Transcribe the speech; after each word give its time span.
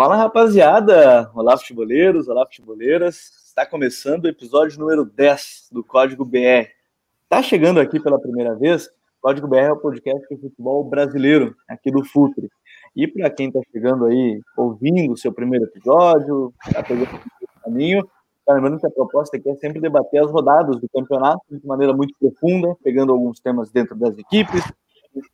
Fala 0.00 0.16
rapaziada! 0.16 1.30
Olá, 1.34 1.58
futeboleiros, 1.58 2.26
olá, 2.26 2.46
futeboleiras. 2.46 3.16
Está 3.44 3.66
começando 3.66 4.24
o 4.24 4.28
episódio 4.28 4.80
número 4.80 5.04
10 5.04 5.68
do 5.70 5.84
Código 5.84 6.24
BR. 6.24 6.70
Está 7.24 7.42
chegando 7.42 7.78
aqui 7.78 8.00
pela 8.00 8.18
primeira 8.18 8.56
vez? 8.56 8.88
Código 9.20 9.46
BR 9.46 9.56
é 9.58 9.72
o 9.72 9.76
podcast 9.76 10.26
de 10.26 10.40
futebol 10.40 10.82
brasileiro 10.84 11.54
aqui 11.68 11.90
do 11.90 12.02
Futre. 12.02 12.48
E 12.96 13.06
para 13.06 13.28
quem 13.28 13.48
está 13.48 13.60
chegando 13.70 14.06
aí, 14.06 14.40
ouvindo 14.56 15.12
o 15.12 15.18
seu 15.18 15.34
primeiro 15.34 15.66
episódio, 15.66 16.50
está 16.66 16.82
pegando 16.82 17.14
o 17.16 17.60
caminho, 17.62 18.02
tá 18.46 18.54
lembrando 18.54 18.80
que 18.80 18.86
a 18.86 18.90
proposta 18.90 19.36
aqui 19.36 19.50
é 19.50 19.56
sempre 19.56 19.82
debater 19.82 20.24
as 20.24 20.30
rodadas 20.30 20.80
do 20.80 20.88
campeonato 20.88 21.42
de 21.50 21.66
maneira 21.66 21.92
muito 21.92 22.14
profunda, 22.18 22.74
pegando 22.82 23.12
alguns 23.12 23.38
temas 23.38 23.70
dentro 23.70 23.94
das 23.96 24.16
equipes, 24.16 24.64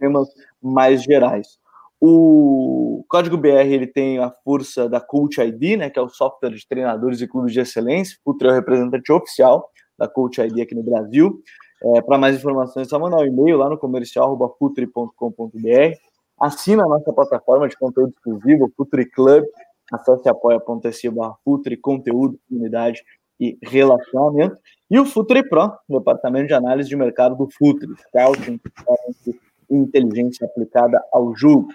temas 0.00 0.26
mais 0.60 1.04
gerais. 1.04 1.56
O 2.00 3.04
Código 3.08 3.36
BR 3.36 3.66
ele 3.66 3.86
tem 3.86 4.18
a 4.18 4.30
força 4.44 4.88
da 4.88 5.00
Coach 5.00 5.40
ID, 5.40 5.78
né, 5.78 5.90
que 5.90 5.98
é 5.98 6.02
o 6.02 6.08
software 6.08 6.50
de 6.50 6.66
treinadores 6.68 7.20
e 7.20 7.26
clubes 7.26 7.52
de 7.52 7.60
excelência. 7.60 8.16
Futre 8.24 8.48
é 8.48 8.50
o 8.50 8.54
representante 8.54 9.10
oficial 9.12 9.70
da 9.98 10.06
Coach 10.06 10.40
ID 10.40 10.60
aqui 10.60 10.74
no 10.74 10.82
Brasil. 10.82 11.42
É, 11.82 12.02
Para 12.02 12.18
mais 12.18 12.36
informações, 12.36 12.86
é 12.86 12.90
só 12.90 12.98
mandar 12.98 13.18
um 13.18 13.26
e-mail 13.26 13.58
lá 13.58 13.70
no 13.70 13.78
comercial.futre.com.br. 13.78 15.96
Assina 16.40 16.84
a 16.84 16.88
nossa 16.88 17.12
plataforma 17.12 17.68
de 17.68 17.76
conteúdo 17.76 18.12
exclusivo, 18.14 18.72
Futre 18.76 19.08
Club. 19.10 19.44
Acesse 19.92 20.28
apoia.se 20.28 21.08
Futre, 21.44 21.76
conteúdo, 21.76 22.38
comunidade 22.48 23.02
e 23.40 23.56
relacionamento. 23.62 24.56
E 24.90 24.98
o 24.98 25.06
Futre 25.06 25.48
Pro, 25.48 25.72
departamento 25.88 26.48
de 26.48 26.54
análise 26.54 26.88
de 26.88 26.96
mercado 26.96 27.36
do 27.36 27.48
Futre, 27.50 27.88
scouting, 28.08 28.60
inteligência 29.70 30.46
aplicada 30.46 31.02
ao 31.12 31.34
jogo. 31.34 31.68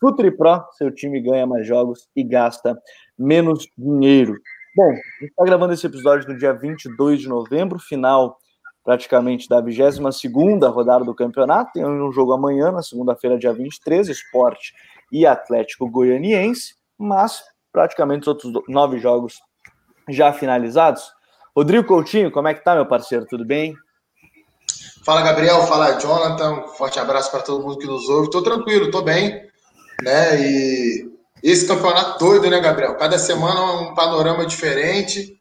Futuri 0.00 0.30
Pro, 0.30 0.64
seu 0.72 0.92
time 0.92 1.20
ganha 1.20 1.46
mais 1.46 1.66
jogos 1.66 2.08
e 2.14 2.22
gasta 2.22 2.80
menos 3.18 3.66
dinheiro. 3.76 4.34
Bom, 4.76 4.90
a 4.90 4.94
gente 4.94 5.30
está 5.30 5.44
gravando 5.44 5.72
esse 5.72 5.86
episódio 5.86 6.28
no 6.28 6.38
dia 6.38 6.52
22 6.52 7.20
de 7.20 7.28
novembro, 7.28 7.78
final 7.80 8.38
praticamente 8.84 9.48
da 9.48 9.60
22 9.60 10.72
rodada 10.72 11.04
do 11.04 11.14
campeonato. 11.14 11.72
Tem 11.72 11.84
um 11.84 12.12
jogo 12.12 12.32
amanhã, 12.32 12.70
na 12.70 12.82
segunda-feira, 12.82 13.38
dia 13.38 13.52
23, 13.52 14.08
Esporte 14.08 14.72
e 15.10 15.26
Atlético 15.26 15.90
Goianiense, 15.90 16.76
mas 16.96 17.42
praticamente 17.72 18.22
os 18.22 18.28
outros 18.28 18.52
nove 18.68 18.98
jogos 18.98 19.40
já 20.08 20.32
finalizados. 20.32 21.10
Rodrigo 21.56 21.86
Coutinho, 21.86 22.30
como 22.30 22.46
é 22.46 22.54
que 22.54 22.62
tá, 22.62 22.74
meu 22.74 22.86
parceiro? 22.86 23.26
Tudo 23.26 23.44
bem? 23.44 23.74
Fala, 25.04 25.22
Gabriel. 25.22 25.60
Fala, 25.62 25.98
Jonathan. 25.98 26.68
Forte 26.68 27.00
abraço 27.00 27.30
para 27.32 27.42
todo 27.42 27.62
mundo 27.62 27.78
que 27.78 27.86
nos 27.86 28.08
ouve. 28.08 28.30
Tô 28.30 28.42
tranquilo, 28.42 28.90
tô 28.90 29.02
bem 29.02 29.48
né? 30.02 30.40
E 30.40 31.08
esse 31.42 31.66
campeonato 31.66 32.18
doido, 32.18 32.48
né, 32.50 32.60
Gabriel? 32.60 32.96
Cada 32.96 33.18
semana 33.18 33.80
um 33.80 33.94
panorama 33.94 34.46
diferente, 34.46 35.38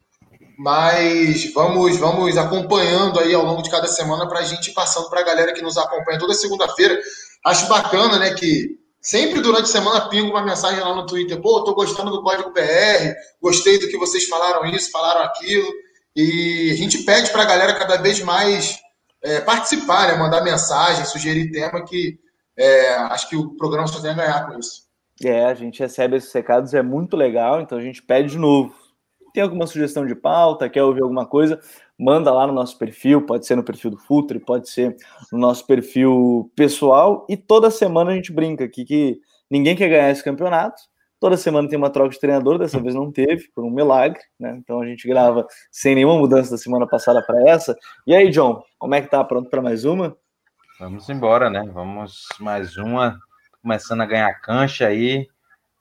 mas 0.57 1.51
vamos 1.53 1.97
vamos 1.97 2.37
acompanhando 2.37 3.19
aí 3.19 3.33
ao 3.33 3.45
longo 3.45 3.61
de 3.61 3.69
cada 3.69 3.87
semana 3.87 4.27
para 4.27 4.39
a 4.39 4.43
gente 4.43 4.71
ir 4.71 4.73
passando 4.73 5.09
para 5.09 5.21
a 5.21 5.25
galera 5.25 5.53
que 5.53 5.61
nos 5.61 5.77
acompanha 5.77 6.19
toda 6.19 6.33
segunda-feira. 6.33 6.99
Acho 7.45 7.67
bacana, 7.67 8.17
né, 8.19 8.33
que 8.33 8.77
sempre 9.01 9.39
durante 9.41 9.63
a 9.63 9.67
semana 9.67 10.09
pingo 10.09 10.31
uma 10.31 10.43
mensagem 10.43 10.79
lá 10.79 10.93
no 10.93 11.05
Twitter, 11.05 11.39
pô, 11.39 11.63
tô 11.63 11.73
gostando 11.73 12.11
do 12.11 12.21
código 12.21 12.51
BR, 12.51 13.13
gostei 13.41 13.79
do 13.79 13.87
que 13.87 13.97
vocês 13.97 14.27
falaram 14.27 14.65
isso, 14.65 14.91
falaram 14.91 15.21
aquilo, 15.21 15.67
e 16.15 16.71
a 16.71 16.75
gente 16.75 17.03
pede 17.03 17.29
para 17.31 17.43
a 17.43 17.45
galera 17.45 17.75
cada 17.75 17.97
vez 17.97 18.19
mais 18.21 18.75
é, 19.23 19.39
participar, 19.39 20.07
né, 20.07 20.17
mandar 20.17 20.41
mensagem, 20.43 21.05
sugerir 21.05 21.51
tema 21.51 21.85
que 21.85 22.19
é, 22.57 22.95
acho 22.95 23.29
que 23.29 23.35
o 23.35 23.55
programa 23.55 23.87
só 23.87 24.01
tem 24.01 24.11
a 24.11 24.15
ganhar 24.15 24.47
com 24.47 24.57
isso. 24.57 24.87
É, 25.23 25.45
a 25.45 25.53
gente 25.53 25.79
recebe 25.79 26.17
esses 26.17 26.31
recados, 26.31 26.73
é 26.73 26.81
muito 26.81 27.15
legal, 27.15 27.61
então 27.61 27.77
a 27.77 27.81
gente 27.81 28.01
pede 28.03 28.31
de 28.31 28.37
novo. 28.37 28.73
Tem 29.33 29.43
alguma 29.43 29.67
sugestão 29.67 30.05
de 30.05 30.15
pauta, 30.15 30.69
quer 30.69 30.83
ouvir 30.83 31.01
alguma 31.01 31.25
coisa, 31.25 31.59
manda 31.97 32.33
lá 32.33 32.47
no 32.47 32.53
nosso 32.53 32.77
perfil, 32.77 33.25
pode 33.25 33.45
ser 33.45 33.55
no 33.55 33.63
perfil 33.63 33.91
do 33.91 33.97
Futre, 33.97 34.39
pode 34.39 34.69
ser 34.69 34.95
no 35.31 35.37
nosso 35.37 35.65
perfil 35.65 36.51
pessoal, 36.55 37.25
e 37.29 37.37
toda 37.37 37.69
semana 37.69 38.11
a 38.11 38.15
gente 38.15 38.31
brinca 38.31 38.63
aqui 38.63 38.85
que 38.85 39.19
ninguém 39.49 39.75
quer 39.75 39.89
ganhar 39.89 40.09
esse 40.09 40.23
campeonato, 40.23 40.81
toda 41.19 41.37
semana 41.37 41.67
tem 41.67 41.77
uma 41.77 41.89
troca 41.89 42.09
de 42.09 42.19
treinador, 42.19 42.57
dessa 42.57 42.79
vez 42.79 42.95
não 42.95 43.11
teve, 43.11 43.49
por 43.53 43.63
um 43.63 43.71
milagre, 43.71 44.19
né? 44.39 44.55
Então 44.59 44.81
a 44.81 44.85
gente 44.85 45.07
grava 45.07 45.45
sem 45.71 45.95
nenhuma 45.95 46.17
mudança 46.17 46.51
da 46.51 46.57
semana 46.57 46.87
passada 46.87 47.21
para 47.21 47.49
essa. 47.49 47.75
E 48.05 48.15
aí, 48.15 48.29
John, 48.29 48.63
como 48.77 48.95
é 48.95 49.01
que 49.01 49.09
tá? 49.09 49.23
Pronto 49.23 49.49
para 49.49 49.61
mais 49.61 49.83
uma? 49.85 50.15
Vamos 50.79 51.09
embora, 51.09 51.49
né? 51.49 51.63
Vamos 51.73 52.27
mais 52.39 52.77
uma, 52.77 53.19
começando 53.63 54.01
a 54.01 54.05
ganhar 54.05 54.31
cancha 54.41 54.85
aí, 54.85 55.27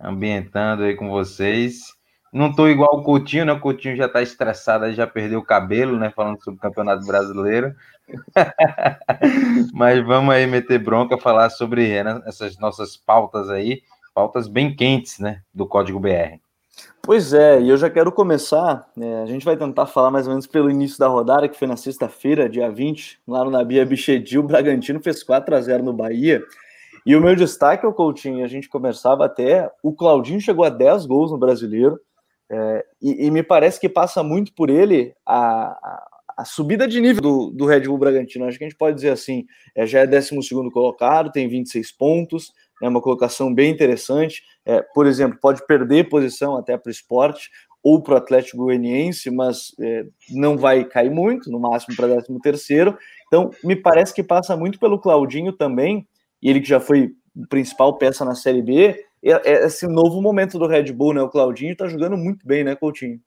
ambientando 0.01 0.85
aí 0.85 0.97
com 0.97 1.11
vocês. 1.11 1.95
Não 2.33 2.51
tô 2.51 2.67
igual 2.67 2.99
o 2.99 3.03
Coutinho, 3.03 3.45
né? 3.45 3.53
O 3.53 3.61
Coutinho 3.61 3.95
já 3.95 4.09
tá 4.09 4.23
estressado, 4.23 4.91
já 4.95 5.07
perdeu 5.07 5.41
o 5.41 5.45
cabelo, 5.45 5.99
né? 5.99 6.09
Falando 6.09 6.43
sobre 6.43 6.57
o 6.57 6.63
Campeonato 6.63 7.07
Brasileiro. 7.07 7.75
Mas 9.75 10.03
vamos 10.03 10.35
aí 10.35 10.47
meter 10.47 10.79
bronca, 10.79 11.19
falar 11.19 11.51
sobre 11.51 12.03
né, 12.03 12.23
essas 12.25 12.57
nossas 12.57 12.97
pautas 12.97 13.51
aí, 13.51 13.83
pautas 14.15 14.49
bem 14.49 14.75
quentes, 14.75 15.19
né? 15.19 15.43
Do 15.53 15.67
Código 15.67 16.01
BR. 16.01 16.41
Pois 17.03 17.33
é, 17.33 17.61
e 17.61 17.69
eu 17.69 17.77
já 17.77 17.89
quero 17.89 18.11
começar. 18.11 18.91
É, 19.01 19.23
a 19.23 19.27
gente 19.27 19.45
vai 19.45 19.57
tentar 19.57 19.87
falar 19.87 20.11
mais 20.11 20.27
ou 20.27 20.33
menos 20.33 20.47
pelo 20.47 20.71
início 20.71 20.99
da 20.99 21.07
rodada, 21.07 21.49
que 21.49 21.59
foi 21.59 21.69
na 21.69 21.77
sexta-feira, 21.77 22.49
dia 22.49 22.71
20, 22.71 23.21
lá 23.29 23.45
no 23.45 23.51
Nabia 23.51 23.87
Bichedil. 23.87 24.41
O 24.41 24.45
Bragantino 24.45 25.01
fez 25.01 25.23
4 25.23 25.55
a 25.55 25.61
0 25.61 25.85
no 25.85 25.93
Bahia. 25.93 26.43
E 27.07 27.15
o 27.15 27.21
meu 27.21 27.37
destaque 27.37 27.87
é 27.87 27.89
o 27.89 27.93
Coutinho. 27.93 28.45
A 28.45 28.49
gente 28.49 28.69
conversava 28.69 29.25
até. 29.25 29.71
O 29.83 29.93
Claudinho 29.93 30.41
chegou 30.41 30.65
a 30.65 30.69
10 30.69 31.07
gols 31.07 31.31
no 31.31 31.39
brasileiro. 31.39 32.01
É, 32.51 32.85
e, 33.01 33.27
e, 33.27 33.31
me 33.31 33.43
parece 33.43 33.81
que 33.81 33.89
passa 33.89 34.23
muito 34.23 34.53
por 34.53 34.71
ele 34.71 35.15
a, 35.25 35.67
a, 35.67 36.07
a 36.39 36.45
subida 36.45 36.87
de 36.87 37.01
nível 37.01 37.23
do, 37.23 37.51
do, 37.51 37.67
Red 37.67 37.81
Bull 37.81 37.99
Bragantino. 37.99 38.45
Acho 38.45 38.59
que 38.59 38.65
a 38.65 38.69
gente 38.69 38.79
pode 38.79 38.97
dizer 38.97 39.11
assim: 39.11 39.47
é, 39.75 39.87
já 39.87 40.01
é 40.01 40.07
12 40.07 40.31
colocado, 40.73 41.31
tem 41.31 41.49
26 41.49 41.93
pontos, 41.93 42.53
é 42.83 42.89
uma 42.89 43.01
colocação 43.01 43.53
bem 43.53 43.71
interessante 43.71 44.43
é, 44.67 44.83
por 44.83 45.07
exemplo, 45.07 45.39
pode 45.41 45.65
perder 45.65 46.09
posição 46.09 46.57
até 46.57 46.77
para 46.77 46.89
o 46.89 46.93
esporte 46.93 47.51
ou 47.83 48.03
para 48.03 48.15
o 48.15 48.17
Atlético 48.17 48.59
Goianiense, 48.59 49.31
mas 49.31 49.73
é, 49.81 50.05
não 50.31 50.59
vai 50.59 50.85
cair 50.85 51.09
muito, 51.09 51.49
no 51.53 51.61
máximo 51.61 51.95
para 51.95 52.09
13 52.09 52.41
terceiro. 52.43 52.99
Então, 53.29 53.51
me 53.63 53.77
parece 53.77 54.13
que 54.13 54.25
passa 54.25 54.57
muito 54.57 54.81
pelo 54.81 54.99
Claudinho 54.99 55.53
também, 55.53 56.05
e 56.43 56.51
ele 56.51 56.61
que 56.61 56.69
já 56.69 56.81
foi 56.81 57.13
principal 57.49 57.97
peça 57.97 58.25
na 58.25 58.35
Série 58.35 58.61
B, 58.61 59.05
é, 59.23 59.31
é 59.45 59.67
esse 59.67 59.87
novo 59.87 60.21
momento 60.21 60.59
do 60.59 60.67
Red 60.67 60.93
Bull, 60.93 61.15
né? 61.15 61.23
O 61.23 61.29
Claudinho 61.29 61.73
está 61.73 61.87
jogando 61.87 62.17
muito 62.17 62.45
bem, 62.45 62.65
né, 62.65 62.75
Coutinho? 62.75 63.21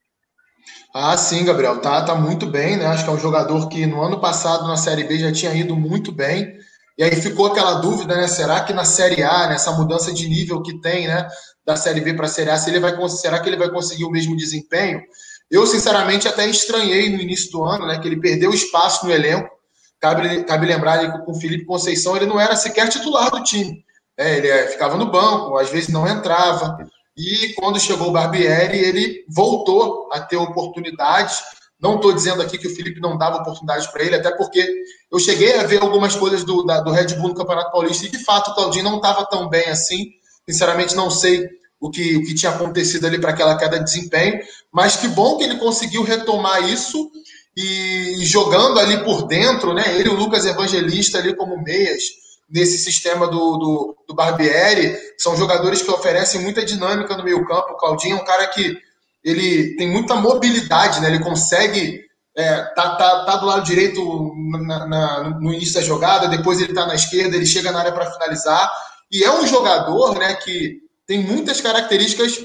Ah, 0.93 1.15
sim, 1.15 1.45
Gabriel, 1.45 1.79
tá, 1.79 2.03
tá 2.03 2.15
muito 2.15 2.45
bem, 2.45 2.75
né? 2.75 2.85
Acho 2.87 3.05
que 3.05 3.09
é 3.09 3.13
um 3.13 3.19
jogador 3.19 3.69
que 3.69 3.85
no 3.85 4.01
ano 4.01 4.19
passado 4.19 4.67
na 4.67 4.75
Série 4.75 5.05
B 5.05 5.17
já 5.17 5.31
tinha 5.31 5.53
ido 5.53 5.73
muito 5.73 6.11
bem. 6.11 6.57
E 6.99 7.03
aí 7.03 7.15
ficou 7.15 7.45
aquela 7.45 7.75
dúvida, 7.75 8.13
né? 8.13 8.27
Será 8.27 8.61
que 8.61 8.73
na 8.73 8.83
Série 8.83 9.23
A, 9.23 9.47
nessa 9.47 9.71
mudança 9.71 10.11
de 10.11 10.27
nível 10.27 10.61
que 10.61 10.81
tem, 10.81 11.07
né? 11.07 11.29
Da 11.65 11.77
Série 11.77 12.01
B 12.01 12.13
para 12.13 12.25
a 12.25 12.29
Série 12.29 12.49
A, 12.49 12.57
se 12.57 12.69
ele 12.69 12.77
vai, 12.77 12.93
será 13.07 13.39
que 13.39 13.47
ele 13.47 13.55
vai 13.55 13.71
conseguir 13.71 14.03
o 14.03 14.11
mesmo 14.11 14.35
desempenho? 14.35 15.01
Eu, 15.49 15.65
sinceramente, 15.65 16.27
até 16.27 16.45
estranhei 16.45 17.09
no 17.09 17.21
início 17.21 17.51
do 17.51 17.63
ano, 17.63 17.87
né? 17.87 17.97
Que 17.99 18.07
ele 18.09 18.19
perdeu 18.19 18.53
espaço 18.53 19.05
no 19.05 19.13
elenco. 19.13 19.49
Cabe, 19.97 20.43
cabe 20.43 20.65
lembrar 20.65 20.99
que 20.99 21.25
com 21.25 21.31
o 21.31 21.39
Felipe 21.39 21.63
Conceição 21.63 22.17
ele 22.17 22.25
não 22.25 22.37
era 22.37 22.57
sequer 22.57 22.89
titular 22.89 23.31
do 23.31 23.43
time. 23.43 23.81
É, 24.17 24.35
ele 24.35 24.49
é, 24.49 24.67
ficava 24.67 24.97
no 24.97 25.09
banco, 25.09 25.57
às 25.57 25.69
vezes 25.69 25.87
não 25.87 26.05
entrava. 26.05 26.77
E 27.15 27.53
quando 27.53 27.79
chegou 27.79 28.09
o 28.09 28.11
Barbieri, 28.11 28.77
ele 28.77 29.23
voltou 29.29 30.09
a 30.11 30.19
ter 30.19 30.35
oportunidades 30.35 31.39
não 31.81 31.95
estou 31.95 32.11
dizendo 32.11 32.41
aqui 32.41 32.57
que 32.57 32.67
o 32.67 32.75
Felipe 32.75 32.99
não 32.99 33.17
dava 33.17 33.37
oportunidade 33.37 33.89
para 33.91 34.03
ele, 34.03 34.15
até 34.15 34.31
porque 34.31 34.83
eu 35.11 35.17
cheguei 35.17 35.55
a 35.55 35.63
ver 35.63 35.81
algumas 35.81 36.15
coisas 36.15 36.43
do, 36.43 36.63
da, 36.63 36.81
do 36.81 36.91
Red 36.91 37.15
Bull 37.15 37.29
no 37.29 37.35
Campeonato 37.35 37.71
Paulista 37.71 38.05
e 38.05 38.09
de 38.09 38.23
fato 38.23 38.51
o 38.51 38.55
Claudinho 38.55 38.83
não 38.83 38.97
estava 38.97 39.25
tão 39.25 39.47
bem 39.47 39.67
assim. 39.69 40.11
Sinceramente, 40.47 40.95
não 40.95 41.09
sei 41.09 41.47
o 41.79 41.89
que, 41.89 42.17
o 42.17 42.25
que 42.25 42.35
tinha 42.35 42.51
acontecido 42.51 43.07
ali 43.07 43.19
para 43.19 43.31
aquela 43.31 43.57
queda 43.57 43.77
de 43.77 43.85
desempenho, 43.85 44.39
mas 44.71 44.97
que 44.97 45.07
bom 45.07 45.37
que 45.37 45.45
ele 45.45 45.57
conseguiu 45.57 46.03
retomar 46.03 46.69
isso 46.69 47.09
e, 47.55 48.21
e 48.21 48.25
jogando 48.25 48.79
ali 48.79 49.03
por 49.03 49.25
dentro, 49.27 49.73
né? 49.73 49.97
Ele 49.97 50.09
e 50.09 50.11
o 50.11 50.15
Lucas 50.15 50.45
Evangelista 50.45 51.17
ali 51.17 51.33
como 51.35 51.61
meias 51.63 52.03
nesse 52.49 52.77
sistema 52.79 53.27
do, 53.27 53.57
do, 53.57 53.97
do 54.07 54.15
Barbieri, 54.15 54.97
são 55.17 55.37
jogadores 55.37 55.81
que 55.81 55.91
oferecem 55.91 56.41
muita 56.41 56.65
dinâmica 56.65 57.15
no 57.15 57.23
meio 57.23 57.45
campo. 57.45 57.73
O 57.73 57.77
Claudinho 57.77 58.17
é 58.17 58.21
um 58.21 58.25
cara 58.25 58.47
que 58.47 58.75
ele 59.23 59.75
tem 59.75 59.89
muita 59.89 60.15
mobilidade, 60.15 61.01
né? 61.01 61.09
Ele 61.09 61.23
consegue 61.23 62.01
é, 62.35 62.63
tá, 62.73 62.95
tá, 62.95 63.25
tá 63.25 63.35
do 63.37 63.45
lado 63.45 63.63
direito 63.63 64.33
na, 64.65 64.85
na, 64.85 65.23
no 65.39 65.53
início 65.53 65.75
da 65.75 65.81
jogada, 65.81 66.27
depois 66.27 66.61
ele 66.61 66.73
tá 66.73 66.85
na 66.85 66.95
esquerda, 66.95 67.35
ele 67.35 67.45
chega 67.45 67.71
na 67.71 67.79
área 67.79 67.91
para 67.91 68.11
finalizar. 68.11 68.71
E 69.11 69.23
é 69.23 69.31
um 69.31 69.45
jogador, 69.45 70.17
né, 70.17 70.35
que 70.35 70.77
tem 71.05 71.23
muitas 71.23 71.59
características 71.59 72.39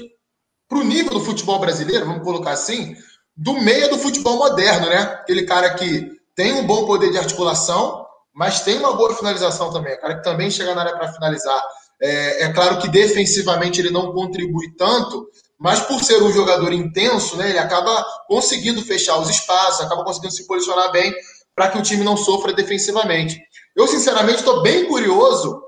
para 0.67 0.79
o 0.79 0.83
nível 0.83 1.13
do 1.13 1.21
futebol 1.21 1.59
brasileiro, 1.59 2.05
vamos 2.05 2.23
colocar 2.23 2.51
assim, 2.51 2.95
do 3.37 3.53
meio 3.53 3.89
do 3.89 3.97
futebol 3.97 4.37
moderno, 4.37 4.87
né? 4.87 4.97
Aquele 4.97 5.43
cara 5.43 5.73
que 5.75 6.11
tem 6.35 6.53
um 6.53 6.65
bom 6.65 6.85
poder 6.85 7.11
de 7.11 7.17
articulação, 7.17 8.05
mas 8.33 8.61
tem 8.61 8.77
uma 8.77 8.93
boa 8.93 9.15
finalização 9.15 9.71
também. 9.71 9.93
O 9.93 10.01
cara 10.01 10.15
que 10.15 10.23
também 10.23 10.49
chega 10.49 10.73
na 10.73 10.81
área 10.81 10.97
para 10.97 11.13
finalizar. 11.13 11.61
É, 12.01 12.43
é, 12.43 12.53
claro 12.53 12.79
que 12.79 12.89
defensivamente 12.89 13.79
ele 13.79 13.89
não 13.89 14.11
contribui 14.11 14.71
tanto, 14.75 15.29
mas 15.59 15.79
por 15.79 16.03
ser 16.03 16.21
um 16.21 16.31
jogador 16.31 16.73
intenso, 16.73 17.37
né, 17.37 17.49
ele 17.49 17.59
acaba 17.59 18.05
conseguindo 18.27 18.81
fechar 18.81 19.17
os 19.17 19.29
espaços, 19.29 19.85
acaba 19.85 20.03
conseguindo 20.03 20.33
se 20.33 20.45
posicionar 20.45 20.91
bem 20.91 21.13
para 21.55 21.69
que 21.69 21.77
o 21.77 21.81
time 21.81 22.03
não 22.03 22.17
sofra 22.17 22.53
defensivamente. 22.53 23.39
Eu, 23.75 23.87
sinceramente, 23.87 24.39
estou 24.39 24.61
bem 24.61 24.85
curioso, 24.87 25.61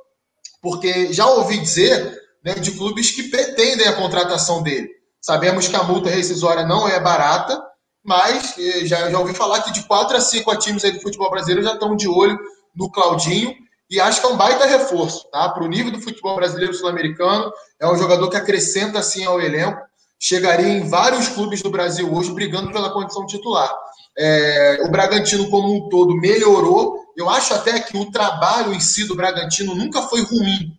porque 0.61 1.13
já 1.13 1.25
ouvi 1.27 1.57
dizer 1.57 2.17
né, 2.43 2.55
de 2.55 2.71
clubes 2.71 3.11
que 3.11 3.23
pretendem 3.23 3.87
a 3.87 3.95
contratação 3.95 4.61
dele. 4.61 4.89
Sabemos 5.21 5.67
que 5.67 5.75
a 5.75 5.83
multa 5.83 6.09
rescisória 6.09 6.65
não 6.65 6.87
é 6.87 6.99
barata, 6.99 7.61
mas 8.03 8.57
eh, 8.57 8.85
já, 8.85 9.09
já 9.09 9.19
ouvi 9.19 9.33
falar 9.33 9.61
que 9.61 9.71
de 9.71 9.83
4 9.83 10.17
a 10.17 10.21
5 10.21 10.55
times 10.57 10.83
aí 10.85 10.91
do 10.91 11.01
futebol 11.01 11.29
brasileiro 11.29 11.63
já 11.63 11.73
estão 11.73 11.95
de 11.95 12.07
olho 12.07 12.37
no 12.75 12.89
Claudinho 12.91 13.53
e 13.89 13.99
acho 13.99 14.19
que 14.19 14.27
é 14.27 14.29
um 14.29 14.37
baita 14.37 14.65
reforço, 14.65 15.29
tá? 15.31 15.49
Para 15.49 15.63
o 15.63 15.67
nível 15.67 15.91
do 15.91 16.01
futebol 16.01 16.35
brasileiro 16.35 16.73
sul-americano, 16.73 17.51
é 17.79 17.87
um 17.87 17.97
jogador 17.97 18.29
que 18.29 18.35
acrescenta 18.35 18.99
assim 18.99 19.23
ao 19.23 19.39
elenco, 19.39 19.81
chegaria 20.19 20.67
em 20.67 20.87
vários 20.89 21.29
clubes 21.29 21.61
do 21.61 21.69
Brasil 21.69 22.13
hoje 22.13 22.33
brigando 22.33 22.71
pela 22.71 22.91
condição 22.91 23.25
titular. 23.25 23.73
É, 24.17 24.79
o 24.83 24.89
Bragantino 24.89 25.49
como 25.49 25.73
um 25.73 25.89
todo 25.89 26.15
melhorou. 26.15 26.97
Eu 27.15 27.29
acho 27.29 27.53
até 27.53 27.79
que 27.79 27.97
o 27.97 28.11
trabalho 28.11 28.73
em 28.73 28.79
si 28.79 29.05
do 29.05 29.15
Bragantino 29.15 29.75
nunca 29.75 30.01
foi 30.03 30.21
ruim. 30.21 30.75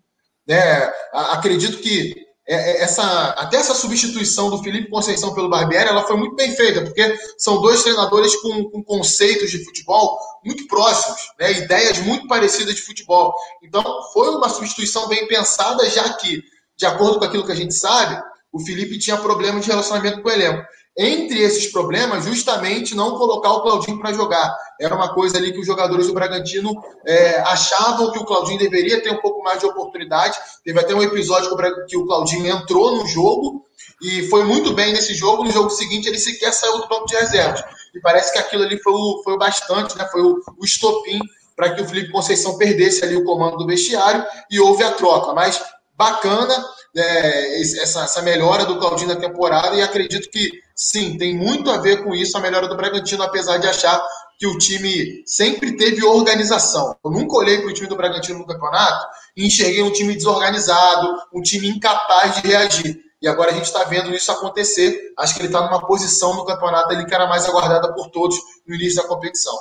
Né? 0.47 0.93
Acredito 1.13 1.79
que 1.79 2.28
essa, 2.49 3.03
até 3.31 3.59
essa 3.59 3.75
substituição 3.75 4.49
do 4.49 4.63
Felipe 4.63 4.89
Conceição 4.89 5.35
pelo 5.35 5.51
Barbieri, 5.51 5.91
ela 5.91 6.07
foi 6.07 6.17
muito 6.17 6.35
bem 6.35 6.51
feita, 6.57 6.81
porque 6.81 7.15
são 7.37 7.61
dois 7.61 7.83
treinadores 7.83 8.35
com, 8.37 8.71
com 8.71 8.83
conceitos 8.83 9.51
de 9.51 9.63
futebol 9.63 10.19
muito 10.43 10.67
próximos, 10.67 11.21
né? 11.39 11.53
ideias 11.53 11.99
muito 11.99 12.27
parecidas 12.27 12.75
de 12.75 12.81
futebol. 12.81 13.35
Então, 13.63 13.85
foi 14.15 14.29
uma 14.31 14.49
substituição 14.49 15.07
bem 15.09 15.27
pensada, 15.27 15.89
já 15.91 16.11
que, 16.15 16.43
de 16.75 16.87
acordo 16.87 17.19
com 17.19 17.27
aquilo 17.27 17.45
que 17.45 17.53
a 17.53 17.57
gente 17.57 17.75
sabe, 17.75 18.19
o 18.51 18.61
Felipe 18.61 18.99
tinha 18.99 19.19
problemas 19.19 19.63
de 19.63 19.71
relacionamento 19.71 20.23
com 20.23 20.29
o 20.29 20.33
elenco 20.33 20.65
entre 20.99 21.41
esses 21.41 21.71
problemas, 21.71 22.25
justamente 22.25 22.97
não 22.97 23.17
colocar 23.17 23.53
o 23.53 23.61
Claudinho 23.63 24.01
para 24.01 24.13
jogar. 24.13 24.53
Era 24.81 24.97
uma 24.97 25.15
coisa 25.15 25.39
ali 25.39 25.53
que 25.53 25.61
os 25.61 25.67
jogadores 25.67 26.09
do 26.09 26.13
Bragantino 26.13 26.75
é, 27.07 27.39
achavam 27.39 28.11
que 28.11 28.19
o 28.19 28.25
Claudinho 28.25 28.59
deveria 28.59 29.01
ter 29.01 29.13
um 29.13 29.21
pouco 29.21 29.41
mais 29.45 29.61
de 29.61 29.67
oportunidade. 29.67 30.37
Teve 30.65 30.81
até 30.81 30.93
um 30.93 31.03
episódio 31.03 31.57
que 31.87 31.97
o 31.97 32.05
Claudinho 32.05 32.49
entrou 32.49 32.97
no 32.97 33.07
jogo 33.07 33.65
e 34.03 34.29
foi 34.29 34.43
muito 34.43 34.75
bem 34.75 34.93
nesse 34.93 35.15
jogo. 35.15 35.45
No 35.45 35.53
jogo 35.53 35.71
seguinte, 35.71 36.09
ele 36.09 36.19
sequer 36.19 36.53
saiu 36.53 36.79
do 36.79 36.89
banco 36.89 37.07
de 37.07 37.15
reservas. 37.15 37.63
E 37.95 38.01
parece 38.01 38.33
que 38.33 38.39
aquilo 38.39 38.65
ali 38.65 38.77
foi 38.83 38.93
o, 38.93 39.23
foi 39.23 39.35
o 39.35 39.39
bastante, 39.39 39.97
né? 39.97 40.05
foi 40.11 40.21
o, 40.21 40.41
o 40.59 40.65
estopim 40.65 41.21
para 41.55 41.75
que 41.75 41.83
o 41.83 41.89
Felipe 41.89 42.11
Conceição 42.11 42.59
perdesse 42.59 43.05
ali 43.05 43.17
o 43.17 43.25
comando 43.25 43.57
do 43.57 43.67
vestiário 43.67 44.25
e 44.51 44.59
houve 44.59 44.83
a 44.83 44.93
troca. 44.93 45.33
Mas 45.33 45.61
bacana 45.99 46.65
é, 46.97 47.61
essa, 47.61 48.03
essa 48.03 48.23
melhora 48.23 48.65
do 48.65 48.79
Claudinho 48.79 49.09
na 49.09 49.17
temporada 49.17 49.75
e 49.75 49.83
acredito 49.83 50.31
que 50.31 50.53
sim, 50.75 51.19
tem 51.19 51.37
muito 51.37 51.69
a 51.71 51.79
ver 51.79 52.05
com 52.05 52.15
isso 52.15 52.39
a 52.39 52.41
melhora 52.41 52.69
do 52.69 52.77
Bragantino, 52.77 53.25
apesar 53.25 53.59
de 53.59 53.67
achar 53.67 54.01
que 54.39 54.47
o 54.47 54.57
time 54.57 55.25
sempre 55.27 55.77
teve 55.77 56.05
organização. 56.05 56.97
Eu 57.05 57.11
nunca 57.11 57.37
olhei 57.37 57.59
para 57.59 57.69
o 57.69 57.73
time 57.73 57.89
do 57.89 57.97
Bragantino 57.97 58.39
no 58.39 58.47
campeonato 58.47 59.09
e 59.37 59.45
enxerguei 59.45 59.83
um 59.83 59.93
time 59.93 60.15
desorganizado, 60.15 61.09
um 61.35 61.43
time 61.43 61.69
incapaz 61.69 62.37
de 62.37 62.47
reagir. 62.47 63.01
E 63.21 63.27
agora 63.27 63.51
a 63.51 63.55
gente 63.55 63.65
está 63.65 63.83
vendo 63.83 64.15
isso 64.15 64.31
acontecer. 64.31 65.13
Acho 65.19 65.35
que 65.35 65.41
ele 65.41 65.49
está 65.49 65.61
numa 65.63 65.85
posição 65.85 66.37
no 66.37 66.45
campeonato 66.45 66.95
ali 66.95 67.05
que 67.05 67.15
era 67.15 67.27
mais 67.27 67.47
aguardada 67.47 67.93
por 67.93 68.11
todos 68.11 68.39
no 68.65 68.77
início 68.77 69.03
da 69.03 69.09
competição 69.09 69.53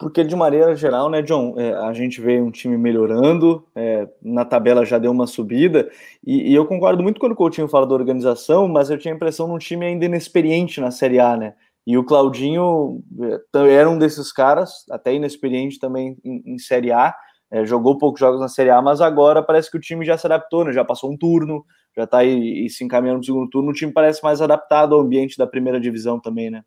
porque 0.00 0.24
de 0.24 0.34
maneira 0.34 0.74
geral, 0.74 1.10
né, 1.10 1.20
John, 1.20 1.54
é, 1.58 1.74
a 1.74 1.92
gente 1.92 2.22
vê 2.22 2.40
um 2.40 2.50
time 2.50 2.78
melhorando, 2.78 3.62
é, 3.76 4.08
na 4.22 4.46
tabela 4.46 4.82
já 4.82 4.96
deu 4.96 5.12
uma 5.12 5.26
subida, 5.26 5.90
e, 6.26 6.50
e, 6.50 6.54
eu 6.54 6.64
concordo 6.64 7.02
muito 7.02 7.20
quando 7.20 7.32
o 7.32 7.36
Coutinho 7.36 7.68
fala 7.68 7.86
da 7.86 7.94
organização, 7.94 8.66
mas 8.66 8.88
eu 8.88 8.96
tinha 8.96 9.12
a 9.12 9.16
impressão 9.16 9.46
de 9.46 9.52
um 9.52 9.58
time 9.58 9.84
ainda 9.84 10.06
inexperiente 10.06 10.80
na 10.80 10.90
Série 10.90 11.20
A, 11.20 11.36
né, 11.36 11.54
e 11.86 11.98
o 11.98 12.04
Claudinho 12.04 13.02
é, 13.54 13.74
era 13.74 13.90
um 13.90 13.98
desses 13.98 14.32
caras, 14.32 14.86
até 14.90 15.14
inexperiente 15.14 15.78
também 15.78 16.16
em, 16.24 16.54
em 16.54 16.58
Série 16.58 16.92
A, 16.92 17.14
é, 17.50 17.66
jogou 17.66 17.98
poucos 17.98 18.20
jogos 18.20 18.40
na 18.40 18.48
Série 18.48 18.70
A, 18.70 18.80
mas 18.80 19.02
agora 19.02 19.42
parece 19.42 19.70
que 19.70 19.76
o 19.76 19.80
time 19.80 20.02
já 20.06 20.16
se 20.16 20.26
adaptou, 20.26 20.64
né, 20.64 20.72
já 20.72 20.82
passou 20.82 21.12
um 21.12 21.16
turno, 21.16 21.62
já 21.94 22.04
está 22.04 22.18
aí 22.18 22.64
e 22.64 22.70
se 22.70 22.82
encaminhando 22.82 23.18
no 23.18 23.24
segundo 23.24 23.50
turno, 23.50 23.68
o 23.68 23.74
time 23.74 23.92
parece 23.92 24.22
mais 24.24 24.40
adaptado 24.40 24.94
ao 24.94 25.02
ambiente 25.02 25.36
da 25.36 25.46
primeira 25.46 25.78
divisão 25.78 26.18
também, 26.18 26.50
né. 26.50 26.62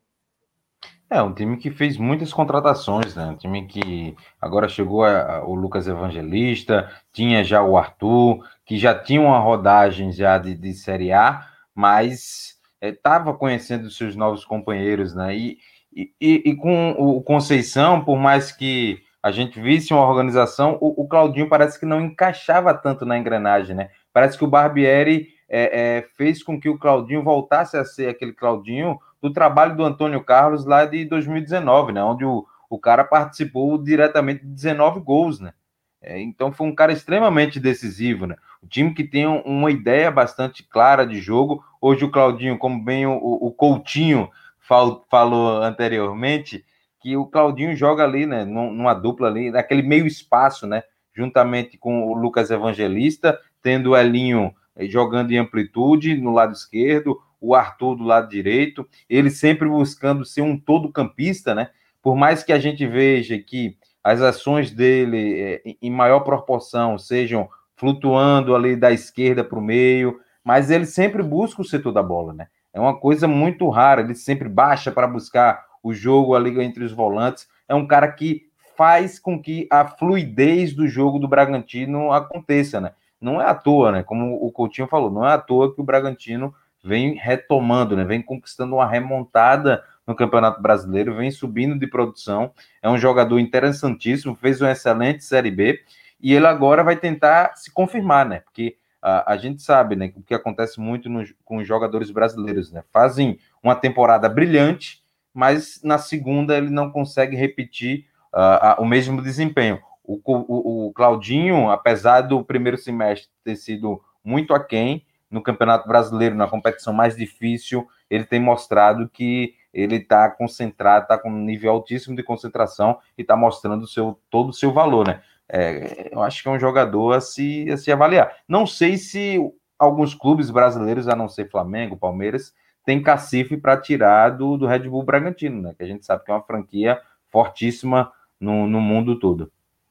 É, 1.14 1.22
um 1.22 1.32
time 1.32 1.56
que 1.56 1.70
fez 1.70 1.96
muitas 1.96 2.32
contratações, 2.32 3.14
né? 3.14 3.26
Um 3.26 3.36
time 3.36 3.64
que 3.68 4.16
agora 4.40 4.68
chegou 4.68 5.04
a, 5.04 5.36
a, 5.36 5.44
o 5.44 5.54
Lucas 5.54 5.86
Evangelista, 5.86 6.90
tinha 7.12 7.44
já 7.44 7.62
o 7.62 7.78
Arthur, 7.78 8.44
que 8.66 8.76
já 8.76 8.92
tinha 8.98 9.20
uma 9.20 9.38
rodagem 9.38 10.10
já 10.10 10.38
de, 10.38 10.56
de 10.56 10.74
Série 10.74 11.12
A, 11.12 11.46
mas 11.72 12.58
estava 12.82 13.30
é, 13.30 13.34
conhecendo 13.34 13.88
seus 13.92 14.16
novos 14.16 14.44
companheiros, 14.44 15.14
né? 15.14 15.36
E, 15.36 15.56
e, 15.94 16.10
e, 16.20 16.56
com 16.56 16.90
o 16.98 17.22
Conceição, 17.22 18.04
por 18.04 18.18
mais 18.18 18.50
que 18.50 19.00
a 19.22 19.30
gente 19.30 19.60
visse 19.60 19.94
uma 19.94 20.04
organização, 20.04 20.76
o, 20.80 21.04
o 21.04 21.06
Claudinho 21.06 21.48
parece 21.48 21.78
que 21.78 21.86
não 21.86 22.00
encaixava 22.00 22.74
tanto 22.74 23.06
na 23.06 23.16
engrenagem, 23.16 23.76
né? 23.76 23.90
Parece 24.12 24.36
que 24.36 24.42
o 24.42 24.48
Barbieri 24.48 25.28
é, 25.48 25.98
é, 25.98 26.08
fez 26.16 26.42
com 26.42 26.60
que 26.60 26.68
o 26.68 26.76
Claudinho 26.76 27.22
voltasse 27.22 27.76
a 27.76 27.84
ser 27.84 28.08
aquele 28.08 28.32
Claudinho 28.32 28.98
do 29.24 29.32
trabalho 29.32 29.74
do 29.74 29.82
Antônio 29.82 30.22
Carlos 30.22 30.66
lá 30.66 30.84
de 30.84 31.02
2019, 31.06 31.92
né? 31.92 32.04
Onde 32.04 32.26
o, 32.26 32.44
o 32.68 32.78
cara 32.78 33.02
participou 33.02 33.82
diretamente 33.82 34.44
de 34.44 34.52
19 34.52 35.00
gols, 35.00 35.40
né? 35.40 35.54
É, 36.02 36.20
então 36.20 36.52
foi 36.52 36.66
um 36.66 36.74
cara 36.74 36.92
extremamente 36.92 37.58
decisivo, 37.58 38.26
né? 38.26 38.36
O 38.62 38.66
time 38.66 38.92
que 38.92 39.02
tem 39.02 39.26
uma 39.26 39.70
ideia 39.70 40.10
bastante 40.10 40.62
clara 40.62 41.06
de 41.06 41.22
jogo. 41.22 41.64
Hoje 41.80 42.04
o 42.04 42.10
Claudinho, 42.10 42.58
como 42.58 42.84
bem 42.84 43.06
o, 43.06 43.16
o 43.16 43.50
Coutinho 43.50 44.28
fal, 44.60 45.06
falou 45.10 45.62
anteriormente, 45.62 46.62
que 47.00 47.16
o 47.16 47.24
Claudinho 47.24 47.74
joga 47.74 48.04
ali, 48.04 48.26
né? 48.26 48.44
Numa 48.44 48.92
dupla 48.92 49.28
ali, 49.28 49.50
naquele 49.50 49.80
meio 49.80 50.06
espaço, 50.06 50.66
né? 50.66 50.82
Juntamente 51.16 51.78
com 51.78 52.08
o 52.08 52.14
Lucas 52.14 52.50
Evangelista, 52.50 53.40
tendo 53.62 53.92
o 53.92 53.96
Elinho 53.96 54.54
eh, 54.76 54.86
jogando 54.86 55.32
em 55.32 55.38
amplitude 55.38 56.14
no 56.14 56.30
lado 56.30 56.52
esquerdo, 56.52 57.18
o 57.44 57.54
Arthur 57.54 57.96
do 57.96 58.04
lado 58.04 58.28
direito, 58.28 58.88
ele 59.08 59.30
sempre 59.30 59.68
buscando 59.68 60.24
ser 60.24 60.40
um 60.40 60.58
todo-campista, 60.58 61.54
né? 61.54 61.68
Por 62.02 62.16
mais 62.16 62.42
que 62.42 62.52
a 62.52 62.58
gente 62.58 62.86
veja 62.86 63.38
que 63.38 63.76
as 64.02 64.22
ações 64.22 64.70
dele, 64.70 65.40
é, 65.40 65.62
em 65.80 65.90
maior 65.90 66.20
proporção, 66.20 66.98
sejam 66.98 67.48
flutuando 67.76 68.54
ali 68.54 68.76
da 68.76 68.92
esquerda 68.92 69.44
para 69.44 69.58
o 69.58 69.62
meio, 69.62 70.20
mas 70.42 70.70
ele 70.70 70.86
sempre 70.86 71.22
busca 71.22 71.60
o 71.60 71.64
setor 71.64 71.92
da 71.92 72.02
bola, 72.02 72.32
né? 72.32 72.48
É 72.72 72.80
uma 72.80 72.98
coisa 72.98 73.28
muito 73.28 73.68
rara, 73.68 74.00
ele 74.00 74.14
sempre 74.14 74.48
baixa 74.48 74.90
para 74.90 75.06
buscar 75.06 75.64
o 75.82 75.92
jogo 75.92 76.34
ali 76.34 76.60
entre 76.62 76.82
os 76.82 76.92
volantes. 76.92 77.46
É 77.68 77.74
um 77.74 77.86
cara 77.86 78.10
que 78.10 78.48
faz 78.76 79.18
com 79.18 79.40
que 79.40 79.68
a 79.70 79.86
fluidez 79.86 80.74
do 80.74 80.88
jogo 80.88 81.18
do 81.18 81.28
Bragantino 81.28 82.10
aconteça, 82.10 82.80
né? 82.80 82.92
Não 83.20 83.40
é 83.40 83.44
à 83.44 83.54
toa, 83.54 83.92
né? 83.92 84.02
Como 84.02 84.34
o 84.34 84.50
Coutinho 84.50 84.88
falou, 84.88 85.10
não 85.10 85.26
é 85.26 85.32
à 85.32 85.38
toa 85.38 85.74
que 85.74 85.80
o 85.80 85.84
Bragantino 85.84 86.54
vem 86.84 87.14
retomando, 87.14 87.96
né? 87.96 88.04
vem 88.04 88.20
conquistando 88.20 88.74
uma 88.74 88.86
remontada 88.86 89.82
no 90.06 90.14
Campeonato 90.14 90.60
Brasileiro, 90.60 91.16
vem 91.16 91.30
subindo 91.30 91.78
de 91.78 91.86
produção. 91.86 92.52
É 92.82 92.90
um 92.90 92.98
jogador 92.98 93.38
interessantíssimo, 93.38 94.36
fez 94.36 94.60
uma 94.60 94.70
excelente 94.70 95.24
Série 95.24 95.50
B 95.50 95.80
e 96.20 96.34
ele 96.34 96.46
agora 96.46 96.84
vai 96.84 96.96
tentar 96.96 97.56
se 97.56 97.72
confirmar, 97.72 98.26
né? 98.26 98.40
Porque 98.40 98.76
a, 99.00 99.32
a 99.32 99.36
gente 99.38 99.62
sabe, 99.62 99.96
né, 99.96 100.12
o 100.14 100.22
que 100.22 100.34
acontece 100.34 100.78
muito 100.78 101.08
no, 101.08 101.24
com 101.42 101.56
os 101.56 101.66
jogadores 101.66 102.10
brasileiros, 102.10 102.70
né? 102.70 102.84
Fazem 102.92 103.38
uma 103.62 103.74
temporada 103.74 104.28
brilhante, 104.28 105.02
mas 105.32 105.80
na 105.82 105.96
segunda 105.96 106.56
ele 106.56 106.68
não 106.68 106.90
consegue 106.90 107.34
repetir 107.34 108.06
uh, 108.34 108.80
o 108.80 108.84
mesmo 108.84 109.22
desempenho. 109.22 109.80
O, 110.04 110.20
o, 110.22 110.88
o 110.88 110.92
Claudinho, 110.92 111.70
apesar 111.70 112.20
do 112.20 112.44
primeiro 112.44 112.76
semestre 112.76 113.30
ter 113.42 113.56
sido 113.56 114.02
muito 114.22 114.52
aquém, 114.52 115.02
no 115.34 115.42
Campeonato 115.42 115.88
Brasileiro, 115.88 116.36
na 116.36 116.46
competição 116.46 116.92
mais 116.92 117.16
difícil, 117.16 117.88
ele 118.08 118.24
tem 118.24 118.38
mostrado 118.38 119.08
que 119.08 119.54
ele 119.72 119.96
está 119.96 120.30
concentrado, 120.30 121.02
está 121.02 121.18
com 121.18 121.28
um 121.28 121.44
nível 121.44 121.72
altíssimo 121.72 122.14
de 122.14 122.22
concentração 122.22 123.00
e 123.18 123.22
está 123.22 123.34
mostrando 123.36 123.84
seu, 123.88 124.16
todo 124.30 124.50
o 124.50 124.52
seu 124.52 124.72
valor, 124.72 125.08
né? 125.08 125.20
É, 125.48 126.10
eu 126.12 126.22
acho 126.22 126.40
que 126.40 126.48
é 126.48 126.52
um 126.52 126.58
jogador 126.58 127.14
a 127.14 127.20
se, 127.20 127.68
a 127.68 127.76
se 127.76 127.90
avaliar. 127.90 128.32
Não 128.48 128.64
sei 128.64 128.96
se 128.96 129.40
alguns 129.76 130.14
clubes 130.14 130.50
brasileiros, 130.50 131.08
a 131.08 131.16
não 131.16 131.28
ser 131.28 131.50
Flamengo, 131.50 131.96
Palmeiras, 131.96 132.54
tem 132.86 133.02
cacife 133.02 133.56
para 133.56 133.76
tirar 133.76 134.30
do, 134.30 134.56
do 134.56 134.66
Red 134.68 134.88
Bull 134.88 135.02
Bragantino, 135.02 135.60
né? 135.60 135.74
Que 135.76 135.82
a 135.82 135.86
gente 135.86 136.06
sabe 136.06 136.24
que 136.24 136.30
é 136.30 136.34
uma 136.34 136.44
franquia 136.44 137.00
fortíssima 137.26 138.12
no, 138.38 138.68
no 138.68 138.80
mundo 138.80 139.18
todo. 139.18 139.50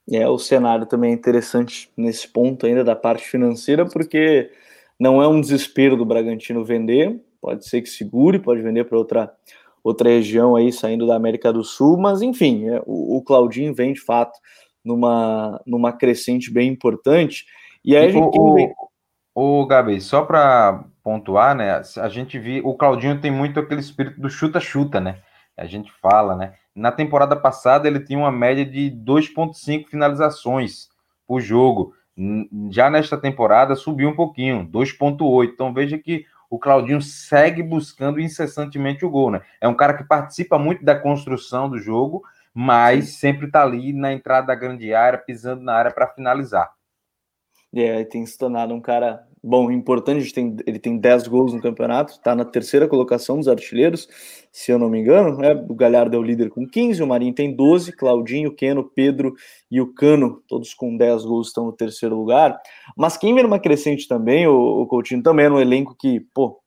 É, 0.10 0.26
o 0.28 0.38
cenário 0.38 0.86
também 0.86 1.12
é 1.12 1.14
interessante 1.14 1.92
nesse 1.98 2.28
ponto 2.30 2.66
ainda 2.66 2.84
da 2.84 2.96
parte 2.96 3.26
financeira, 3.26 3.86
porque 3.86 4.52
não 5.03 5.22
é 5.22 5.27
um 5.27 5.41
desespero 5.41 5.98
do 5.98 6.05
Bragantino 6.05 6.63
vender, 6.63 7.22
pode 7.41 7.67
ser 7.67 7.81
que 7.81 7.89
segure, 7.89 8.39
pode 8.39 8.62
vender 8.62 8.86
para 8.86 8.98
outra, 8.98 9.33
outra 9.83 10.07
região 10.07 10.55
aí, 10.55 10.72
saindo 10.72 11.05
da 11.05 11.13
América 11.13 11.51
do 11.51 11.62
Sul, 11.62 11.98
mas 11.98 12.22
enfim, 12.22 12.69
é, 12.69 12.81
o, 12.86 13.17
o, 13.17 13.22
Claudinho 13.22 13.75
vem 13.75 13.91
de 13.91 14.00
fato 14.00 14.39
numa, 14.81 15.62
numa 15.67 15.91
crescente 15.91 16.50
bem 16.50 16.69
importante. 16.69 17.45
E 17.83 17.98
aí 17.98 18.07
a 18.07 18.10
gente. 18.12 18.24
O, 18.24 18.55
o, 19.36 19.62
o 19.62 19.65
Gabi, 19.67 20.00
só 20.00 20.24
para 20.24 20.86
pontuar, 21.03 21.53
né? 21.53 21.81
A 21.98 22.07
gente 22.07 22.39
viu, 22.39 22.65
o 22.65 22.74
Claudinho 22.74 23.19
tem 23.19 23.29
muito 23.29 23.60
aquele 23.60 23.81
espírito 23.81 24.22
do 24.22 24.29
chuta-chuta, 24.29 25.01
né? 25.01 25.19
A 25.57 25.65
gente 25.65 25.91
fala, 26.01 26.33
né? 26.33 26.53
Na 26.74 26.93
temporada 26.93 27.36
passada 27.36 27.89
ele 27.89 28.00
tinha 28.00 28.17
uma 28.17 28.31
média 28.31 28.65
de 28.65 28.89
2.5 28.89 29.89
finalizações 29.89 30.88
por 31.27 31.41
jogo. 31.41 31.93
Já 32.70 32.89
nesta 32.89 33.17
temporada 33.17 33.75
subiu 33.75 34.10
um 34.10 34.15
pouquinho, 34.15 34.67
2.8. 34.67 35.51
Então 35.51 35.74
veja 35.74 35.98
que 35.98 36.25
o 36.50 36.60
Claudinho 36.60 37.01
segue 37.01 37.63
buscando 37.63 38.20
incessantemente 38.20 39.03
o 39.03 39.10
gol, 39.10 39.32
né? 39.32 39.41
É 39.60 39.67
um 39.67 39.74
cara 39.74 39.98
que 39.98 40.03
participa 40.03 40.60
muito 40.60 40.86
da 40.86 40.98
construção 40.98 41.67
do 41.67 41.79
jogo, 41.79 42.24
mas 42.53 43.05
Sim. 43.05 43.12
sempre 43.13 43.48
está 43.48 43.63
ali 43.63 43.91
na 43.91 44.13
entrada 44.13 44.48
da 44.48 44.55
grande 44.55 44.93
área, 44.93 45.17
pisando 45.17 45.63
na 45.63 45.74
área 45.74 45.91
para 45.91 46.08
finalizar. 46.08 46.72
É, 47.75 48.03
tem 48.03 48.24
se 48.24 48.38
tornado 48.38 48.72
um 48.72 48.79
cara 48.79 49.27
bom, 49.44 49.70
importante. 49.70 50.34
Ele 50.66 50.80
tem 50.80 50.98
10 50.98 51.28
gols 51.28 51.54
no 51.54 51.62
campeonato, 51.62 52.14
está 52.14 52.34
na 52.34 52.46
terceira 52.46 52.88
colocação 52.88 53.38
dos 53.38 53.50
artilheiros, 53.50 54.08
se 54.52 54.72
eu 54.72 54.80
não 54.80 54.90
me 54.90 55.00
engano. 55.00 55.38
Né? 55.38 55.54
O 55.68 55.76
Galhardo 55.76 56.16
é 56.16 56.20
o 56.20 56.24
líder 56.24 56.50
com 56.50 56.66
15, 56.66 57.04
o 57.04 57.08
Marinho 57.08 57.34
tem 57.34 57.54
12, 57.54 57.92
Claudinho, 57.92 58.56
Keno, 58.56 58.90
Pedro 58.96 59.34
e 59.70 59.82
o 59.82 59.94
Cano, 59.94 60.42
todos 60.48 60.74
com 60.74 60.96
10 60.96 61.26
gols, 61.26 61.48
estão 61.48 61.66
no 61.66 61.74
terceiro 61.74 62.16
lugar. 62.16 62.58
Mas 62.96 63.18
quem 63.18 63.34
vem 63.34 63.44
numa 63.44 63.60
crescente 63.60 64.08
também, 64.08 64.48
o, 64.48 64.82
o 64.82 64.88
Coutinho, 64.88 65.22
também 65.22 65.48
é 65.48 65.50
um 65.50 65.60
elenco 65.60 65.96
que, 66.00 66.22
pô, 66.34 66.60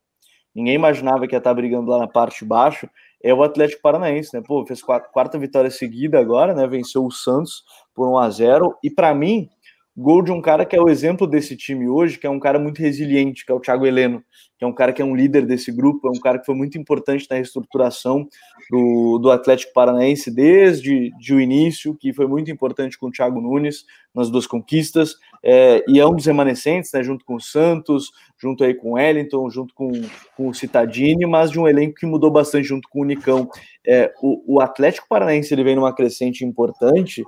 ninguém 0.54 0.74
imaginava 0.74 1.26
que 1.26 1.34
ia 1.34 1.38
estar 1.38 1.54
brigando 1.54 1.90
lá 1.90 1.98
na 1.98 2.08
parte 2.08 2.40
de 2.40 2.44
baixo. 2.44 2.88
É 3.22 3.32
o 3.32 3.42
Atlético 3.42 3.82
Paranaense, 3.82 4.30
né? 4.34 4.42
Pô, 4.46 4.64
fez 4.66 4.82
quarta 4.82 5.38
vitória 5.38 5.70
seguida 5.70 6.18
agora, 6.18 6.54
né? 6.54 6.66
Venceu 6.66 7.04
o 7.04 7.10
Santos 7.10 7.64
por 7.94 8.06
1 8.08 8.18
a 8.18 8.30
0 8.30 8.78
E 8.84 8.90
para 8.90 9.12
mim, 9.14 9.48
Gol 9.98 10.20
de 10.20 10.30
um 10.30 10.42
cara 10.42 10.66
que 10.66 10.76
é 10.76 10.80
o 10.80 10.90
exemplo 10.90 11.26
desse 11.26 11.56
time 11.56 11.88
hoje, 11.88 12.18
que 12.18 12.26
é 12.26 12.30
um 12.30 12.38
cara 12.38 12.58
muito 12.58 12.82
resiliente, 12.82 13.46
que 13.46 13.50
é 13.50 13.54
o 13.54 13.60
Thiago 13.60 13.86
Heleno, 13.86 14.22
que 14.58 14.64
é 14.64 14.68
um 14.68 14.72
cara 14.72 14.92
que 14.92 15.00
é 15.00 15.04
um 15.04 15.16
líder 15.16 15.46
desse 15.46 15.72
grupo, 15.72 16.06
é 16.06 16.10
um 16.10 16.20
cara 16.20 16.38
que 16.38 16.44
foi 16.44 16.54
muito 16.54 16.76
importante 16.76 17.26
na 17.30 17.36
reestruturação 17.36 18.28
do, 18.70 19.18
do 19.18 19.30
Atlético 19.30 19.72
Paranaense 19.72 20.30
desde 20.30 21.10
de 21.18 21.34
o 21.34 21.40
início, 21.40 21.94
que 21.94 22.12
foi 22.12 22.26
muito 22.26 22.50
importante 22.50 22.98
com 22.98 23.06
o 23.06 23.10
Thiago 23.10 23.40
Nunes 23.40 23.86
nas 24.14 24.28
duas 24.28 24.46
conquistas, 24.46 25.14
é, 25.42 25.82
e 25.88 25.98
é 25.98 26.06
um 26.06 26.14
dos 26.14 26.26
remanescentes, 26.26 26.92
né, 26.92 27.02
junto 27.02 27.24
com 27.24 27.36
o 27.36 27.40
Santos, 27.40 28.10
junto 28.38 28.64
aí 28.64 28.74
com 28.74 28.90
o 28.90 28.94
Wellington, 28.94 29.48
junto 29.48 29.74
com, 29.74 29.90
com 30.36 30.48
o 30.48 30.54
Citadini, 30.54 31.24
mas 31.24 31.50
de 31.50 31.58
um 31.58 31.66
elenco 31.66 31.94
que 31.94 32.04
mudou 32.04 32.30
bastante 32.30 32.68
junto 32.68 32.86
com 32.90 33.00
o 33.00 33.04
Nicão. 33.04 33.48
É, 33.86 34.12
o, 34.20 34.56
o 34.56 34.60
Atlético 34.60 35.06
Paranaense 35.08 35.54
ele 35.54 35.64
vem 35.64 35.76
numa 35.76 35.94
crescente 35.94 36.44
importante, 36.44 37.24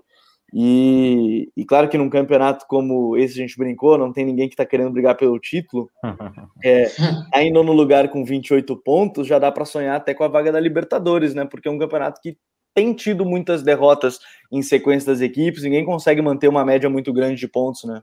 e, 0.53 1.51
e, 1.55 1.65
claro 1.65 1.89
que 1.89 1.99
num 1.99 2.09
campeonato 2.09 2.65
como 2.67 3.17
esse 3.17 3.35
a 3.35 3.43
gente 3.43 3.59
brincou, 3.59 3.99
não 3.99 4.13
tem 4.13 4.25
ninguém 4.25 4.49
que 4.49 4.55
está 4.55 4.65
querendo 4.65 4.91
brigar 4.91 5.17
pelo 5.17 5.39
título. 5.39 5.91
É, 6.65 6.87
tá 7.31 7.41
em 7.41 7.53
nono 7.53 7.73
lugar 7.73 8.09
com 8.09 8.25
28 8.25 8.77
pontos, 8.79 9.29
já 9.29 9.39
dá 9.39 9.53
para 9.53 9.65
sonhar 9.65 9.97
até 9.97 10.13
com 10.13 10.25
a 10.25 10.29
vaga 10.29 10.51
da 10.51 10.59
Libertadores, 10.59 11.33
né? 11.33 11.45
Porque 11.45 11.69
é 11.69 11.71
um 11.71 11.79
campeonato 11.79 12.21
que 12.21 12.37
tem 12.75 12.93
tido 12.93 13.25
muitas 13.25 13.63
derrotas 13.63 14.19
em 14.51 14.61
sequência 14.61 15.13
das 15.13 15.21
equipes, 15.21 15.63
ninguém 15.63 15.85
consegue 15.85 16.21
manter 16.21 16.49
uma 16.49 16.65
média 16.65 16.91
muito 16.91 17.13
grande 17.13 17.37
de 17.37 17.47
pontos, 17.47 17.85
né? 17.85 18.03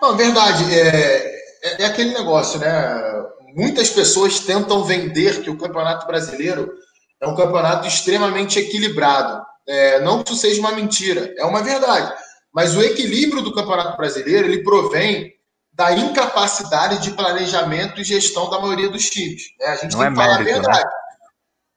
Não, 0.00 0.16
verdade. 0.16 0.64
É, 0.74 1.42
é, 1.62 1.82
é 1.82 1.86
aquele 1.86 2.12
negócio, 2.12 2.58
né? 2.58 3.00
Muitas 3.54 3.90
pessoas 3.90 4.40
tentam 4.40 4.82
vender 4.82 5.42
que 5.42 5.50
o 5.50 5.56
Campeonato 5.56 6.06
Brasileiro 6.06 6.72
é 7.20 7.26
um 7.28 7.36
campeonato 7.36 7.86
extremamente 7.86 8.58
equilibrado. 8.58 9.44
É, 9.66 10.00
não 10.00 10.22
que 10.22 10.32
isso 10.32 10.40
seja 10.40 10.60
uma 10.60 10.72
mentira, 10.72 11.34
é 11.38 11.44
uma 11.44 11.62
verdade. 11.62 12.12
Mas 12.52 12.76
o 12.76 12.82
equilíbrio 12.82 13.42
do 13.42 13.54
Campeonato 13.54 13.96
Brasileiro 13.96 14.48
ele 14.48 14.62
provém 14.62 15.32
da 15.72 15.92
incapacidade 15.92 17.02
de 17.02 17.12
planejamento 17.12 18.00
e 18.00 18.04
gestão 18.04 18.50
da 18.50 18.60
maioria 18.60 18.90
dos 18.90 19.08
times. 19.08 19.42
Né? 19.58 19.66
A 19.66 19.76
gente 19.76 19.92
não 19.92 20.00
tem 20.00 20.08
é 20.08 20.10
que 20.10 20.16
falar 20.16 20.38
mérito, 20.38 20.42
a 20.42 20.44
né? 20.44 20.60
verdade. 20.60 20.84
Né? 20.84 20.90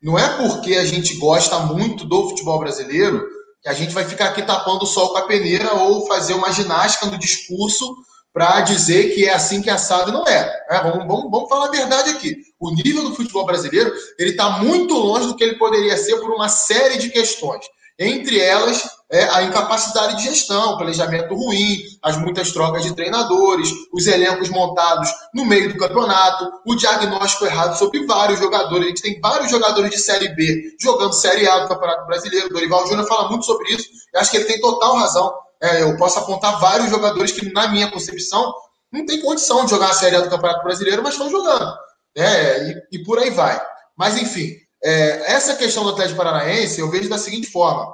Não 0.04 0.20
é 0.20 0.30
porque 0.38 0.76
a 0.76 0.86
gente 0.86 1.16
gosta 1.16 1.60
muito 1.60 2.06
do 2.06 2.30
futebol 2.30 2.60
brasileiro 2.60 3.26
que 3.62 3.70
a 3.70 3.74
gente 3.74 3.94
vai 3.94 4.04
ficar 4.04 4.28
aqui 4.28 4.44
tapando 4.44 4.84
o 4.84 4.88
sol 4.88 5.10
com 5.10 5.18
a 5.18 5.26
peneira 5.26 5.74
ou 5.74 6.06
fazer 6.08 6.34
uma 6.34 6.52
ginástica 6.52 7.08
no 7.08 7.18
discurso 7.18 7.96
para 8.32 8.62
dizer 8.62 9.16
que 9.16 9.26
é 9.26 9.34
assim 9.34 9.62
que 9.62 9.70
é 9.70 9.74
assado. 9.74 10.12
Não 10.12 10.24
é. 10.28 10.66
é 10.70 10.82
vamos, 10.84 11.08
vamos, 11.08 11.32
vamos 11.32 11.50
falar 11.50 11.68
a 11.68 11.72
verdade 11.72 12.12
aqui. 12.12 12.36
O 12.60 12.72
nível 12.72 13.04
do 13.04 13.16
futebol 13.16 13.46
brasileiro 13.46 13.94
ele 14.18 14.32
está 14.32 14.50
muito 14.50 14.94
longe 14.94 15.28
do 15.28 15.36
que 15.36 15.44
ele 15.44 15.58
poderia 15.58 15.98
ser 15.98 16.18
por 16.18 16.32
uma 16.32 16.48
série 16.48 16.98
de 16.98 17.10
questões. 17.10 17.66
Entre 17.98 18.40
elas, 18.40 18.84
é 19.10 19.24
a 19.24 19.44
incapacidade 19.44 20.18
de 20.18 20.24
gestão, 20.24 20.76
planejamento 20.78 21.34
ruim, 21.34 21.82
as 22.04 22.18
muitas 22.18 22.52
trocas 22.52 22.84
de 22.84 22.94
treinadores, 22.94 23.70
os 23.94 24.06
elencos 24.06 24.50
montados 24.50 25.10
no 25.34 25.46
meio 25.46 25.72
do 25.72 25.80
campeonato, 25.80 26.46
o 26.66 26.76
diagnóstico 26.76 27.46
errado 27.46 27.78
sobre 27.78 28.06
vários 28.06 28.40
jogadores. 28.40 28.86
A 28.86 28.90
gente 28.90 29.02
tem 29.02 29.20
vários 29.22 29.50
jogadores 29.50 29.92
de 29.92 30.00
Série 30.00 30.28
B 30.36 30.76
jogando 30.80 31.14
Série 31.14 31.48
A 31.48 31.60
do 31.60 31.70
Campeonato 31.70 32.06
Brasileiro. 32.06 32.50
Dorival 32.50 32.86
Júnior 32.88 33.08
fala 33.08 33.30
muito 33.30 33.46
sobre 33.46 33.74
isso. 33.74 33.88
Eu 34.14 34.20
acho 34.20 34.32
que 34.32 34.38
ele 34.38 34.46
tem 34.46 34.60
total 34.60 34.96
razão. 34.98 35.34
É, 35.62 35.84
eu 35.84 35.96
posso 35.96 36.20
apontar 36.20 36.60
vários 36.60 36.90
jogadores 36.90 37.32
que, 37.32 37.50
na 37.54 37.70
minha 37.70 37.90
concepção, 37.90 38.54
não 38.92 39.06
tem 39.06 39.22
condição 39.22 39.64
de 39.64 39.72
jogar 39.72 39.92
a 39.92 39.94
Série 39.94 40.18
A 40.18 40.22
do 40.22 40.30
Campeonato 40.30 40.64
Brasileiro, 40.64 41.02
mas 41.02 41.14
estão 41.14 41.30
jogando. 41.30 41.85
É, 42.16 42.70
e, 42.70 42.82
e 42.94 43.04
por 43.04 43.20
aí 43.20 43.30
vai. 43.30 43.62
Mas, 43.98 44.18
enfim, 44.18 44.56
é, 44.84 45.34
essa 45.34 45.56
questão 45.56 45.84
do 45.84 45.90
Atlético 45.90 46.18
Paranaense 46.18 46.80
eu 46.80 46.90
vejo 46.90 47.10
da 47.10 47.18
seguinte 47.18 47.48
forma. 47.48 47.94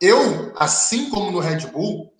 Eu, 0.00 0.52
assim 0.56 1.08
como 1.10 1.30
no 1.30 1.38
Red 1.38 1.66
Bull, 1.68 2.12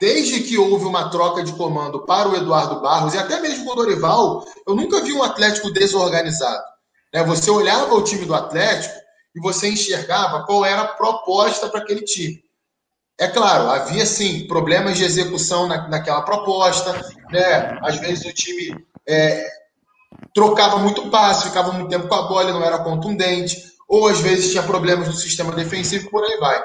desde 0.00 0.40
que 0.42 0.58
houve 0.58 0.84
uma 0.84 1.08
troca 1.10 1.44
de 1.44 1.52
comando 1.52 2.04
para 2.04 2.28
o 2.28 2.36
Eduardo 2.36 2.80
Barros 2.80 3.14
e 3.14 3.18
até 3.18 3.40
mesmo 3.40 3.64
com 3.64 3.72
o 3.72 3.76
Dorival, 3.76 4.44
eu 4.66 4.74
nunca 4.74 5.00
vi 5.02 5.12
um 5.12 5.22
Atlético 5.22 5.70
desorganizado. 5.70 6.64
Né? 7.14 7.22
Você 7.24 7.50
olhava 7.50 7.94
o 7.94 8.02
time 8.02 8.24
do 8.24 8.34
Atlético 8.34 8.94
e 9.36 9.40
você 9.40 9.68
enxergava 9.68 10.44
qual 10.44 10.64
era 10.64 10.82
a 10.82 10.88
proposta 10.88 11.68
para 11.68 11.80
aquele 11.80 12.02
time. 12.02 12.42
É 13.18 13.28
claro, 13.28 13.70
havia 13.70 14.04
sim 14.04 14.46
problemas 14.48 14.98
de 14.98 15.04
execução 15.04 15.68
na, 15.68 15.86
naquela 15.88 16.22
proposta, 16.22 16.92
né? 17.30 17.78
Às 17.82 17.98
vezes 18.00 18.24
o 18.24 18.32
time 18.32 18.84
é, 19.06 19.46
trocava 20.34 20.78
muito 20.78 21.10
passe, 21.10 21.48
ficava 21.48 21.72
muito 21.72 21.88
tempo 21.88 22.08
com 22.08 22.14
a 22.14 22.22
bola, 22.22 22.52
não 22.52 22.64
era 22.64 22.78
contundente, 22.78 23.62
ou 23.88 24.08
às 24.08 24.20
vezes 24.20 24.50
tinha 24.50 24.62
problemas 24.62 25.06
no 25.06 25.14
sistema 25.14 25.52
defensivo, 25.52 26.10
por 26.10 26.24
aí 26.24 26.38
vai. 26.38 26.62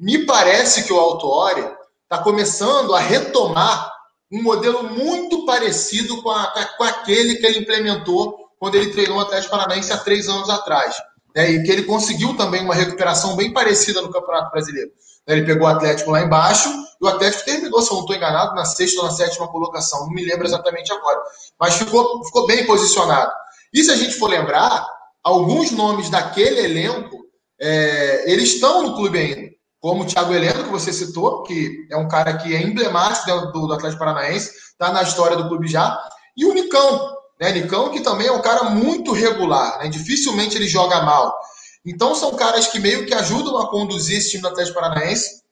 Me 0.00 0.24
parece 0.24 0.84
que 0.84 0.92
o 0.92 0.98
Autori 0.98 1.68
está 2.04 2.22
começando 2.22 2.94
a 2.94 3.00
retomar 3.00 3.92
um 4.30 4.42
modelo 4.42 4.84
muito 4.84 5.44
parecido 5.44 6.22
com, 6.22 6.30
a, 6.30 6.68
com 6.76 6.84
aquele 6.84 7.36
que 7.36 7.46
ele 7.46 7.60
implementou 7.60 8.36
quando 8.58 8.74
ele 8.74 8.92
treinou 8.92 9.18
o 9.18 9.20
Atlético 9.20 9.56
Paranaense 9.56 9.92
há 9.92 9.98
três 9.98 10.28
anos 10.28 10.48
atrás. 10.50 10.96
Né? 11.34 11.50
E 11.50 11.62
que 11.62 11.70
ele 11.70 11.84
conseguiu 11.84 12.36
também 12.36 12.62
uma 12.62 12.74
recuperação 12.74 13.36
bem 13.36 13.52
parecida 13.52 14.02
no 14.02 14.10
Campeonato 14.10 14.50
Brasileiro. 14.50 14.90
Ele 15.28 15.44
pegou 15.44 15.66
o 15.66 15.70
Atlético 15.70 16.10
lá 16.10 16.22
embaixo 16.22 16.68
e 17.00 17.04
o 17.04 17.08
Atlético 17.08 17.44
terminou, 17.44 17.82
se 17.82 17.90
eu 17.90 17.94
não 17.94 18.00
estou 18.00 18.16
enganado, 18.16 18.54
na 18.54 18.64
sexta 18.64 19.00
ou 19.00 19.06
na 19.06 19.12
sétima 19.12 19.48
colocação. 19.48 20.06
Não 20.06 20.10
me 20.10 20.24
lembro 20.24 20.46
exatamente 20.46 20.92
agora. 20.92 21.20
Mas 21.60 21.74
ficou, 21.74 22.24
ficou 22.24 22.46
bem 22.46 22.66
posicionado. 22.66 23.30
E 23.72 23.84
se 23.84 23.90
a 23.90 23.96
gente 23.96 24.14
for 24.14 24.28
lembrar, 24.28 24.86
alguns 25.22 25.70
nomes 25.70 26.08
daquele 26.08 26.60
elenco, 26.60 27.26
é, 27.60 28.30
eles 28.30 28.54
estão 28.54 28.82
no 28.82 28.96
clube 28.96 29.18
ainda. 29.18 29.48
Como 29.80 30.02
o 30.02 30.06
Thiago 30.06 30.34
Heleno, 30.34 30.64
que 30.64 30.70
você 30.70 30.92
citou, 30.92 31.44
que 31.44 31.86
é 31.90 31.96
um 31.96 32.08
cara 32.08 32.36
que 32.36 32.54
é 32.54 32.62
emblemático 32.62 33.52
do, 33.52 33.66
do 33.68 33.72
Atlético 33.74 34.00
Paranaense, 34.00 34.50
está 34.50 34.90
na 34.92 35.02
história 35.02 35.36
do 35.36 35.46
clube 35.46 35.68
já. 35.68 35.96
E 36.36 36.44
o 36.44 36.52
Nicão, 36.52 37.16
né? 37.40 37.52
Nicão, 37.52 37.90
que 37.90 38.00
também 38.00 38.26
é 38.26 38.32
um 38.32 38.42
cara 38.42 38.64
muito 38.64 39.12
regular, 39.12 39.78
né? 39.78 39.88
dificilmente 39.88 40.56
ele 40.56 40.66
joga 40.66 41.02
mal. 41.02 41.38
Então 41.84 42.14
são 42.14 42.34
caras 42.34 42.66
que 42.66 42.78
meio 42.78 43.06
que 43.06 43.14
ajudam 43.14 43.58
a 43.58 43.70
conduzir 43.70 44.18
esse 44.18 44.30
time 44.30 44.42
do 44.42 44.48
Atlético 44.48 44.80
Paranaense. 44.80 45.42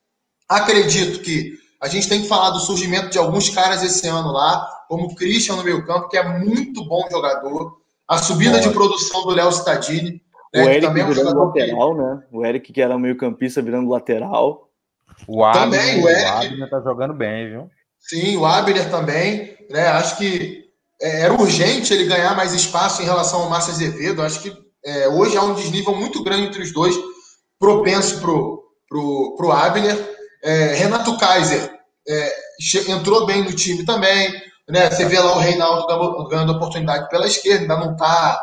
Acredito 0.48 1.20
que 1.20 1.58
a 1.80 1.88
gente 1.88 2.08
tem 2.08 2.22
que 2.22 2.28
falar 2.28 2.50
do 2.50 2.60
surgimento 2.60 3.10
de 3.10 3.18
alguns 3.18 3.50
caras 3.50 3.82
esse 3.82 4.06
ano 4.08 4.32
lá, 4.32 4.66
como 4.88 5.06
o 5.06 5.14
Christian 5.14 5.56
no 5.56 5.64
meio 5.64 5.84
campo, 5.86 6.08
que 6.08 6.16
é 6.16 6.26
muito 6.26 6.84
bom 6.84 7.06
jogador. 7.10 7.78
A 8.08 8.18
subida 8.18 8.60
de 8.60 8.70
produção 8.70 9.22
do 9.22 9.30
Léo 9.30 9.50
Cittadini. 9.52 10.22
Né, 10.54 10.64
o 10.64 10.68
Eric 10.68 10.86
também 10.86 11.02
é 11.02 11.06
um 11.06 11.44
lateral, 11.44 11.94
que... 11.94 12.02
né? 12.02 12.22
O 12.32 12.46
Eric, 12.46 12.72
que 12.72 12.80
era 12.80 12.98
meio 12.98 13.16
campista, 13.16 13.60
virando 13.60 13.90
lateral. 13.90 14.68
O 15.26 15.44
Abner, 15.44 15.80
também, 15.80 16.04
o, 16.04 16.08
Eric... 16.08 16.24
o 16.24 16.32
Abner 16.32 16.70
tá 16.70 16.80
jogando 16.80 17.14
bem, 17.14 17.50
viu? 17.50 17.70
Sim, 17.98 18.36
o 18.36 18.46
Abner 18.46 18.90
também. 18.90 19.56
Né? 19.68 19.88
Acho 19.88 20.16
que 20.16 20.64
é, 21.00 21.22
era 21.22 21.34
urgente 21.34 21.92
ele 21.92 22.06
ganhar 22.06 22.36
mais 22.36 22.52
espaço 22.52 23.02
em 23.02 23.04
relação 23.04 23.42
ao 23.42 23.50
Márcio 23.50 23.72
Azevedo. 23.72 24.22
Acho 24.22 24.40
que 24.40 24.65
é, 24.86 25.08
hoje 25.08 25.36
há 25.36 25.42
um 25.42 25.54
desnível 25.54 25.94
muito 25.94 26.22
grande 26.22 26.46
entre 26.46 26.62
os 26.62 26.72
dois, 26.72 26.94
propenso 27.58 28.20
pro, 28.20 28.62
pro, 28.88 29.34
pro 29.36 29.50
Abner. 29.50 30.16
É, 30.44 30.74
Renato 30.74 31.18
Kaiser 31.18 31.76
é, 32.08 32.32
entrou 32.88 33.26
bem 33.26 33.42
no 33.42 33.52
time 33.52 33.84
também. 33.84 34.32
Né? 34.68 34.88
Você 34.88 35.04
vê 35.06 35.18
lá 35.18 35.34
o 35.36 35.40
Reinaldo 35.40 36.28
ganhando 36.28 36.52
oportunidade 36.52 37.08
pela 37.08 37.26
esquerda, 37.26 37.62
ainda 37.62 37.76
não 37.76 37.92
está 37.92 38.40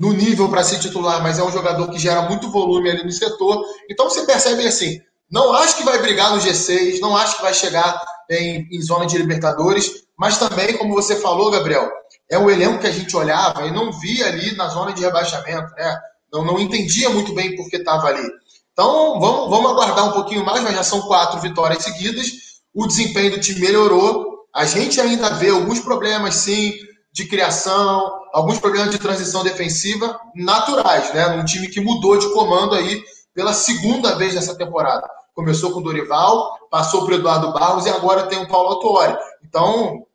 no 0.00 0.12
nível 0.12 0.48
para 0.48 0.64
ser 0.64 0.78
titular, 0.78 1.22
mas 1.22 1.38
é 1.38 1.42
um 1.42 1.52
jogador 1.52 1.88
que 1.90 1.98
gera 1.98 2.22
muito 2.22 2.50
volume 2.50 2.90
ali 2.90 3.04
no 3.04 3.12
setor. 3.12 3.62
Então 3.90 4.08
você 4.08 4.24
percebe 4.24 4.66
assim, 4.66 5.00
não 5.30 5.52
acho 5.52 5.76
que 5.76 5.84
vai 5.84 6.00
brigar 6.00 6.32
no 6.32 6.40
G6, 6.40 7.00
não 7.00 7.16
acho 7.16 7.36
que 7.36 7.42
vai 7.42 7.52
chegar 7.52 8.02
em, 8.30 8.66
em 8.72 8.82
zona 8.82 9.06
de 9.06 9.18
Libertadores, 9.18 10.06
mas 10.18 10.38
também, 10.38 10.76
como 10.76 10.94
você 10.94 11.16
falou, 11.16 11.50
Gabriel, 11.50 11.90
é 12.30 12.38
o 12.38 12.50
elenco 12.50 12.80
que 12.80 12.86
a 12.86 12.92
gente 12.92 13.16
olhava 13.16 13.66
e 13.66 13.70
não 13.70 13.92
via 13.92 14.26
ali 14.26 14.56
na 14.56 14.68
zona 14.68 14.92
de 14.92 15.02
rebaixamento, 15.02 15.72
né? 15.74 15.98
Não, 16.32 16.44
não 16.44 16.58
entendia 16.58 17.08
muito 17.10 17.32
bem 17.34 17.54
por 17.56 17.68
que 17.68 17.76
estava 17.76 18.08
ali. 18.08 18.28
Então, 18.72 19.18
vamos, 19.20 19.48
vamos 19.48 19.70
aguardar 19.70 20.08
um 20.08 20.12
pouquinho 20.12 20.44
mais, 20.44 20.62
mas 20.62 20.74
já 20.74 20.82
são 20.82 21.02
quatro 21.02 21.40
vitórias 21.40 21.82
seguidas. 21.82 22.26
O 22.74 22.86
desempenho 22.86 23.30
do 23.30 23.40
time 23.40 23.60
melhorou. 23.60 24.46
A 24.54 24.64
gente 24.64 25.00
ainda 25.00 25.30
vê 25.30 25.50
alguns 25.50 25.80
problemas, 25.80 26.34
sim, 26.34 26.74
de 27.12 27.26
criação, 27.26 28.12
alguns 28.32 28.58
problemas 28.58 28.90
de 28.90 28.98
transição 28.98 29.42
defensiva 29.42 30.18
naturais, 30.34 31.14
né? 31.14 31.28
Num 31.36 31.44
time 31.44 31.68
que 31.68 31.80
mudou 31.80 32.18
de 32.18 32.30
comando 32.32 32.74
aí 32.74 33.02
pela 33.34 33.54
segunda 33.54 34.14
vez 34.16 34.34
nessa 34.34 34.54
temporada. 34.54 35.08
Começou 35.34 35.70
com 35.72 35.80
o 35.80 35.82
Dorival, 35.82 36.58
passou 36.70 37.04
para 37.04 37.14
o 37.14 37.18
Eduardo 37.18 37.52
Barros 37.52 37.86
e 37.86 37.90
agora 37.90 38.24
tem 38.24 38.38
o 38.38 38.48
Paulo 38.48 38.70
Autuori. 38.70 39.16
Então, 39.42 40.05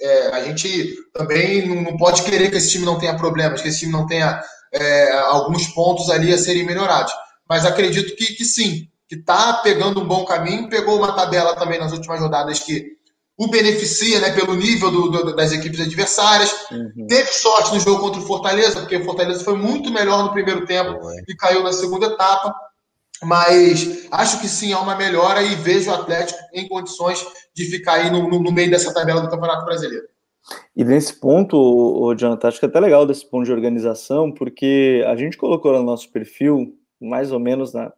é, 0.00 0.28
a 0.28 0.44
gente 0.44 0.96
também 1.12 1.66
não 1.66 1.96
pode 1.96 2.22
querer 2.22 2.50
que 2.50 2.56
esse 2.56 2.70
time 2.70 2.84
não 2.84 2.98
tenha 2.98 3.16
problemas, 3.16 3.60
que 3.60 3.68
esse 3.68 3.80
time 3.80 3.92
não 3.92 4.06
tenha 4.06 4.42
é, 4.72 5.12
alguns 5.12 5.66
pontos 5.68 6.10
ali 6.10 6.32
a 6.32 6.38
serem 6.38 6.64
melhorados. 6.64 7.12
Mas 7.48 7.66
acredito 7.66 8.14
que, 8.16 8.34
que 8.34 8.44
sim, 8.44 8.88
que 9.08 9.16
está 9.16 9.54
pegando 9.54 10.00
um 10.00 10.06
bom 10.06 10.24
caminho, 10.24 10.68
pegou 10.68 10.96
uma 10.96 11.12
tabela 11.12 11.56
também 11.56 11.78
nas 11.78 11.92
últimas 11.92 12.20
rodadas 12.20 12.60
que 12.60 13.00
o 13.36 13.48
beneficia 13.48 14.20
né, 14.20 14.32
pelo 14.32 14.54
nível 14.54 14.90
do, 14.90 15.10
do, 15.10 15.34
das 15.34 15.50
equipes 15.50 15.80
adversárias. 15.80 16.54
Uhum. 16.70 17.06
Teve 17.08 17.32
sorte 17.32 17.72
no 17.72 17.80
jogo 17.80 18.02
contra 18.02 18.20
o 18.20 18.26
Fortaleza, 18.26 18.80
porque 18.80 18.96
o 18.96 19.04
Fortaleza 19.04 19.42
foi 19.42 19.56
muito 19.56 19.90
melhor 19.90 20.22
no 20.22 20.32
primeiro 20.32 20.66
tempo 20.66 21.00
e 21.26 21.34
caiu 21.34 21.62
na 21.62 21.72
segunda 21.72 22.06
etapa. 22.06 22.54
Mas 23.22 24.08
acho 24.10 24.40
que 24.40 24.48
sim, 24.48 24.72
há 24.72 24.80
uma 24.80 24.96
melhora 24.96 25.42
e 25.42 25.54
vejo 25.56 25.90
o 25.90 25.94
Atlético 25.94 26.38
em 26.54 26.66
condições 26.68 27.24
de 27.54 27.64
ficar 27.66 27.94
aí 27.94 28.10
no, 28.10 28.28
no, 28.28 28.42
no 28.42 28.52
meio 28.52 28.70
dessa 28.70 28.94
tabela 28.94 29.20
do 29.20 29.28
Campeonato 29.28 29.64
Brasileiro. 29.64 30.06
E 30.74 30.84
nesse 30.84 31.18
ponto, 31.20 31.56
o 31.56 32.14
Jonathan, 32.14 32.48
acho 32.48 32.58
que 32.58 32.64
é 32.64 32.68
até 32.68 32.80
legal 32.80 33.06
desse 33.06 33.28
ponto 33.28 33.44
de 33.44 33.52
organização, 33.52 34.32
porque 34.32 35.04
a 35.06 35.14
gente 35.14 35.36
colocou 35.36 35.72
no 35.72 35.82
nosso 35.82 36.10
perfil, 36.10 36.74
mais 37.00 37.30
ou 37.30 37.38
menos 37.38 37.74
na 37.74 37.92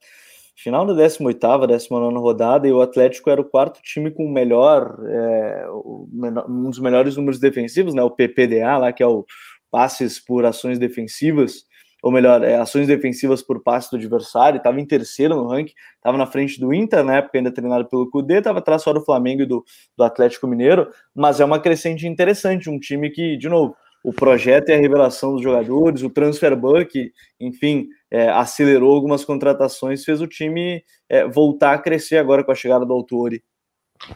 final 0.57 0.85
da 0.85 0.93
18ª, 0.93 1.67
19 1.67 2.15
rodada, 2.19 2.69
e 2.69 2.73
o 2.73 2.83
Atlético 2.83 3.31
era 3.31 3.41
o 3.41 3.45
quarto 3.45 3.81
time 3.83 4.11
com 4.11 4.25
o 4.25 4.33
melhor, 4.33 4.97
é, 5.09 5.67
um 5.71 6.71
dos 6.71 6.79
melhores 6.79 7.17
números 7.17 7.41
defensivos, 7.41 7.95
né, 7.95 8.03
o 8.03 8.11
PPDA, 8.11 8.77
lá 8.79 8.93
que 8.93 9.03
é 9.03 9.07
o 9.07 9.25
passes 9.71 10.21
por 10.21 10.45
ações 10.45 10.79
defensivas, 10.79 11.65
ou 12.03 12.11
melhor, 12.11 12.43
é, 12.43 12.57
ações 12.57 12.89
defensivas 12.89 13.41
por 13.41 13.63
passe 13.63 13.89
do 13.91 13.97
adversário, 13.97 14.59
estava 14.59 14.81
em 14.81 14.85
terceiro 14.85 15.37
no 15.37 15.47
ranking, 15.47 15.73
estava 15.95 16.19
na 16.19 16.27
frente 16.27 16.59
do 16.59 16.75
Inter, 16.75 17.05
na 17.05 17.19
época 17.19 17.39
ainda 17.39 17.53
treinado 17.53 17.89
pelo 17.89 18.11
Cudê, 18.11 18.39
estava 18.39 18.59
atrás 18.59 18.83
só 18.83 18.93
do 18.93 19.05
Flamengo 19.05 19.43
e 19.43 19.47
do, 19.47 19.65
do 19.97 20.03
Atlético 20.03 20.49
Mineiro, 20.49 20.91
mas 21.15 21.39
é 21.39 21.45
uma 21.45 21.61
crescente 21.61 22.07
interessante, 22.07 22.69
um 22.69 22.79
time 22.81 23.09
que, 23.09 23.37
de 23.37 23.49
novo, 23.49 23.77
o 24.03 24.13
projeto 24.13 24.71
e 24.71 24.73
a 24.73 24.77
revelação 24.77 25.33
dos 25.33 25.43
jogadores, 25.43 26.03
o 26.03 26.11
transfer 26.11 26.57
ban 26.57 26.85
que, 26.85 27.13
enfim, 27.39 27.87
é, 28.11 28.29
acelerou 28.29 28.93
algumas 28.93 29.25
contratações, 29.25 30.05
fez 30.05 30.21
o 30.21 30.27
time 30.27 30.83
é, 31.09 31.25
voltar 31.29 31.75
a 31.75 31.79
crescer 31.79 32.17
agora 32.17 32.43
com 32.43 32.51
a 32.51 32.57
chegada 32.57 32.85
do 32.85 32.93
Autori. 32.93 33.43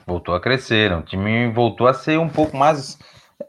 Voltou 0.05 0.35
a 0.35 0.41
crescer, 0.41 0.93
o 0.93 1.03
time 1.03 1.53
voltou 1.53 1.87
a 1.87 1.95
ser 1.95 2.19
um 2.19 2.29
pouco 2.29 2.57
mais 2.57 2.99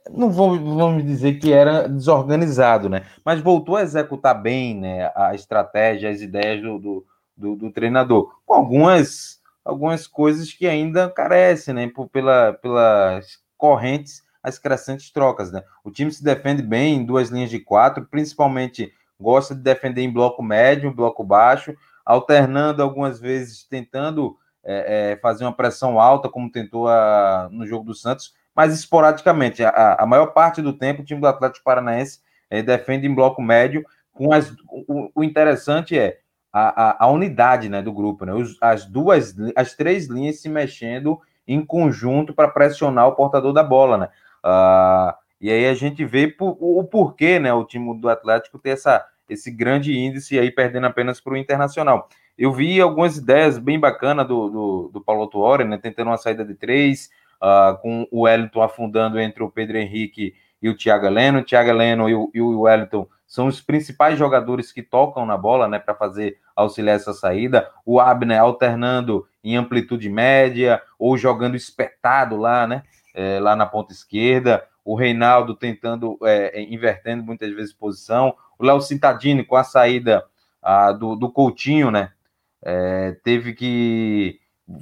não 0.09 0.29
vou, 0.29 0.57
vamos 0.57 1.05
dizer 1.05 1.39
que 1.39 1.51
era 1.51 1.87
desorganizado, 1.87 2.89
né? 2.89 3.05
Mas 3.23 3.41
voltou 3.41 3.75
a 3.75 3.81
executar 3.81 4.39
bem 4.41 4.75
né, 4.75 5.11
a 5.15 5.33
estratégia, 5.33 6.09
as 6.09 6.21
ideias 6.21 6.61
do, 6.61 6.79
do, 6.79 7.05
do, 7.35 7.55
do 7.55 7.71
treinador, 7.71 8.33
com 8.45 8.53
algumas, 8.53 9.41
algumas 9.63 10.07
coisas 10.07 10.51
que 10.51 10.67
ainda 10.67 11.09
carecem, 11.09 11.73
né? 11.73 11.87
Por, 11.87 12.09
pela, 12.09 12.53
pelas 12.53 13.39
correntes, 13.57 14.23
as 14.43 14.59
crescentes 14.59 15.11
trocas, 15.11 15.51
né? 15.51 15.63
O 15.83 15.91
time 15.91 16.11
se 16.11 16.23
defende 16.23 16.61
bem 16.61 16.95
em 16.95 17.05
duas 17.05 17.29
linhas 17.29 17.49
de 17.49 17.59
quatro, 17.59 18.05
principalmente 18.05 18.91
gosta 19.19 19.55
de 19.55 19.61
defender 19.61 20.01
em 20.01 20.11
bloco 20.11 20.43
médio, 20.43 20.93
bloco 20.93 21.23
baixo, 21.23 21.75
alternando 22.05 22.83
algumas 22.83 23.19
vezes, 23.19 23.63
tentando 23.63 24.37
é, 24.63 25.11
é, 25.11 25.17
fazer 25.17 25.43
uma 25.43 25.53
pressão 25.53 25.99
alta, 25.99 26.29
como 26.29 26.51
tentou 26.51 26.87
a, 26.87 27.49
no 27.51 27.65
jogo 27.65 27.85
do 27.85 27.95
Santos, 27.95 28.33
mas 28.57 28.73
esporadicamente. 28.73 29.63
A, 29.63 29.97
a 29.99 30.05
maior 30.07 30.33
parte 30.33 30.63
do 30.63 30.73
tempo, 30.73 31.03
o 31.03 31.05
time 31.05 31.21
do 31.21 31.27
Atlético 31.27 31.63
Paranaense 31.63 32.21
é, 32.49 32.63
defende 32.63 33.05
em 33.05 33.13
bloco 33.13 33.39
médio. 33.39 33.85
Com 34.11 34.33
as, 34.33 34.51
o, 34.67 35.11
o 35.13 35.23
interessante 35.23 35.95
é 35.95 36.17
a, 36.51 37.03
a, 37.03 37.05
a, 37.05 37.11
unidade 37.11 37.69
né, 37.69 37.83
do 37.83 37.93
grupo, 37.93 38.25
né? 38.25 38.33
Os, 38.33 38.57
as 38.59 38.83
duas, 38.83 39.35
as 39.55 39.75
três 39.75 40.07
linhas 40.07 40.41
se 40.41 40.49
mexendo 40.49 41.21
em 41.47 41.63
conjunto 41.63 42.33
para 42.33 42.47
pressionar 42.47 43.07
o 43.07 43.15
portador 43.15 43.53
da 43.53 43.61
bola, 43.61 43.95
né? 43.95 44.09
Uh, 44.43 45.13
e 45.39 45.51
aí 45.51 45.67
a 45.67 45.75
gente 45.75 46.03
vê 46.03 46.35
o, 46.39 46.79
o 46.79 46.83
porquê, 46.83 47.37
né? 47.37 47.53
O 47.53 47.63
time 47.63 47.95
do 48.01 48.09
Atlético 48.09 48.57
ter 48.57 48.71
essa, 48.71 49.05
esse 49.29 49.51
grande 49.51 49.95
índice 49.95 50.39
aí 50.39 50.49
perdendo 50.49 50.87
apenas 50.87 51.21
para 51.21 51.33
o 51.33 51.37
Internacional. 51.37 52.09
Eu 52.35 52.51
vi 52.51 52.81
algumas 52.81 53.17
ideias 53.17 53.59
bem 53.59 53.79
bacanas 53.79 54.27
do, 54.27 54.49
do, 54.49 54.89
do 54.93 55.01
Paulo 55.01 55.27
Tuori, 55.27 55.63
né? 55.63 55.77
Tentando 55.77 56.07
uma 56.07 56.17
saída 56.17 56.43
de 56.43 56.55
três, 56.55 57.11
uh, 57.41 57.77
com 57.81 58.07
o 58.11 58.21
Wellington 58.21 58.61
afundando 58.61 59.19
entre 59.19 59.43
o 59.43 59.49
Pedro 59.49 59.77
Henrique 59.77 60.33
e 60.61 60.69
o 60.69 60.75
Thiago 60.75 61.05
Heleno. 61.05 61.39
O 61.39 61.43
Thiago 61.43 61.69
Heleno 61.69 62.09
e 62.09 62.15
o, 62.15 62.31
e 62.33 62.41
o 62.41 62.61
Wellington 62.61 63.07
são 63.27 63.47
os 63.47 63.61
principais 63.61 64.17
jogadores 64.17 64.71
que 64.71 64.81
tocam 64.81 65.25
na 65.25 65.35
bola, 65.35 65.67
né, 65.67 65.77
para 65.77 65.93
fazer 65.93 66.37
auxiliar 66.55 66.95
essa 66.95 67.13
saída. 67.13 67.69
O 67.85 67.99
Abner 67.99 68.39
alternando 68.39 69.27
em 69.43 69.55
amplitude 69.55 70.09
média 70.09 70.81
ou 70.97 71.17
jogando 71.17 71.55
espetado 71.55 72.37
lá, 72.37 72.65
né, 72.65 72.83
é, 73.13 73.39
lá 73.39 73.55
na 73.55 73.65
ponta 73.65 73.91
esquerda. 73.91 74.65
O 74.83 74.95
Reinaldo 74.95 75.53
tentando, 75.55 76.17
é, 76.23 76.61
invertendo 76.61 77.21
muitas 77.21 77.53
vezes 77.53 77.73
posição. 77.73 78.33
O 78.57 78.65
Léo 78.65 78.79
Citadini 78.79 79.43
com 79.43 79.57
a 79.57 79.63
saída 79.63 80.23
ah, 80.63 80.93
do, 80.93 81.15
do 81.15 81.29
Coutinho, 81.29 81.91
né, 81.91 82.11
é, 82.63 83.15
teve 83.23 83.53
que 83.53 84.39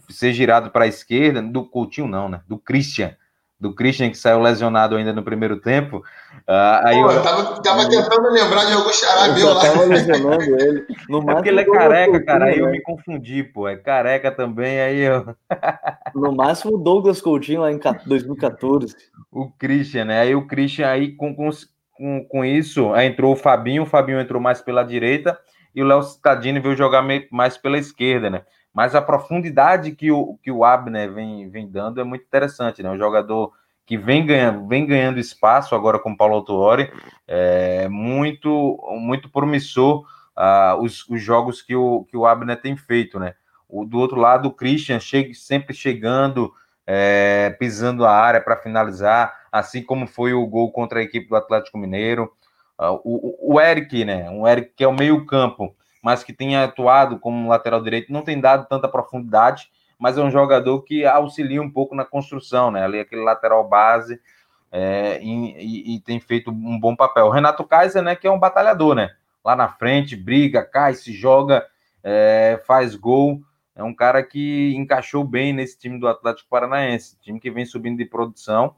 ser 0.09 0.33
girado 0.33 0.69
para 0.69 0.85
a 0.85 0.87
esquerda, 0.87 1.41
do 1.41 1.63
Coutinho 1.63 2.07
não, 2.07 2.29
né? 2.29 2.41
Do 2.47 2.57
Christian. 2.57 3.15
Do 3.57 3.73
Christian 3.73 4.09
que 4.09 4.17
saiu 4.17 4.41
lesionado 4.41 4.97
ainda 4.97 5.13
no 5.13 5.23
primeiro 5.23 5.57
tempo. 5.61 5.97
Uh, 6.39 6.83
aí 6.83 7.01
Pô, 7.01 7.11
eu 7.11 7.23
tava, 7.23 7.61
tava 7.61 7.89
tentando 7.89 8.29
lembrar 8.29 8.65
de 8.65 8.73
algum 8.73 8.91
xará 8.91 9.33
meu 9.33 9.53
lá. 9.53 9.61
Tava 9.61 9.85
lesionando 9.85 10.43
ele. 10.43 10.85
No 11.07 11.19
é 11.31 11.33
porque 11.33 11.49
ele 11.49 11.61
é 11.61 11.65
careca, 11.65 12.25
cara. 12.25 12.45
Aí 12.45 12.59
eu 12.59 12.65
né? 12.65 12.73
me 12.73 12.81
confundi, 12.81 13.43
pô. 13.43 13.67
É 13.67 13.77
careca 13.77 14.29
também, 14.29 14.81
aí 14.81 14.99
eu. 14.99 15.35
no 16.13 16.33
máximo 16.33 16.75
o 16.75 16.77
Douglas 16.77 17.21
Coutinho 17.21 17.61
lá 17.61 17.71
em 17.71 17.79
2014. 18.05 18.93
O 19.31 19.49
Christian, 19.51 20.05
né? 20.05 20.19
Aí 20.19 20.35
o 20.35 20.45
Christian 20.45 20.89
aí 20.89 21.15
com, 21.15 21.33
com, 21.33 22.25
com 22.25 22.43
isso, 22.43 22.93
aí 22.93 23.07
entrou 23.07 23.31
o 23.31 23.37
Fabinho, 23.37 23.83
o 23.83 23.87
Fabinho 23.87 24.19
entrou 24.19 24.41
mais 24.41 24.61
pela 24.61 24.83
direita 24.83 25.39
e 25.73 25.81
o 25.81 25.85
Léo 25.85 26.03
Cittadini 26.03 26.59
veio 26.59 26.75
jogar 26.75 27.05
mais 27.31 27.57
pela 27.57 27.77
esquerda, 27.77 28.29
né? 28.29 28.41
Mas 28.75 28.93
a 28.93 29.01
profundidade 29.01 29.93
que 29.93 30.11
o, 30.11 30.37
que 30.43 30.51
o 30.51 30.65
Abner 30.65 31.09
vem, 31.09 31.49
vem 31.49 31.65
dando 31.65 32.01
é 32.01 32.03
muito 32.03 32.25
interessante, 32.25 32.83
né? 32.83 32.91
Um 32.91 32.97
jogador 32.97 33.53
que 33.85 33.97
vem 33.97 34.25
ganhando, 34.25 34.67
vem 34.67 34.85
ganhando 34.85 35.17
espaço 35.17 35.73
agora 35.73 35.97
com 35.97 36.11
o 36.11 36.17
Paulo 36.17 36.35
Autuori, 36.35 36.91
é 37.25 37.87
muito, 37.87 38.77
muito 38.99 39.29
promissor 39.29 40.05
uh, 40.35 40.75
os, 40.81 41.07
os 41.07 41.21
jogos 41.21 41.61
que 41.61 41.73
o, 41.73 42.03
que 42.03 42.17
o 42.17 42.25
Abner 42.25 42.59
tem 42.59 42.75
feito, 42.75 43.17
né? 43.17 43.35
O, 43.69 43.85
do 43.85 43.97
outro 43.97 44.19
lado, 44.19 44.49
o 44.49 44.53
Christian 44.53 44.99
chega, 44.99 45.33
sempre 45.33 45.73
chegando, 45.73 46.51
é, 46.85 47.55
pisando 47.57 48.03
a 48.05 48.11
área 48.11 48.41
para 48.41 48.57
finalizar, 48.57 49.33
assim 49.53 49.81
como 49.81 50.05
foi 50.05 50.33
o 50.33 50.45
gol 50.45 50.69
contra 50.73 50.99
a 50.99 51.03
equipe 51.03 51.29
do 51.29 51.35
Atlético 51.37 51.77
Mineiro. 51.77 52.29
Uh, 52.77 52.99
o, 53.05 53.53
o 53.53 53.61
Eric, 53.61 54.03
né? 54.03 54.29
Um 54.29 54.45
Eric 54.45 54.73
que 54.75 54.83
é 54.83 54.87
o 54.87 54.93
meio-campo 54.93 55.73
mas 56.05 56.23
que 56.23 56.31
tem 56.31 56.55
atuado 56.55 57.17
como 57.17 57.49
lateral 57.49 57.81
direito, 57.81 58.13
não 58.13 58.21
tem 58.21 58.39
dado 58.39 58.67
tanta 58.67 58.87
profundidade, 58.87 59.71
mas 59.97 60.19
é 60.19 60.21
um 60.21 60.29
jogador 60.29 60.83
que 60.83 61.03
auxilia 61.03 61.59
um 61.59 61.71
pouco 61.71 61.95
na 61.95 62.05
construção, 62.05 62.69
né? 62.69 62.83
Ali 62.83 62.99
aquele 62.99 63.23
lateral 63.23 63.67
base 63.67 64.21
é, 64.71 65.19
e, 65.19 65.95
e, 65.95 65.99
tem 66.01 66.19
feito 66.19 66.51
um 66.51 66.79
bom 66.79 66.95
papel. 66.95 67.25
O 67.25 67.31
Renato 67.31 67.63
Kaiser, 67.63 68.03
né, 68.03 68.15
que 68.15 68.27
é 68.27 68.31
um 68.31 68.37
batalhador, 68.37 68.93
né? 68.93 69.15
Lá 69.43 69.55
na 69.55 69.67
frente, 69.67 70.15
briga, 70.15 70.63
cai, 70.63 70.93
se 70.93 71.11
joga, 71.11 71.65
é, 72.03 72.61
faz 72.67 72.95
gol. 72.95 73.41
É 73.75 73.81
um 73.81 73.93
cara 73.93 74.21
que 74.21 74.75
encaixou 74.75 75.23
bem 75.23 75.53
nesse 75.53 75.75
time 75.79 75.99
do 75.99 76.07
Atlético 76.07 76.47
Paranaense, 76.47 77.17
time 77.19 77.39
que 77.39 77.49
vem 77.49 77.65
subindo 77.65 77.97
de 77.97 78.05
produção. 78.05 78.75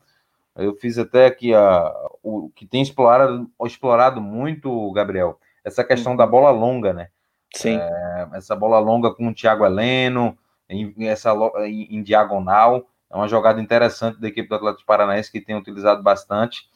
Eu 0.55 0.73
fiz 0.75 0.97
até 0.97 1.25
aqui 1.25 1.53
a, 1.53 1.93
o 2.23 2.49
que 2.55 2.65
tem 2.65 2.81
explorado, 2.81 3.51
explorado 3.65 4.21
muito, 4.21 4.93
Gabriel, 4.93 5.37
essa 5.61 5.83
questão 5.83 6.15
da 6.15 6.25
bola 6.25 6.51
longa, 6.51 6.93
né? 6.93 7.09
Sim. 7.53 7.77
É, 7.77 8.27
essa 8.33 8.55
bola 8.55 8.79
longa 8.79 9.13
com 9.13 9.27
o 9.27 9.33
Thiago 9.33 9.65
Heleno, 9.65 10.37
em, 10.69 10.93
essa, 11.07 11.33
em, 11.65 11.97
em, 11.97 12.03
diagonal. 12.03 12.87
É 13.09 13.15
uma 13.15 13.27
jogada 13.27 13.61
interessante 13.61 14.19
da 14.19 14.27
equipe 14.27 14.49
do 14.49 14.55
Atlético 14.55 14.85
Paranaense 14.85 15.31
que 15.31 15.41
tem 15.41 15.55
utilizado 15.55 16.03
bastante. 16.03 16.69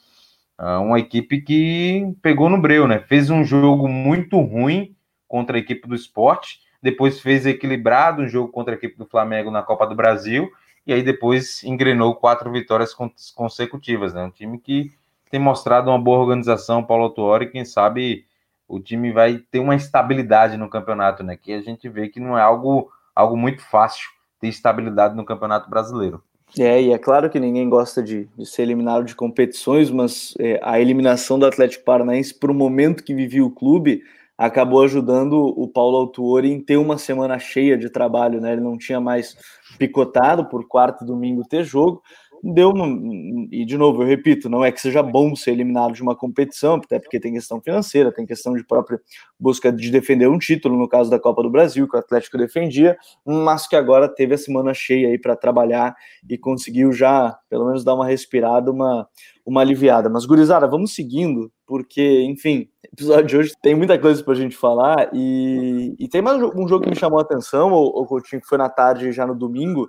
É 0.59 0.77
uma 0.77 0.99
equipe 0.99 1.41
que 1.41 2.15
pegou 2.21 2.49
no 2.49 2.59
breu, 2.59 2.87
né? 2.87 2.99
Fez 2.99 3.29
um 3.29 3.43
jogo 3.43 3.87
muito 3.87 4.39
ruim 4.39 4.95
contra 5.27 5.57
a 5.57 5.59
equipe 5.59 5.87
do 5.87 5.95
esporte, 5.95 6.59
depois 6.81 7.19
fez 7.19 7.45
equilibrado 7.45 8.21
um 8.21 8.27
jogo 8.27 8.51
contra 8.51 8.73
a 8.73 8.77
equipe 8.77 8.97
do 8.97 9.05
Flamengo 9.05 9.49
na 9.49 9.63
Copa 9.63 9.87
do 9.87 9.95
Brasil, 9.95 10.51
e 10.85 10.93
aí 10.93 11.01
depois 11.01 11.63
engrenou 11.63 12.15
quatro 12.15 12.51
vitórias 12.51 12.93
consecutivas, 13.33 14.13
né? 14.13 14.23
Um 14.23 14.31
time 14.31 14.59
que 14.59 14.91
tem 15.29 15.39
mostrado 15.39 15.89
uma 15.89 15.99
boa 15.99 16.19
organização, 16.19 16.83
Paulo 16.83 17.05
Autuori, 17.05 17.49
quem 17.49 17.63
sabe 17.63 18.25
o 18.71 18.79
time 18.79 19.11
vai 19.11 19.39
ter 19.51 19.59
uma 19.59 19.75
estabilidade 19.75 20.55
no 20.55 20.69
campeonato, 20.69 21.23
né? 21.23 21.35
Que 21.35 21.51
a 21.51 21.61
gente 21.61 21.89
vê 21.89 22.07
que 22.07 22.21
não 22.21 22.37
é 22.37 22.41
algo, 22.41 22.89
algo 23.13 23.35
muito 23.35 23.61
fácil 23.61 24.09
ter 24.39 24.47
estabilidade 24.47 25.15
no 25.15 25.25
Campeonato 25.25 25.69
Brasileiro. 25.69 26.23
É, 26.57 26.81
e 26.81 26.91
é 26.91 26.97
claro 26.97 27.29
que 27.29 27.39
ninguém 27.39 27.69
gosta 27.69 28.01
de, 28.01 28.29
de 28.37 28.45
ser 28.45 28.63
eliminado 28.63 29.05
de 29.05 29.15
competições, 29.15 29.91
mas 29.91 30.33
é, 30.39 30.59
a 30.63 30.79
eliminação 30.79 31.37
do 31.37 31.45
Atlético 31.45 31.83
Paranaense, 31.83 32.33
para 32.33 32.51
o 32.51 32.55
momento 32.55 33.03
que 33.03 33.13
vivia 33.13 33.43
o 33.43 33.51
clube, 33.51 34.03
acabou 34.37 34.83
ajudando 34.83 35.33
o 35.33 35.67
Paulo 35.67 35.97
Autuori 35.97 36.51
em 36.51 36.59
ter 36.59 36.77
uma 36.77 36.97
semana 36.97 37.37
cheia 37.39 37.77
de 37.77 37.89
trabalho, 37.89 38.41
né? 38.41 38.53
Ele 38.53 38.61
não 38.61 38.77
tinha 38.77 38.99
mais 38.99 39.37
picotado 39.77 40.45
por 40.45 40.67
quarto 40.67 41.03
e 41.03 41.07
domingo 41.07 41.47
ter 41.47 41.63
jogo, 41.63 42.01
deu 42.43 42.73
e 43.51 43.65
de 43.65 43.77
novo 43.77 44.03
eu 44.03 44.07
repito, 44.07 44.49
não 44.49 44.63
é 44.63 44.71
que 44.71 44.81
seja 44.81 45.03
bom 45.03 45.35
ser 45.35 45.51
eliminado 45.51 45.93
de 45.93 46.01
uma 46.01 46.15
competição, 46.15 46.75
até 46.75 46.99
porque 46.99 47.19
tem 47.19 47.33
questão 47.33 47.61
financeira, 47.61 48.11
tem 48.11 48.25
questão 48.25 48.53
de 48.53 48.63
própria 48.63 48.99
busca 49.39 49.71
de 49.71 49.91
defender 49.91 50.27
um 50.27 50.37
título, 50.37 50.77
no 50.77 50.87
caso 50.87 51.09
da 51.09 51.19
Copa 51.19 51.43
do 51.43 51.49
Brasil, 51.49 51.87
que 51.87 51.95
o 51.95 51.99
Atlético 51.99 52.37
defendia, 52.37 52.97
mas 53.25 53.67
que 53.67 53.75
agora 53.75 54.07
teve 54.07 54.33
a 54.33 54.37
semana 54.37 54.73
cheia 54.73 55.09
aí 55.09 55.19
para 55.19 55.35
trabalhar 55.35 55.95
e 56.29 56.37
conseguiu 56.37 56.91
já, 56.91 57.37
pelo 57.49 57.65
menos 57.65 57.83
dar 57.83 57.95
uma 57.95 58.07
respirada, 58.07 58.71
uma 58.71 59.07
uma 59.45 59.61
aliviada. 59.61 60.09
Mas 60.09 60.25
gurizada, 60.25 60.67
vamos 60.67 60.93
seguindo, 60.93 61.51
porque, 61.65 62.21
enfim, 62.23 62.69
episódio 62.91 63.25
de 63.25 63.37
hoje 63.37 63.53
tem 63.61 63.75
muita 63.75 63.97
coisa 63.97 64.23
para 64.23 64.33
a 64.33 64.37
gente 64.37 64.55
falar 64.55 65.09
e, 65.13 65.95
e 65.99 66.07
tem 66.07 66.21
mais 66.21 66.41
um 66.41 66.67
jogo 66.67 66.83
que 66.83 66.89
me 66.89 66.95
chamou 66.95 67.19
a 67.19 67.23
atenção, 67.23 67.71
o, 67.71 67.85
o 68.01 68.05
Coutinho, 68.05 68.41
que 68.41 68.47
foi 68.47 68.57
na 68.57 68.69
tarde 68.69 69.11
já 69.11 69.25
no 69.25 69.35
domingo, 69.35 69.87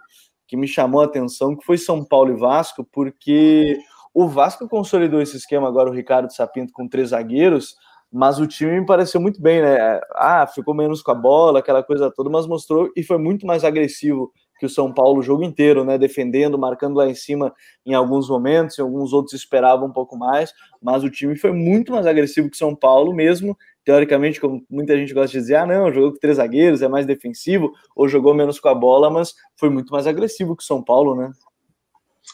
que 0.53 0.57
me 0.59 0.69
chamou 0.69 1.01
a 1.01 1.07
atenção, 1.07 1.57
que 1.57 1.65
foi 1.65 1.79
São 1.79 2.05
Paulo 2.05 2.31
e 2.31 2.37
Vasco, 2.39 2.87
porque 2.93 3.79
o 4.13 4.29
Vasco 4.29 4.69
consolidou 4.69 5.23
esse 5.23 5.35
esquema 5.35 5.67
agora, 5.67 5.89
o 5.89 5.95
Ricardo 5.95 6.31
Sapinto 6.31 6.75
com 6.75 6.87
três 6.87 7.09
zagueiros, 7.09 7.75
mas 8.13 8.39
o 8.39 8.47
time 8.47 8.79
me 8.79 8.85
pareceu 8.85 9.19
muito 9.19 9.41
bem, 9.41 9.63
né? 9.63 9.99
Ah, 10.15 10.47
ficou 10.47 10.75
menos 10.75 11.01
com 11.01 11.11
a 11.11 11.15
bola, 11.15 11.61
aquela 11.61 11.83
coisa 11.83 12.13
toda, 12.15 12.29
mas 12.29 12.47
mostrou 12.47 12.91
e 12.95 13.03
foi 13.03 13.17
muito 13.17 13.47
mais 13.47 13.65
agressivo 13.65 14.31
que 14.63 14.67
o 14.67 14.71
São 14.71 14.93
Paulo 14.93 15.19
o 15.19 15.23
jogo 15.25 15.43
inteiro, 15.43 15.85
né? 15.85 15.99
Defendendo, 15.99 16.57
marcando 16.57 16.95
lá 16.95 17.09
em 17.09 17.17
cima 17.17 17.53
em 17.85 17.95
alguns 17.95 18.29
momentos, 18.29 18.79
em 18.79 18.83
alguns 18.83 19.13
outros 19.13 19.35
esperavam 19.35 19.89
um 19.89 19.93
pouco 19.93 20.17
mais, 20.17 20.55
mas 20.81 21.03
o 21.03 21.11
time 21.11 21.37
foi 21.37 21.51
muito 21.51 21.91
mais 21.91 22.07
agressivo 22.07 22.49
que 22.49 22.55
o 22.55 22.59
São 22.59 22.73
Paulo, 22.73 23.13
mesmo 23.13 23.59
teoricamente, 23.85 24.41
como 24.41 24.65
muita 24.71 24.97
gente 24.97 25.13
gosta 25.13 25.33
de 25.33 25.39
dizer, 25.41 25.57
ah, 25.57 25.67
não, 25.67 25.93
jogou 25.93 26.13
com 26.13 26.19
três 26.21 26.37
zagueiros, 26.37 26.81
é 26.81 26.87
mais 26.87 27.05
defensivo, 27.05 27.73
ou 27.97 28.07
jogou 28.07 28.33
menos 28.33 28.61
com 28.61 28.69
a 28.69 28.75
bola, 28.75 29.11
mas 29.11 29.35
foi 29.57 29.69
muito 29.69 29.93
mais 29.93 30.07
agressivo 30.07 30.57
que 30.57 30.63
o 30.63 30.67
São 30.67 30.81
Paulo, 30.81 31.17
né? 31.17 31.33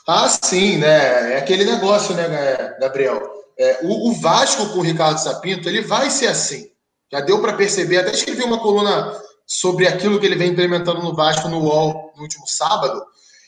Ah, 0.06 0.28
sim, 0.28 0.76
né? 0.76 1.32
É 1.32 1.38
aquele 1.38 1.64
negócio, 1.64 2.14
né, 2.14 2.76
Gabriel? 2.78 3.22
É, 3.58 3.78
o, 3.84 4.10
o, 4.10 4.12
Vasco 4.12 4.68
com 4.74 4.80
o 4.80 4.82
Ricardo 4.82 5.16
Sapinto, 5.16 5.66
ele 5.66 5.80
vai 5.80 6.10
ser 6.10 6.26
assim. 6.26 6.66
Já 7.10 7.22
deu 7.22 7.40
para 7.40 7.54
perceber, 7.54 7.96
até 7.96 8.10
escrevi 8.10 8.42
uma 8.42 8.58
coluna 8.58 9.16
sobre 9.48 9.88
aquilo 9.88 10.20
que 10.20 10.26
ele 10.26 10.36
vem 10.36 10.50
implementando 10.50 11.02
no 11.02 11.14
Vasco 11.14 11.48
no 11.48 11.60
UOL 11.60 12.07
no 12.18 12.24
último 12.24 12.46
sábado. 12.46 13.02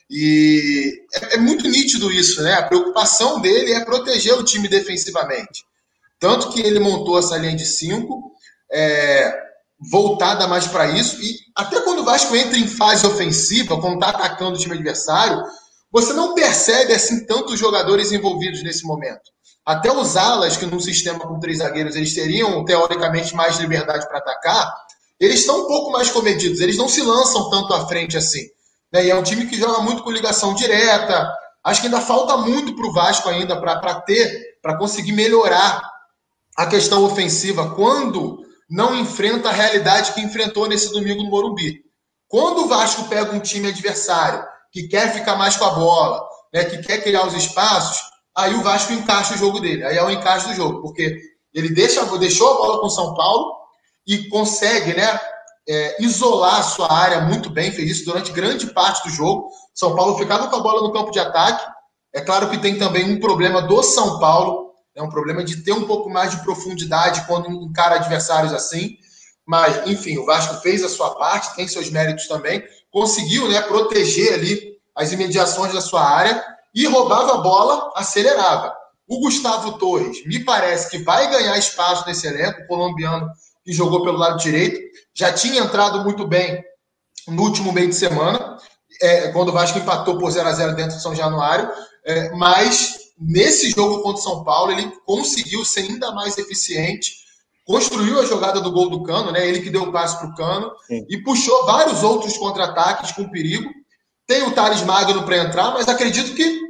E 0.09 1.05
é, 1.15 1.35
é 1.35 1.39
muito 1.39 1.69
nítido 1.69 2.11
isso, 2.11 2.43
né? 2.43 2.55
A 2.55 2.63
preocupação 2.63 3.41
dele 3.41 3.73
é 3.73 3.85
proteger 3.85 4.35
o 4.35 4.45
time 4.45 4.67
defensivamente. 4.67 5.65
Tanto 6.19 6.51
que 6.51 6.61
ele 6.61 6.81
montou 6.81 7.19
essa 7.19 7.37
linha 7.37 7.57
de 7.57 7.65
cinco, 7.65 8.33
é, 8.73 9.51
voltada 9.91 10.47
mais 10.47 10.67
para 10.67 10.89
isso. 10.89 11.21
E 11.23 11.37
até 11.55 11.81
quando 11.81 12.01
o 12.01 12.05
Vasco 12.05 12.35
entra 12.35 12.59
em 12.59 12.67
fase 12.67 13.07
ofensiva, 13.07 13.81
quando 13.81 13.95
está 13.95 14.09
atacando 14.09 14.57
o 14.57 14.61
time 14.61 14.75
adversário, 14.75 15.43
você 15.91 16.13
não 16.13 16.35
percebe 16.35 16.93
assim 16.93 17.25
tantos 17.27 17.59
jogadores 17.59 18.13
envolvidos 18.13 18.63
nesse 18.63 18.85
momento. 18.85 19.31
Até 19.65 19.93
os 19.93 20.17
alas, 20.17 20.57
que 20.57 20.67
num 20.67 20.81
sistema 20.81 21.21
com 21.21 21.39
três 21.39 21.59
zagueiros 21.59 21.97
eles 21.97 22.15
teriam 22.15 22.65
teoricamente 22.65 23.35
mais 23.35 23.59
liberdade 23.59 24.07
para 24.09 24.19
atacar, 24.19 24.75
eles 25.19 25.41
estão 25.41 25.65
um 25.65 25.67
pouco 25.67 25.91
mais 25.91 26.11
comedidos, 26.11 26.61
eles 26.61 26.77
não 26.77 26.89
se 26.89 27.03
lançam 27.03 27.51
tanto 27.51 27.75
à 27.75 27.87
frente 27.87 28.17
assim. 28.17 28.47
Né? 28.93 29.07
E 29.07 29.11
é 29.11 29.15
um 29.15 29.23
time 29.23 29.47
que 29.47 29.57
joga 29.57 29.81
muito 29.81 30.03
com 30.03 30.11
ligação 30.11 30.55
direta. 30.55 31.33
Acho 31.65 31.81
que 31.81 31.87
ainda 31.87 32.01
falta 32.01 32.37
muito 32.37 32.75
para 32.75 32.87
o 32.87 32.93
Vasco 32.93 33.29
ainda 33.29 33.61
para 33.61 34.01
ter, 34.01 34.59
para 34.63 34.77
conseguir 34.77 35.13
melhorar 35.13 35.83
a 36.57 36.67
questão 36.67 37.05
ofensiva 37.05 37.75
quando 37.75 38.45
não 38.69 38.95
enfrenta 38.95 39.49
a 39.49 39.53
realidade 39.53 40.13
que 40.13 40.21
enfrentou 40.21 40.69
nesse 40.69 40.93
domingo 40.93 41.23
no 41.23 41.31
Morumbi. 41.31 41.85
Quando 42.29 42.63
o 42.63 42.69
Vasco 42.69 43.09
pega 43.09 43.33
um 43.33 43.41
time 43.41 43.69
adversário 43.69 44.45
que 44.73 44.87
quer 44.87 45.13
ficar 45.13 45.37
mais 45.37 45.57
com 45.57 45.65
a 45.65 45.71
bola, 45.71 46.23
né, 46.55 46.65
que 46.65 46.79
quer 46.79 47.03
criar 47.03 47.27
os 47.27 47.35
espaços, 47.35 48.01
aí 48.37 48.55
o 48.55 48.63
Vasco 48.63 48.93
encaixa 48.93 49.35
o 49.35 49.39
jogo 49.39 49.59
dele. 49.59 49.85
Aí 49.85 49.97
é 49.97 50.05
o 50.05 50.11
encaixe 50.11 50.49
do 50.49 50.55
jogo, 50.55 50.81
porque 50.81 51.19
ele 51.53 51.71
deixa, 51.71 52.05
deixou 52.19 52.53
a 52.53 52.57
bola 52.59 52.81
com 52.81 52.87
o 52.87 52.91
São 52.91 53.15
Paulo 53.15 53.53
e 54.07 54.29
consegue 54.29 54.95
né, 54.95 55.21
é, 55.69 56.03
isolar 56.03 56.61
a 56.61 56.63
sua 56.63 56.93
área 56.93 57.21
muito 57.21 57.51
bem, 57.51 57.71
fez 57.71 57.91
isso 57.91 58.05
durante 58.05 58.33
grande 58.33 58.67
parte 58.69 59.09
do 59.09 59.11
jogo. 59.11 59.49
São 59.75 59.95
Paulo 59.95 60.19
ficava 60.19 60.49
com 60.49 60.57
a 60.57 60.61
bola 60.61 60.83
no 60.83 60.93
campo 60.93 61.11
de 61.11 61.19
ataque. 61.19 61.65
É 62.13 62.21
claro 62.21 62.51
que 62.51 62.59
tem 62.59 62.79
também 62.79 63.05
um 63.05 63.21
problema 63.21 63.63
do 63.63 63.83
São 63.83 64.19
Paulo, 64.19 64.73
é 64.95 65.03
um 65.03 65.09
problema 65.09 65.45
de 65.45 65.63
ter 65.63 65.73
um 65.73 65.87
pouco 65.87 66.11
mais 66.11 66.33
de 66.33 66.43
profundidade 66.43 67.25
quando 67.27 67.51
encara 67.51 67.97
adversários 67.97 68.53
assim. 68.53 68.97
Mas, 69.47 69.87
enfim, 69.87 70.19
o 70.19 70.27
Vasco 70.27 70.61
fez 70.61 70.85
a 70.85 70.89
sua 70.89 71.15
parte, 71.17 71.55
tem 71.55 71.67
seus 71.67 71.91
méritos 71.91 72.27
também. 72.27 72.63
Conseguiu 72.91 73.49
né, 73.49 73.61
proteger 73.63 74.35
ali 74.35 74.77
as 74.95 75.13
imediações 75.13 75.73
da 75.73 75.81
sua 75.81 76.03
área 76.03 76.43
e 76.75 76.87
roubava 76.87 77.35
a 77.35 77.39
bola, 77.39 77.93
acelerava. 77.95 78.75
O 79.09 79.19
Gustavo 79.21 79.73
Torres, 79.79 80.25
me 80.25 80.45
parece 80.45 80.89
que 80.89 80.99
vai 80.99 81.29
ganhar 81.31 81.59
espaço 81.59 82.07
nesse 82.07 82.27
elenco, 82.27 82.63
o 82.63 82.67
colombiano 82.67 83.29
que 83.65 83.73
jogou 83.73 84.03
pelo 84.03 84.19
lado 84.19 84.39
direito. 84.39 84.81
Já 85.15 85.33
tinha 85.33 85.61
entrado 85.61 86.03
muito 86.03 86.27
bem 86.27 86.63
no 87.29 87.43
último 87.43 87.73
meio 87.73 87.89
de 87.89 87.95
semana, 87.95 88.57
é, 89.03 89.29
quando 89.29 89.51
o 89.51 89.53
Vasco 89.53 89.79
empatou 89.79 90.19
por 90.19 90.31
0 90.31 90.49
a 90.49 90.53
0 90.53 90.75
dentro 90.75 90.97
de 90.97 91.03
São 91.03 91.15
Januário, 91.15 91.71
é, 92.05 92.31
mas 92.31 93.01
Nesse 93.21 93.71
jogo 93.71 94.03
contra 94.03 94.19
o 94.19 94.23
São 94.23 94.43
Paulo, 94.45 94.73
ele 94.73 94.91
conseguiu 95.05 95.63
ser 95.63 95.81
ainda 95.81 96.11
mais 96.13 96.39
eficiente, 96.39 97.17
construiu 97.67 98.19
a 98.19 98.25
jogada 98.25 98.63
do 98.63 98.73
gol 98.73 98.89
do 98.89 99.03
Cano, 99.03 99.31
né? 99.31 99.47
Ele 99.47 99.61
que 99.61 99.69
deu 99.69 99.83
o 99.83 99.93
passe 99.93 100.17
para 100.17 100.29
o 100.29 100.35
Cano 100.35 100.73
Sim. 100.87 101.05
e 101.07 101.23
puxou 101.23 101.67
vários 101.67 102.03
outros 102.03 102.39
contra-ataques 102.39 103.13
com 103.13 103.29
perigo. 103.29 103.69
Tem 104.27 104.43
o 104.45 104.53
Thales 104.53 104.83
Magno 104.85 105.23
para 105.25 105.37
entrar, 105.37 105.71
mas 105.73 105.87
acredito 105.87 106.35
que 106.35 106.70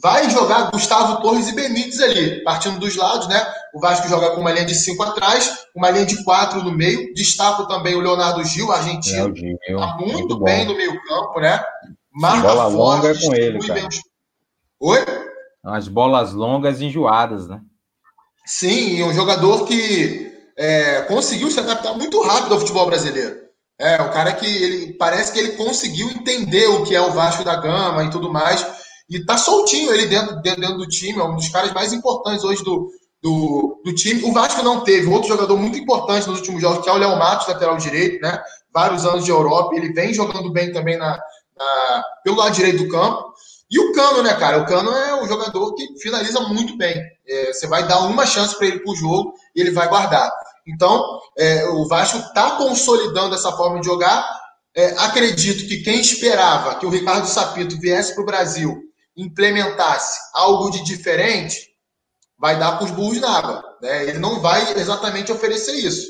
vai 0.00 0.30
jogar 0.30 0.70
Gustavo 0.70 1.20
Torres 1.20 1.48
e 1.48 1.54
Benítez 1.54 2.00
ali, 2.00 2.42
partindo 2.42 2.78
dos 2.78 2.96
lados, 2.96 3.28
né? 3.28 3.44
O 3.74 3.80
Vasco 3.80 4.08
joga 4.08 4.30
com 4.30 4.40
uma 4.40 4.52
linha 4.52 4.64
de 4.64 4.74
cinco 4.74 5.02
atrás, 5.02 5.66
uma 5.74 5.90
linha 5.90 6.06
de 6.06 6.22
quatro 6.24 6.62
no 6.62 6.70
meio. 6.70 7.12
Destaco 7.14 7.66
também 7.66 7.94
o 7.94 8.00
Leonardo 8.00 8.44
Gil, 8.44 8.72
argentino. 8.72 9.34
Está 9.34 9.96
muito, 9.96 10.18
muito 10.18 10.40
bem 10.40 10.64
no 10.66 10.76
meio-campo, 10.76 11.40
né? 11.40 11.62
Marca 12.12 12.48
Bola 12.48 12.66
longa 12.66 13.10
é 13.10 13.14
com 13.14 13.34
ele, 13.34 13.58
cara. 13.66 13.88
Oi? 14.80 15.04
As 15.64 15.88
bolas 15.88 16.32
longas 16.32 16.80
enjoadas, 16.80 17.48
né? 17.48 17.60
Sim, 18.44 18.96
e 18.96 19.04
um 19.04 19.12
jogador 19.12 19.66
que 19.66 20.32
é, 20.56 21.02
conseguiu 21.02 21.50
se 21.50 21.60
adaptar 21.60 21.94
muito 21.94 22.20
rápido 22.22 22.54
ao 22.54 22.60
futebol 22.60 22.86
brasileiro. 22.86 23.36
É, 23.78 24.00
o 24.02 24.10
cara 24.10 24.32
que 24.32 24.46
ele 24.46 24.94
parece 24.94 25.32
que 25.32 25.38
ele 25.38 25.52
conseguiu 25.52 26.10
entender 26.10 26.66
o 26.66 26.82
que 26.82 26.96
é 26.96 27.00
o 27.00 27.12
Vasco 27.12 27.44
da 27.44 27.54
Gama 27.54 28.02
e 28.04 28.10
tudo 28.10 28.32
mais. 28.32 28.66
E 29.08 29.24
tá 29.24 29.38
soltinho 29.38 29.92
ele 29.92 30.06
dentro, 30.06 30.36
dentro, 30.42 30.76
do 30.76 30.86
time, 30.86 31.18
é 31.18 31.24
um 31.24 31.36
dos 31.36 31.48
caras 31.48 31.72
mais 31.72 31.92
importantes 31.92 32.44
hoje 32.44 32.62
do, 32.62 32.90
do, 33.22 33.80
do, 33.82 33.94
time. 33.94 34.22
O 34.24 34.32
Vasco 34.32 34.62
não 34.62 34.80
teve 34.80 35.06
outro 35.06 35.28
jogador 35.28 35.56
muito 35.56 35.78
importante 35.78 36.28
nos 36.28 36.40
últimos 36.40 36.60
jogos, 36.60 36.84
que 36.84 36.90
é 36.90 36.92
o 36.92 36.98
Léo 36.98 37.18
Matos, 37.18 37.48
lateral 37.48 37.76
direito, 37.78 38.20
né? 38.20 38.38
Vários 38.72 39.06
anos 39.06 39.24
de 39.24 39.30
Europa, 39.30 39.74
ele 39.74 39.92
vem 39.94 40.12
jogando 40.12 40.52
bem 40.52 40.72
também 40.72 40.98
na, 40.98 41.18
na, 41.56 42.04
pelo 42.22 42.36
lado 42.36 42.54
direito 42.54 42.84
do 42.84 42.90
campo. 42.90 43.32
E 43.70 43.78
o 43.78 43.92
Cano, 43.92 44.22
né, 44.22 44.34
cara? 44.34 44.58
O 44.58 44.66
Cano 44.66 44.90
é 44.90 45.22
um 45.22 45.26
jogador 45.26 45.74
que 45.74 45.98
finaliza 46.00 46.40
muito 46.40 46.76
bem. 46.76 47.02
É, 47.26 47.52
você 47.52 47.66
vai 47.66 47.86
dar 47.88 48.00
uma 48.00 48.26
chance 48.26 48.56
para 48.56 48.66
ele 48.66 48.80
por 48.80 48.94
jogo 48.94 49.34
e 49.54 49.60
ele 49.60 49.70
vai 49.70 49.88
guardar. 49.88 50.30
Então, 50.66 51.18
é, 51.36 51.66
o 51.68 51.86
Vasco 51.86 52.18
está 52.18 52.52
consolidando 52.52 53.34
essa 53.34 53.52
forma 53.52 53.80
de 53.80 53.86
jogar. 53.86 54.26
É, 54.74 54.90
acredito 54.98 55.66
que 55.66 55.78
quem 55.78 55.98
esperava 55.98 56.74
que 56.76 56.86
o 56.86 56.90
Ricardo 56.90 57.26
Sapito 57.26 57.78
viesse 57.78 58.14
para 58.14 58.22
o 58.22 58.26
Brasil 58.26 58.87
implementasse 59.18 60.18
algo 60.32 60.70
de 60.70 60.82
diferente, 60.84 61.68
vai 62.38 62.58
dar 62.58 62.78
com 62.78 62.84
os 62.84 62.90
burros 62.92 63.20
na 63.20 63.36
água. 63.36 63.64
Né? 63.82 64.04
Ele 64.04 64.18
não 64.18 64.40
vai 64.40 64.72
exatamente 64.78 65.32
oferecer 65.32 65.74
isso. 65.74 66.06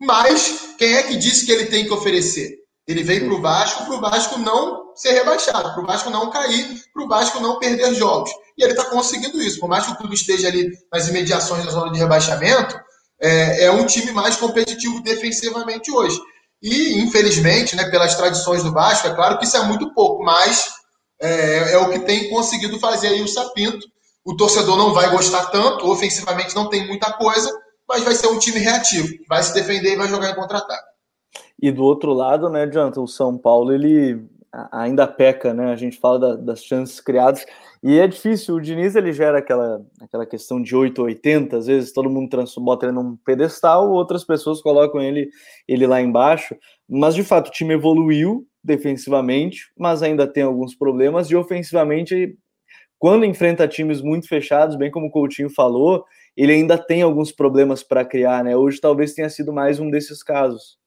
Mas 0.00 0.74
quem 0.76 0.94
é 0.94 1.02
que 1.04 1.16
disse 1.16 1.46
que 1.46 1.52
ele 1.52 1.66
tem 1.66 1.84
que 1.84 1.92
oferecer? 1.92 2.58
Ele 2.86 3.02
veio 3.02 3.26
para 3.26 3.34
o 3.34 3.40
Vasco, 3.40 3.84
para 3.84 3.94
o 3.94 4.00
Vasco 4.00 4.38
não 4.38 4.94
ser 4.94 5.12
rebaixado, 5.12 5.72
para 5.72 5.82
o 5.82 5.86
Vasco 5.86 6.10
não 6.10 6.30
cair, 6.30 6.82
para 6.92 7.04
o 7.04 7.08
Vasco 7.08 7.40
não 7.40 7.58
perder 7.58 7.94
jogos. 7.94 8.30
E 8.56 8.64
ele 8.64 8.72
está 8.72 8.86
conseguindo 8.86 9.40
isso. 9.40 9.60
Por 9.60 9.68
mais 9.68 9.86
que 9.86 9.92
o 9.92 9.96
clube 9.96 10.14
esteja 10.14 10.48
ali 10.48 10.68
nas 10.92 11.08
imediações 11.08 11.64
da 11.64 11.70
zona 11.70 11.92
de 11.92 11.98
rebaixamento, 11.98 12.78
é, 13.20 13.64
é 13.64 13.70
um 13.70 13.86
time 13.86 14.10
mais 14.12 14.36
competitivo 14.36 15.02
defensivamente 15.02 15.90
hoje. 15.90 16.18
E, 16.62 16.98
infelizmente, 16.98 17.76
né, 17.76 17.88
pelas 17.88 18.16
tradições 18.16 18.64
do 18.64 18.72
Vasco, 18.72 19.06
é 19.06 19.14
claro 19.14 19.38
que 19.38 19.44
isso 19.44 19.56
é 19.56 19.62
muito 19.62 19.92
pouco, 19.94 20.24
mas 20.24 20.77
é, 21.20 21.72
é 21.72 21.78
o 21.78 21.90
que 21.90 22.00
tem 22.00 22.28
conseguido 22.28 22.78
fazer 22.78 23.08
aí 23.08 23.22
o 23.22 23.28
Sapinto. 23.28 23.86
o 24.24 24.36
torcedor 24.36 24.76
não 24.76 24.92
vai 24.92 25.10
gostar 25.10 25.46
tanto, 25.46 25.90
ofensivamente 25.90 26.54
não 26.54 26.68
tem 26.68 26.86
muita 26.86 27.12
coisa, 27.12 27.50
mas 27.88 28.04
vai 28.04 28.14
ser 28.14 28.28
um 28.28 28.38
time 28.38 28.58
reativo, 28.58 29.08
vai 29.28 29.42
se 29.42 29.54
defender 29.54 29.94
e 29.94 29.96
vai 29.96 30.08
jogar 30.08 30.30
em 30.30 30.34
contra-ataque. 30.34 30.88
E 31.60 31.72
do 31.72 31.82
outro 31.82 32.12
lado, 32.12 32.48
né, 32.48 32.66
Jonathan, 32.66 33.00
o 33.00 33.08
São 33.08 33.36
Paulo, 33.36 33.72
ele 33.72 34.22
ainda 34.72 35.06
peca, 35.06 35.52
né? 35.52 35.72
A 35.72 35.76
gente 35.76 35.98
fala 35.98 36.18
da, 36.18 36.36
das 36.36 36.64
chances 36.64 37.00
criadas 37.00 37.44
e 37.82 37.98
é 37.98 38.06
difícil. 38.06 38.56
O 38.56 38.60
Diniz 38.60 38.96
ele 38.96 39.12
gera 39.12 39.38
aquela, 39.38 39.82
aquela 40.00 40.26
questão 40.26 40.60
de 40.62 40.74
8 40.74 41.02
80, 41.02 41.56
às 41.56 41.66
vezes 41.66 41.92
todo 41.92 42.10
mundo 42.10 42.30
bota 42.58 42.86
ele 42.86 42.94
num 42.94 43.16
pedestal, 43.16 43.90
outras 43.90 44.24
pessoas 44.24 44.62
colocam 44.62 45.00
ele, 45.00 45.28
ele 45.66 45.86
lá 45.86 46.00
embaixo. 46.00 46.56
Mas 46.88 47.14
de 47.14 47.22
fato 47.22 47.48
o 47.48 47.52
time 47.52 47.74
evoluiu 47.74 48.46
defensivamente, 48.68 49.72
mas 49.76 50.02
ainda 50.02 50.26
tem 50.26 50.44
alguns 50.44 50.74
problemas. 50.74 51.28
E 51.30 51.34
ofensivamente, 51.34 52.38
quando 52.98 53.24
enfrenta 53.24 53.66
times 53.66 54.00
muito 54.00 54.28
fechados, 54.28 54.76
bem 54.76 54.90
como 54.90 55.06
o 55.06 55.10
Coutinho 55.10 55.50
falou, 55.50 56.04
ele 56.36 56.52
ainda 56.52 56.78
tem 56.78 57.02
alguns 57.02 57.32
problemas 57.32 57.82
para 57.82 58.04
criar, 58.04 58.44
né? 58.44 58.56
Hoje 58.56 58.80
talvez 58.80 59.14
tenha 59.14 59.28
sido 59.28 59.52
mais 59.52 59.80
um 59.80 59.90
desses 59.90 60.22
casos. 60.22 60.78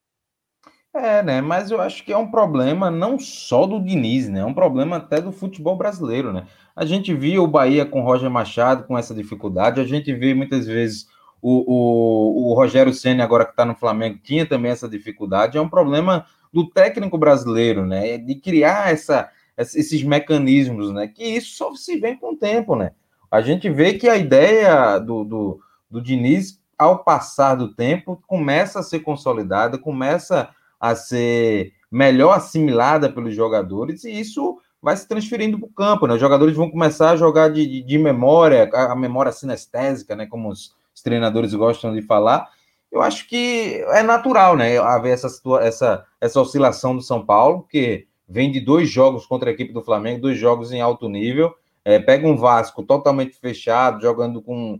É, 0.94 1.24
né? 1.24 1.41
Mas 1.41 1.72
eu 1.72 1.82
acho 1.82 2.04
que 2.04 2.12
é 2.12 2.17
um 2.17 2.30
problema 2.30 2.91
não 2.91 3.17
só 3.17 3.65
do 3.65 3.80
Diniz, 3.80 4.30
né? 4.30 4.41
É 4.41 4.46
um 4.46 4.54
problema 4.54 4.98
até 4.98 5.20
do 5.22 5.32
futebol 5.32 5.76
brasileiro, 5.76 6.32
né? 6.32 6.46
A 6.76 6.86
gente 6.86 7.13
viu 7.13 7.44
o 7.44 7.48
Bahia 7.48 7.86
com 7.86 8.02
o 8.02 8.06
Roger 8.06 8.30
Machado 8.30 8.84
com 8.86 8.98
essa 8.98 9.13
dificuldade, 9.13 9.82
a 9.82 9.86
gente 9.86 10.13
vê 10.13 10.34
muitas 10.34 10.67
vezes 10.67 11.08
o, 11.41 11.63
o, 11.65 12.52
o 12.52 12.54
Rogério 12.54 12.94
Senna, 12.94 13.24
agora 13.24 13.46
que 13.46 13.52
está 13.52 13.65
no 13.65 13.76
Flamengo, 13.76 14.20
tinha 14.22 14.46
também 14.46 14.72
essa 14.72 14.88
dificuldade. 14.88 15.58
É 15.58 15.62
um 15.62 15.70
problema 15.70 16.26
do 16.52 16.70
técnico 16.70 17.18
brasileiro, 17.18 17.86
né? 17.86 18.18
De 18.18 18.36
criar 18.36 18.92
essa, 18.92 19.30
esses 19.58 20.04
mecanismos, 20.04 20.92
né? 20.92 21.08
Que 21.08 21.24
isso 21.24 21.56
só 21.56 21.74
se 21.76 21.98
vem 21.98 22.18
com 22.18 22.34
o 22.34 22.38
tempo, 22.38 22.76
né? 22.76 22.92
A 23.30 23.42
gente 23.42 23.70
vê 23.70 23.94
que 23.94 24.10
a 24.10 24.18
ideia 24.18 25.00
do, 25.00 25.24
do, 25.24 25.60
do 25.90 26.02
Diniz, 26.02 26.60
ao 26.78 27.04
passar 27.04 27.56
do 27.56 27.74
tempo, 27.74 28.22
começa 28.28 28.80
a 28.80 28.84
ser 28.84 29.00
consolidada, 29.00 29.78
começa 29.78 30.50
a 30.80 30.96
ser 30.96 31.74
melhor 31.92 32.34
assimilada 32.34 33.10
pelos 33.10 33.36
jogadores, 33.36 34.04
e 34.04 34.20
isso 34.20 34.60
vai 34.82 34.98
se 34.98 35.08
transferindo 35.08 35.60
para 35.60 35.68
o 35.68 35.74
campo, 35.74 36.08
né? 36.08 36.16
Os 36.16 36.20
jogadores 36.20 36.56
vão 36.56 36.72
começar 36.72 37.12
a 37.12 37.16
jogar 37.16 37.50
de, 37.50 37.68
de, 37.68 37.82
de 37.84 37.98
memória, 37.98 38.70
a, 38.74 38.94
a, 38.94 38.96
memória 38.96 39.32
sinestésica, 39.32 40.16
né? 40.16 40.26
Como 40.26 40.50
os, 40.50 40.74
os, 40.94 41.02
treinadores 41.04 41.54
gostam 41.54 41.94
de 41.94 42.02
falar. 42.02 42.50
Eu 42.91 43.01
acho 43.01 43.27
que 43.27 43.84
é 43.89 44.04
natural, 44.04 44.58
né? 44.58 44.77
Haver 44.77 45.13
essa, 45.13 45.27
essa, 45.62 46.06
essa 46.19 46.41
oscilação 46.41 46.95
do 46.95 47.01
São 47.01 47.25
Paulo, 47.25 47.63
que 47.69 48.08
vem 48.27 48.51
de 48.51 48.60
dois 48.60 48.89
jogos 48.89 49.25
contra 49.25 49.49
a 49.49 49.54
equipe 49.54 49.73
do 49.73 49.84
Flamengo, 49.84 50.21
dois 50.21 50.38
jogos 50.38 50.71
em 50.71 50.82
alto 50.82 51.08
nível. 51.08 51.54
É, 51.84 51.99
pega 51.99 52.27
um 52.27 52.38
Vasco 52.38 52.84
totalmente 52.84 53.39
fechado, 53.39 54.01
jogando 54.01 54.41
com, 54.41 54.80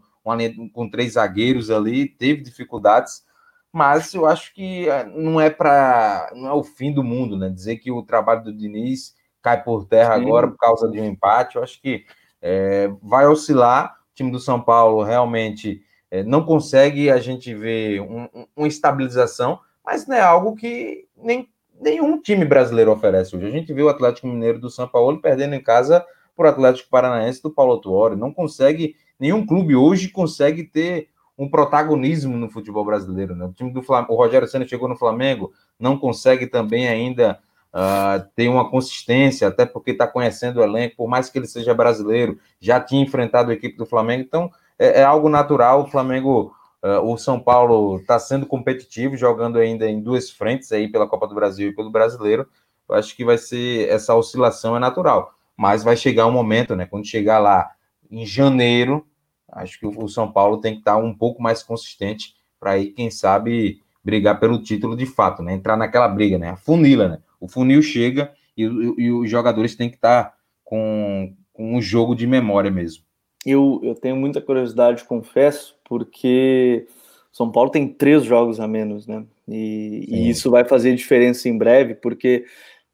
com 0.74 0.90
três 0.90 1.14
zagueiros 1.14 1.72
ali, 1.72 2.08
teve 2.08 2.42
dificuldades 2.42 3.24
mas 3.72 4.14
eu 4.14 4.26
acho 4.26 4.54
que 4.54 4.90
eh, 4.90 5.06
não 5.06 5.40
é 5.40 5.50
para 5.50 6.30
não 6.36 6.50
é 6.50 6.54
o 6.54 6.64
fim 6.64 6.92
do 6.92 7.04
mundo, 7.04 7.38
né? 7.38 7.50
Dizer 7.50 7.78
que 7.78 7.92
o 7.92 8.04
trabalho 8.04 8.44
do 8.44 8.54
Diniz 8.54 9.16
cai 9.42 9.64
por 9.64 9.86
terra 9.86 10.16
Sim. 10.16 10.26
agora 10.26 10.48
por 10.48 10.58
causa 10.58 10.90
de 10.90 11.00
um 11.00 11.06
empate, 11.06 11.56
eu 11.56 11.64
acho 11.64 11.82
que 11.82 12.06
é, 12.42 12.90
vai 13.02 13.26
oscilar. 13.28 13.98
O 14.12 14.14
time 14.14 14.32
do 14.32 14.40
São 14.40 14.62
Paulo 14.62 15.04
realmente 15.04 15.82
é, 16.12 16.24
não 16.24 16.44
consegue 16.44 17.10
a 17.10 17.18
gente 17.18 17.56
ver 17.56 18.02
um, 18.02 18.28
um, 18.34 18.46
uma 18.56 18.68
estabilização, 18.68 19.60
mas 19.84 20.06
não 20.06 20.16
é 20.16 20.22
algo 20.22 20.56
que 20.56 21.08
nem, 21.18 21.50
nenhum 21.80 22.22
time 22.22 22.44
brasileiro 22.44 22.92
oferece 22.92 23.36
hoje. 23.36 23.48
A 23.48 23.52
gente 23.52 23.74
viu 23.74 23.86
o 23.86 23.90
Atlético 23.90 24.28
Mineiro 24.28 24.60
do 24.60 24.70
São 24.70 24.88
Paulo 24.88 25.22
perdendo 25.22 25.56
em 25.56 25.64
casa 25.64 26.06
por 26.36 26.46
Atlético 26.46 26.90
Paranaense 26.90 27.42
do 27.42 27.50
Paulo 27.50 27.80
Tuori. 27.80 28.18
Não 28.18 28.34
consegue, 28.34 28.96
nenhum 29.18 29.46
clube 29.46 29.74
hoje 29.74 30.10
consegue 30.10 30.64
ter 30.64 31.08
um 31.38 31.50
protagonismo 31.50 32.38
no 32.38 32.50
futebol 32.50 32.84
brasileiro. 32.84 33.34
Né? 33.34 33.46
O 33.46 33.54
time 33.54 33.72
do 33.72 33.82
Flamengo, 33.82 34.14
o 34.14 34.18
Rogério 34.18 34.48
Senna 34.48 34.68
chegou 34.68 34.90
no 34.90 34.98
Flamengo, 34.98 35.54
não 35.80 35.98
consegue 35.98 36.46
também 36.46 36.88
ainda 36.88 37.40
uh, 37.74 38.24
ter 38.36 38.50
uma 38.50 38.70
consistência, 38.70 39.48
até 39.48 39.66
porque 39.66 39.92
está 39.92 40.06
conhecendo 40.06 40.60
o 40.60 40.64
elenco, 40.64 40.98
por 40.98 41.08
mais 41.08 41.30
que 41.30 41.40
ele 41.40 41.48
seja 41.48 41.74
brasileiro, 41.74 42.38
já 42.60 42.80
tinha 42.80 43.02
enfrentado 43.02 43.50
a 43.50 43.54
equipe 43.54 43.78
do 43.78 43.86
Flamengo, 43.86 44.22
então 44.22 44.52
é, 44.86 45.02
é 45.02 45.04
algo 45.04 45.30
natural. 45.30 45.84
O 45.84 45.88
Flamengo, 45.88 46.56
uh, 46.84 47.00
o 47.02 47.18
São 47.18 47.40
Paulo 47.40 47.98
está 47.98 48.20
sendo 48.20 48.46
competitivo, 48.46 49.16
jogando 49.16 49.58
ainda 49.58 49.90
em 49.90 50.02
duas 50.02 50.30
frentes 50.30 50.72
aí 50.72 50.88
pela 50.88 51.08
Copa 51.08 51.28
do 51.28 51.36
Brasil 51.36 51.70
e 51.70 51.76
pelo 51.76 51.92
Brasileiro. 51.92 52.48
Eu 52.90 52.96
acho 52.96 53.16
que 53.16 53.24
vai 53.24 53.38
ser 53.38 53.90
essa 53.90 54.16
oscilação 54.16 54.76
é 54.76 54.80
natural, 54.80 55.34
mas 55.56 55.84
vai 55.84 55.96
chegar 55.96 56.28
um 56.28 56.32
momento, 56.32 56.76
né? 56.76 56.86
Quando 56.86 57.06
chegar 57.06 57.40
lá 57.40 57.72
em 58.10 58.26
janeiro, 58.26 59.06
Acho 59.52 59.80
que 59.80 59.86
o 59.86 60.08
São 60.08 60.32
Paulo 60.32 60.62
tem 60.62 60.74
que 60.74 60.80
estar 60.80 60.98
um 60.98 61.14
pouco 61.14 61.42
mais 61.42 61.62
consistente 61.62 62.36
para 62.60 62.72
aí, 62.72 62.92
quem 62.92 63.12
sabe, 63.12 63.82
brigar 64.04 64.40
pelo 64.40 64.62
título 64.62 64.96
de 64.96 65.06
fato, 65.06 65.44
né? 65.44 65.54
Entrar 65.54 65.76
naquela 65.76 66.08
briga, 66.08 66.38
né? 66.38 66.50
A 66.50 66.56
funila, 66.56 67.10
né? 67.10 67.20
O 67.40 67.48
funil 67.48 67.82
chega 67.82 68.32
e, 68.56 68.64
e, 68.64 69.04
e 69.04 69.12
os 69.12 69.30
jogadores 69.30 69.76
têm 69.76 69.90
que 69.90 69.96
estar 69.96 70.34
com, 70.64 71.36
com 71.52 71.76
um 71.76 71.82
jogo 71.82 72.16
de 72.16 72.26
memória 72.26 72.72
mesmo. 72.72 73.04
Eu, 73.46 73.80
eu 73.84 73.96
tenho 73.96 74.16
muita 74.16 74.42
curiosidade, 74.42 75.04
confesso, 75.04 75.76
porque 75.84 76.88
São 77.32 77.52
Paulo 77.52 77.72
tem 77.72 77.88
três 77.88 78.24
jogos 78.24 78.60
a 78.60 78.68
menos, 78.68 79.08
né? 79.08 79.26
E, 79.48 80.06
e, 80.08 80.30
isso 80.30 80.52
vai 80.52 80.64
fazer 80.64 80.96
diferença 80.96 81.50
em 81.50 81.58
breve, 81.58 81.96
porque 81.96 82.46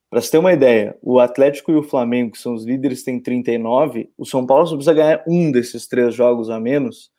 para 0.09 0.21
você 0.21 0.31
ter 0.31 0.37
uma 0.37 0.53
ideia, 0.53 0.97
o 1.01 1.19
Atlético 1.19 1.71
e 1.71 1.75
o 1.75 1.83
Flamengo, 1.83 2.31
que 2.31 2.39
são 2.39 2.53
os 2.53 2.63
líderes, 2.63 3.03
têm 3.03 3.19
39. 3.19 4.09
O 4.17 4.25
São 4.25 4.45
Paulo 4.45 4.65
só 4.65 4.75
precisa 4.75 4.93
ganhar 4.93 5.23
um 5.27 5.51
desses 5.51 5.85
três 5.85 6.15
jogos 6.15 6.49
a 6.49 6.59
menos 6.59 7.11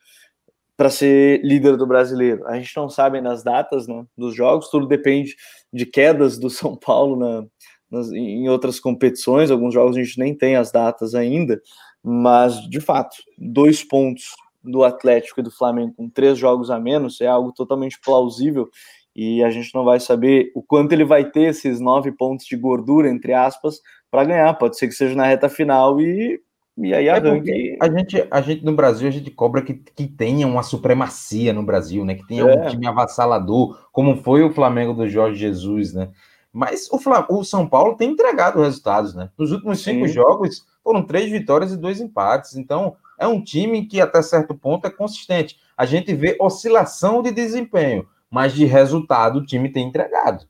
para 0.75 0.89
ser 0.89 1.41
líder 1.43 1.77
do 1.77 1.85
brasileiro. 1.85 2.47
A 2.47 2.57
gente 2.57 2.75
não 2.75 2.89
sabe 2.89 3.21
nas 3.21 3.43
datas 3.43 3.87
né, 3.87 4.05
dos 4.17 4.33
jogos, 4.33 4.69
tudo 4.69 4.87
depende 4.87 5.35
de 5.71 5.85
quedas 5.85 6.39
do 6.39 6.49
São 6.49 6.75
Paulo 6.75 7.15
na, 7.15 7.45
nas, 7.91 8.11
em 8.11 8.49
outras 8.49 8.79
competições. 8.79 9.51
Alguns 9.51 9.73
jogos 9.73 9.95
a 9.95 10.01
gente 10.01 10.17
nem 10.17 10.33
tem 10.33 10.55
as 10.55 10.71
datas 10.71 11.13
ainda, 11.13 11.61
mas 12.03 12.61
de 12.69 12.79
fato, 12.79 13.15
dois 13.37 13.83
pontos 13.83 14.35
do 14.63 14.83
Atlético 14.83 15.39
e 15.39 15.43
do 15.43 15.51
Flamengo 15.51 15.93
com 15.95 16.09
três 16.09 16.37
jogos 16.37 16.69
a 16.69 16.79
menos 16.79 17.21
é 17.21 17.27
algo 17.27 17.51
totalmente 17.51 17.99
plausível 18.03 18.69
e 19.15 19.43
a 19.43 19.49
gente 19.49 19.73
não 19.73 19.83
vai 19.83 19.99
saber 19.99 20.51
o 20.55 20.61
quanto 20.61 20.93
ele 20.93 21.03
vai 21.03 21.29
ter 21.29 21.49
esses 21.49 21.79
nove 21.79 22.11
pontos 22.11 22.45
de 22.45 22.55
gordura, 22.55 23.09
entre 23.09 23.33
aspas, 23.33 23.81
para 24.09 24.23
ganhar. 24.23 24.53
Pode 24.53 24.77
ser 24.77 24.87
que 24.87 24.93
seja 24.93 25.15
na 25.15 25.25
reta 25.25 25.49
final 25.49 25.99
e, 25.99 26.39
e 26.77 26.93
aí 26.93 27.07
é 27.07 27.11
arranque. 27.11 27.51
É 27.51 27.85
a 27.85 27.89
gente, 27.91 28.27
a 28.31 28.41
gente 28.41 28.63
no 28.63 28.73
Brasil, 28.73 29.07
a 29.07 29.11
gente 29.11 29.29
cobra 29.31 29.61
que, 29.61 29.73
que 29.73 30.07
tenha 30.07 30.47
uma 30.47 30.63
supremacia 30.63 31.51
no 31.51 31.63
Brasil, 31.63 32.05
né? 32.05 32.15
Que 32.15 32.25
tenha 32.27 32.43
é. 32.43 32.55
um 32.55 32.67
time 32.67 32.87
avassalador, 32.87 33.89
como 33.91 34.15
foi 34.17 34.43
o 34.43 34.53
Flamengo 34.53 34.93
do 34.93 35.07
Jorge 35.07 35.39
Jesus, 35.39 35.93
né? 35.93 36.09
Mas 36.51 36.89
o, 36.91 36.97
Flam 36.97 37.25
o 37.29 37.43
São 37.43 37.67
Paulo 37.67 37.95
tem 37.95 38.09
entregado 38.09 38.61
resultados, 38.61 39.13
né? 39.13 39.29
Nos 39.37 39.51
últimos 39.51 39.83
cinco 39.83 40.07
Sim. 40.07 40.13
jogos 40.13 40.65
foram 40.83 41.03
três 41.03 41.31
vitórias 41.31 41.71
e 41.71 41.77
dois 41.77 42.01
empates. 42.01 42.55
Então, 42.55 42.95
é 43.17 43.27
um 43.27 43.41
time 43.43 43.85
que 43.85 44.01
até 44.01 44.21
certo 44.21 44.55
ponto 44.55 44.87
é 44.87 44.89
consistente. 44.89 45.57
A 45.77 45.85
gente 45.85 46.13
vê 46.13 46.35
oscilação 46.39 47.21
de 47.21 47.31
desempenho 47.31 48.07
mas 48.29 48.53
de 48.53 48.65
resultado 48.65 49.39
o 49.39 49.45
time 49.45 49.71
tem 49.71 49.87
entregado. 49.87 50.45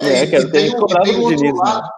É, 0.00 0.22
é 0.22 0.26
que 0.26 0.36
e, 0.36 0.50
tem, 0.50 0.66
e, 0.68 1.02
tem 1.02 1.16
outro 1.16 1.42
né? 1.42 1.52
lado, 1.52 1.88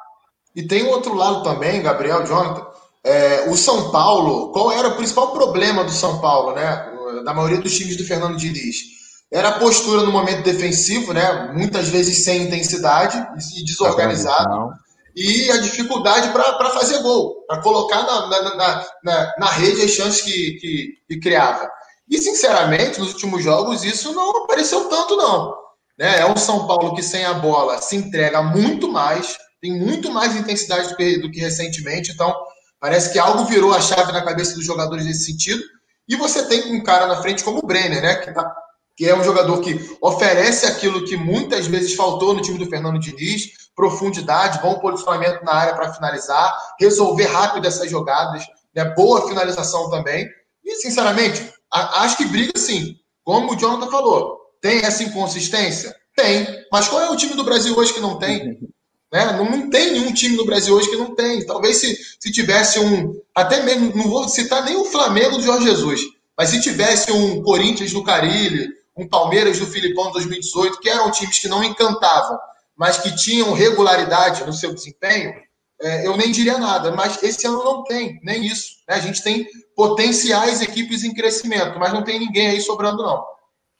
e 0.55 0.63
tem 0.63 0.87
outro 0.87 1.15
lado 1.15 1.43
também, 1.43 1.83
Gabriel, 1.83 2.25
Jonathan. 2.25 2.67
É, 3.03 3.49
o 3.49 3.57
São 3.57 3.91
Paulo, 3.91 4.53
qual 4.53 4.73
era 4.73 4.89
o 4.89 4.97
principal 4.97 5.33
problema 5.33 5.85
do 5.85 5.93
São 5.93 6.21
Paulo, 6.21 6.55
né? 6.55 6.93
Da 7.25 7.33
maioria 7.33 7.61
dos 7.61 7.77
times 7.77 7.97
do 7.97 8.05
Fernando 8.05 8.37
Diniz? 8.37 8.96
Era 9.33 9.49
a 9.49 9.59
postura 9.59 10.03
no 10.03 10.13
momento 10.13 10.43
defensivo, 10.43 11.13
né? 11.13 11.53
Muitas 11.53 11.89
vezes 11.89 12.25
sem 12.25 12.45
intensidade 12.45 13.19
e 13.57 13.65
desorganizado. 13.65 14.71
E 15.17 15.51
a 15.51 15.57
dificuldade 15.59 16.31
para 16.31 16.71
fazer 16.71 17.03
gol, 17.03 17.45
para 17.47 17.63
colocar 17.63 18.03
na, 18.03 18.27
na, 18.29 18.85
na, 19.03 19.35
na, 19.39 19.51
rede 19.51 19.83
as 19.83 19.91
chances 19.93 20.21
que, 20.21 20.59
que, 20.61 20.89
que 21.09 21.21
criava. 21.21 21.69
E, 22.09 22.19
sinceramente, 22.19 23.01
nos 23.01 23.15
últimos 23.15 23.43
jogos, 23.43 23.83
isso 23.83 24.13
não 24.13 24.45
apareceu 24.45 24.89
tanto, 24.89 25.17
não. 25.17 25.55
Né? 25.99 26.21
É 26.21 26.27
um 26.27 26.37
São 26.37 26.67
Paulo 26.67 26.95
que, 26.95 27.03
sem 27.03 27.25
a 27.25 27.35
bola, 27.35 27.81
se 27.81 27.97
entrega 27.97 28.43
muito 28.43 28.89
mais, 28.89 29.37
tem 29.61 29.73
muito 29.73 30.11
mais 30.11 30.37
intensidade 30.37 30.91
do 30.91 31.31
que, 31.31 31.41
recentemente. 31.41 32.13
Então, 32.13 32.35
parece 32.79 33.11
que 33.11 33.19
algo 33.19 33.47
virou 33.47 33.73
a 33.75 33.81
chave 33.81 34.13
na 34.13 34.23
cabeça 34.23 34.55
dos 34.55 34.67
jogadores 34.67 35.07
nesse 35.07 35.25
sentido. 35.25 35.63
E 36.07 36.15
você 36.15 36.45
tem 36.45 36.73
um 36.73 36.83
cara 36.83 37.07
na 37.07 37.21
frente 37.23 37.43
como 37.43 37.59
o 37.59 37.67
Brenner, 37.67 38.03
né? 38.03 38.17
Que, 38.17 38.33
tá, 38.33 38.55
que 38.97 39.07
é 39.07 39.15
um 39.15 39.23
jogador 39.23 39.61
que 39.61 39.79
oferece 40.01 40.65
aquilo 40.65 41.05
que 41.05 41.17
muitas 41.17 41.67
vezes 41.67 41.95
faltou 41.95 42.33
no 42.33 42.41
time 42.41 42.59
do 42.59 42.67
Fernando 42.67 42.99
Diniz: 42.99 43.69
profundidade, 43.77 44.61
bom 44.61 44.79
posicionamento 44.79 45.45
na 45.45 45.53
área 45.53 45.75
para 45.75 45.93
finalizar, 45.93 46.57
resolver 46.81 47.27
rápido 47.27 47.67
essas 47.67 47.91
jogadas, 47.91 48.43
né? 48.75 48.85
boa 48.97 49.29
finalização 49.29 49.91
também. 49.91 50.27
E, 50.65 50.77
sinceramente, 50.77 51.53
acho 51.71 52.17
que 52.17 52.25
briga 52.25 52.59
sim. 52.59 52.97
Como 53.23 53.53
o 53.53 53.57
Jonathan 53.57 53.91
falou, 53.91 54.39
tem 54.61 54.79
essa 54.79 55.03
inconsistência? 55.03 55.95
Tem. 56.17 56.47
Mas 56.73 56.89
qual 56.89 57.03
é 57.03 57.11
o 57.11 57.17
time 57.17 57.35
do 57.35 57.45
Brasil 57.45 57.77
hoje 57.77 57.93
que 57.93 58.01
não 58.01 58.19
tem? 58.19 58.59
Né? 59.13 59.25
Não, 59.25 59.49
não 59.49 59.71
tem 59.71 59.93
nenhum 59.93 60.13
time 60.13 60.37
no 60.37 60.45
Brasil 60.45 60.75
hoje 60.75 60.91
que 60.91 60.97
não 60.97 61.15
tem. 61.15 61.47
Talvez 61.47 61.77
se, 61.77 61.97
se 62.19 62.33
tivesse 62.33 62.81
um. 62.81 63.15
Até 63.33 63.63
mesmo, 63.63 63.95
não 63.95 64.11
vou 64.11 64.29
citar 64.29 64.65
nem 64.65 64.77
o 64.77 64.85
Flamengo 64.85 65.37
do 65.37 65.45
Jorge 65.45 65.65
Jesus, 65.65 66.01
mas 66.37 66.49
se 66.49 66.61
tivesse 66.61 67.13
um 67.13 67.41
Corinthians 67.41 67.93
do 67.93 68.03
Carilli, 68.03 68.69
um 68.97 69.07
Palmeiras 69.07 69.59
do 69.59 69.67
Filipão 69.67 70.11
2018, 70.13 70.81
que 70.81 70.89
eram 70.89 71.11
times 71.11 71.39
que 71.39 71.49
não 71.49 71.63
encantavam, 71.63 72.39
mas 72.77 72.99
que 72.99 73.15
tinham 73.15 73.53
regularidade 73.53 74.45
no 74.45 74.53
seu 74.53 74.75
desempenho, 74.75 75.35
é, 75.81 76.07
eu 76.07 76.17
nem 76.17 76.33
diria 76.33 76.59
nada. 76.59 76.93
Mas 76.93 77.23
esse 77.23 77.47
ano 77.47 77.63
não 77.63 77.85
tem, 77.85 78.19
nem 78.23 78.45
isso. 78.45 78.77
Né? 78.89 78.97
A 78.97 79.01
gente 79.01 79.23
tem 79.23 79.47
potenciais 79.75 80.63
equipes 80.63 81.05
em 81.05 81.13
crescimento, 81.13 81.79
mas 81.79 81.93
não 81.93 82.03
tem 82.03 82.19
ninguém 82.19 82.49
aí 82.49 82.61
sobrando, 82.61 83.03
não. 83.03 83.25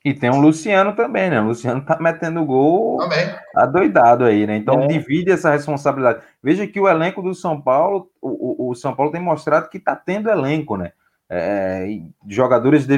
E 0.05 0.13
tem 0.13 0.29
o 0.29 0.39
Luciano 0.39 0.95
também, 0.95 1.29
né? 1.29 1.41
O 1.41 1.47
Luciano 1.47 1.83
tá 1.83 1.97
metendo 1.99 2.45
gol 2.45 2.97
também. 2.97 3.35
adoidado 3.55 4.23
aí, 4.23 4.47
né? 4.47 4.55
Então 4.55 4.83
é. 4.83 4.87
divide 4.87 5.31
essa 5.31 5.51
responsabilidade. 5.51 6.23
Veja 6.41 6.65
que 6.65 6.79
o 6.79 6.87
elenco 6.87 7.21
do 7.21 7.33
São 7.33 7.59
Paulo, 7.59 8.09
o, 8.21 8.69
o 8.69 8.75
São 8.75 8.95
Paulo 8.95 9.11
tem 9.11 9.21
mostrado 9.21 9.67
que 9.69 9.79
tá 9.79 9.95
tendo 9.95 10.29
elenco, 10.29 10.77
né? 10.77 10.93
É, 11.29 11.85
jogadores 12.27 12.85
de, 12.85 12.97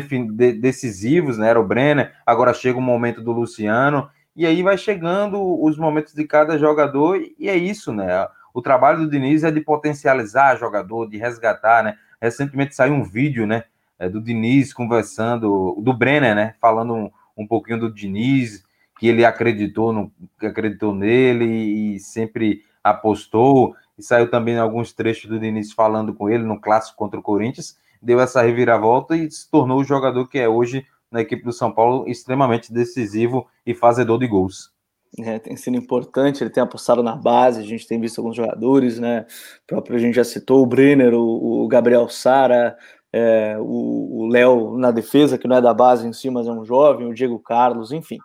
decisivos, 0.53 1.37
né? 1.37 1.49
Era 1.49 1.59
o 1.59 1.65
Brenner, 1.65 2.13
agora 2.25 2.53
chega 2.53 2.77
o 2.77 2.81
momento 2.81 3.21
do 3.21 3.31
Luciano, 3.31 4.09
e 4.35 4.45
aí 4.45 4.61
vai 4.61 4.77
chegando 4.77 5.41
os 5.63 5.77
momentos 5.77 6.13
de 6.13 6.25
cada 6.25 6.57
jogador, 6.57 7.19
e 7.37 7.49
é 7.49 7.55
isso, 7.55 7.91
né? 7.91 8.27
O 8.53 8.61
trabalho 8.61 8.99
do 8.99 9.09
Diniz 9.09 9.43
é 9.43 9.51
de 9.51 9.61
potencializar 9.61 10.57
jogador, 10.57 11.09
de 11.09 11.17
resgatar, 11.17 11.83
né? 11.83 11.95
Recentemente 12.21 12.75
saiu 12.75 12.93
um 12.93 13.03
vídeo, 13.03 13.47
né? 13.47 13.63
é, 13.99 14.07
do 14.07 14.21
Diniz 14.21 14.73
conversando, 14.73 15.75
do 15.81 15.93
Brenner, 15.93 16.33
né? 16.33 16.55
Falando 16.61 16.95
um, 16.95 17.11
um 17.37 17.45
pouquinho 17.45 17.81
do 17.81 17.93
Diniz, 17.93 18.63
que 18.97 19.07
ele 19.07 19.25
acreditou, 19.25 19.91
no, 19.91 20.11
acreditou 20.41 20.95
nele 20.95 21.45
e 21.45 21.99
sempre 21.99 22.63
apostou. 22.81 23.75
E 23.97 24.01
saiu 24.01 24.31
também 24.31 24.57
alguns 24.57 24.93
trechos 24.93 25.29
do 25.29 25.37
Diniz 25.37 25.73
falando 25.73 26.13
com 26.13 26.29
ele 26.29 26.43
no 26.43 26.59
clássico 26.59 26.97
contra 26.97 27.19
o 27.19 27.23
Corinthians. 27.23 27.77
Deu 28.01 28.19
essa 28.19 28.41
reviravolta 28.41 29.15
e 29.15 29.29
se 29.29 29.49
tornou 29.49 29.79
o 29.79 29.83
jogador 29.83 30.27
que 30.27 30.39
é 30.39 30.47
hoje 30.47 30.85
na 31.11 31.21
equipe 31.21 31.43
do 31.43 31.51
São 31.51 31.71
Paulo, 31.71 32.07
extremamente 32.07 32.71
decisivo 32.71 33.47
e 33.65 33.73
fazedor 33.73 34.19
de 34.19 34.27
gols. 34.27 34.71
É, 35.17 35.39
tem 35.39 35.55
sido 35.55 35.75
importante, 35.75 36.43
ele 36.43 36.51
tem 36.51 36.61
apostado 36.61 37.01
na 37.01 37.15
base, 37.15 37.59
a 37.59 37.63
gente 37.63 37.87
tem 37.87 37.99
visto 37.99 38.19
alguns 38.19 38.35
jogadores, 38.35 38.99
né? 38.99 39.25
O 39.63 39.67
próprio 39.67 39.95
a 39.95 39.99
gente 39.99 40.15
já 40.15 40.23
citou 40.23 40.61
o 40.61 40.67
Brenner, 40.67 41.15
o, 41.15 41.63
o 41.63 41.67
Gabriel 41.67 42.07
Sara, 42.07 42.77
é, 43.11 43.57
o 43.59 44.27
Léo 44.31 44.77
na 44.77 44.91
defesa, 44.91 45.37
que 45.37 45.47
não 45.47 45.55
é 45.55 45.61
da 45.61 45.73
base 45.73 46.07
em 46.07 46.13
si, 46.13 46.29
mas 46.29 46.45
é 46.45 46.51
um 46.51 46.63
jovem, 46.63 47.07
o 47.07 47.13
Diego 47.13 47.39
Carlos, 47.39 47.91
enfim. 47.91 48.19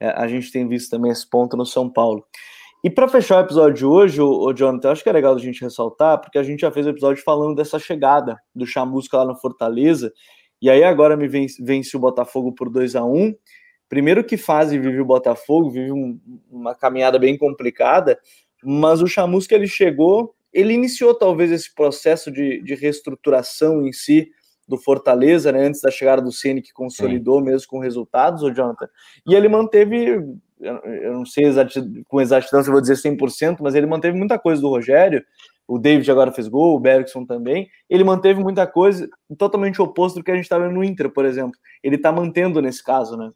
É, 0.00 0.08
a 0.08 0.26
gente 0.26 0.50
tem 0.50 0.66
visto 0.66 0.90
também 0.90 1.12
esse 1.12 1.28
ponto 1.28 1.58
no 1.58 1.66
São 1.66 1.90
Paulo. 1.90 2.24
E 2.82 2.88
para 2.88 3.08
fechar 3.08 3.38
o 3.38 3.44
episódio 3.44 3.74
de 3.74 3.86
hoje, 3.86 4.20
o, 4.20 4.28
o 4.28 4.52
Jonathan, 4.52 4.92
acho 4.92 5.02
que 5.02 5.08
é 5.08 5.12
legal 5.12 5.34
a 5.34 5.38
gente 5.38 5.60
ressaltar, 5.60 6.20
porque 6.20 6.38
a 6.38 6.42
gente 6.42 6.60
já 6.60 6.70
fez 6.70 6.86
o 6.86 6.90
episódio 6.90 7.22
falando 7.22 7.54
dessa 7.54 7.78
chegada 7.78 8.38
do 8.54 8.66
Chamusca 8.66 9.18
lá 9.18 9.24
no 9.24 9.36
Fortaleza, 9.36 10.12
e 10.62 10.70
aí 10.70 10.82
agora 10.82 11.16
me 11.16 11.28
vence, 11.28 11.62
vence 11.62 11.96
o 11.96 12.00
Botafogo 12.00 12.52
por 12.52 12.70
2 12.70 12.96
a 12.96 13.04
1 13.04 13.34
Primeiro 13.88 14.22
que 14.22 14.36
fase 14.36 14.78
vive 14.78 15.00
o 15.00 15.04
Botafogo, 15.04 15.70
vive 15.70 15.90
um, 15.90 16.20
uma 16.48 16.74
caminhada 16.74 17.18
bem 17.18 17.36
complicada, 17.36 18.18
mas 18.62 19.02
o 19.02 19.06
Chamusca 19.06 19.54
ele 19.54 19.66
chegou 19.66 20.34
ele 20.52 20.72
iniciou 20.72 21.14
talvez 21.14 21.50
esse 21.50 21.72
processo 21.74 22.30
de, 22.30 22.62
de 22.62 22.74
reestruturação 22.74 23.86
em 23.86 23.92
si 23.92 24.30
do 24.66 24.76
Fortaleza, 24.76 25.50
né, 25.50 25.66
antes 25.66 25.80
da 25.80 25.90
chegada 25.90 26.22
do 26.22 26.32
Ceni 26.32 26.62
que 26.62 26.72
consolidou 26.72 27.38
Sim. 27.38 27.44
mesmo 27.44 27.68
com 27.68 27.78
resultados, 27.78 28.42
o 28.42 28.52
Jonathan. 28.52 28.88
E 29.26 29.34
ele 29.34 29.48
manteve, 29.48 30.20
eu 30.60 31.12
não 31.12 31.24
sei 31.24 31.44
com 32.06 32.20
exatidão 32.20 32.62
se 32.62 32.68
eu 32.68 32.72
vou 32.72 32.80
dizer 32.80 32.94
100%, 32.94 33.58
mas 33.60 33.74
ele 33.74 33.86
manteve 33.86 34.16
muita 34.16 34.38
coisa 34.38 34.60
do 34.60 34.68
Rogério. 34.68 35.24
O 35.66 35.78
David 35.78 36.10
agora 36.10 36.32
fez 36.32 36.48
gol, 36.48 36.76
o 36.76 36.80
Bergson 36.80 37.24
também. 37.24 37.68
Ele 37.88 38.04
manteve 38.04 38.42
muita 38.42 38.66
coisa 38.66 39.08
totalmente 39.38 39.80
oposto 39.80 40.18
do 40.18 40.24
que 40.24 40.30
a 40.30 40.34
gente 40.34 40.44
estava 40.44 40.62
tá 40.62 40.68
vendo 40.68 40.76
no 40.76 40.84
Inter, 40.84 41.10
por 41.10 41.24
exemplo. 41.24 41.58
Ele 41.82 41.96
está 41.96 42.10
mantendo 42.12 42.60
nesse 42.60 42.82
caso, 42.82 43.16
né? 43.16 43.30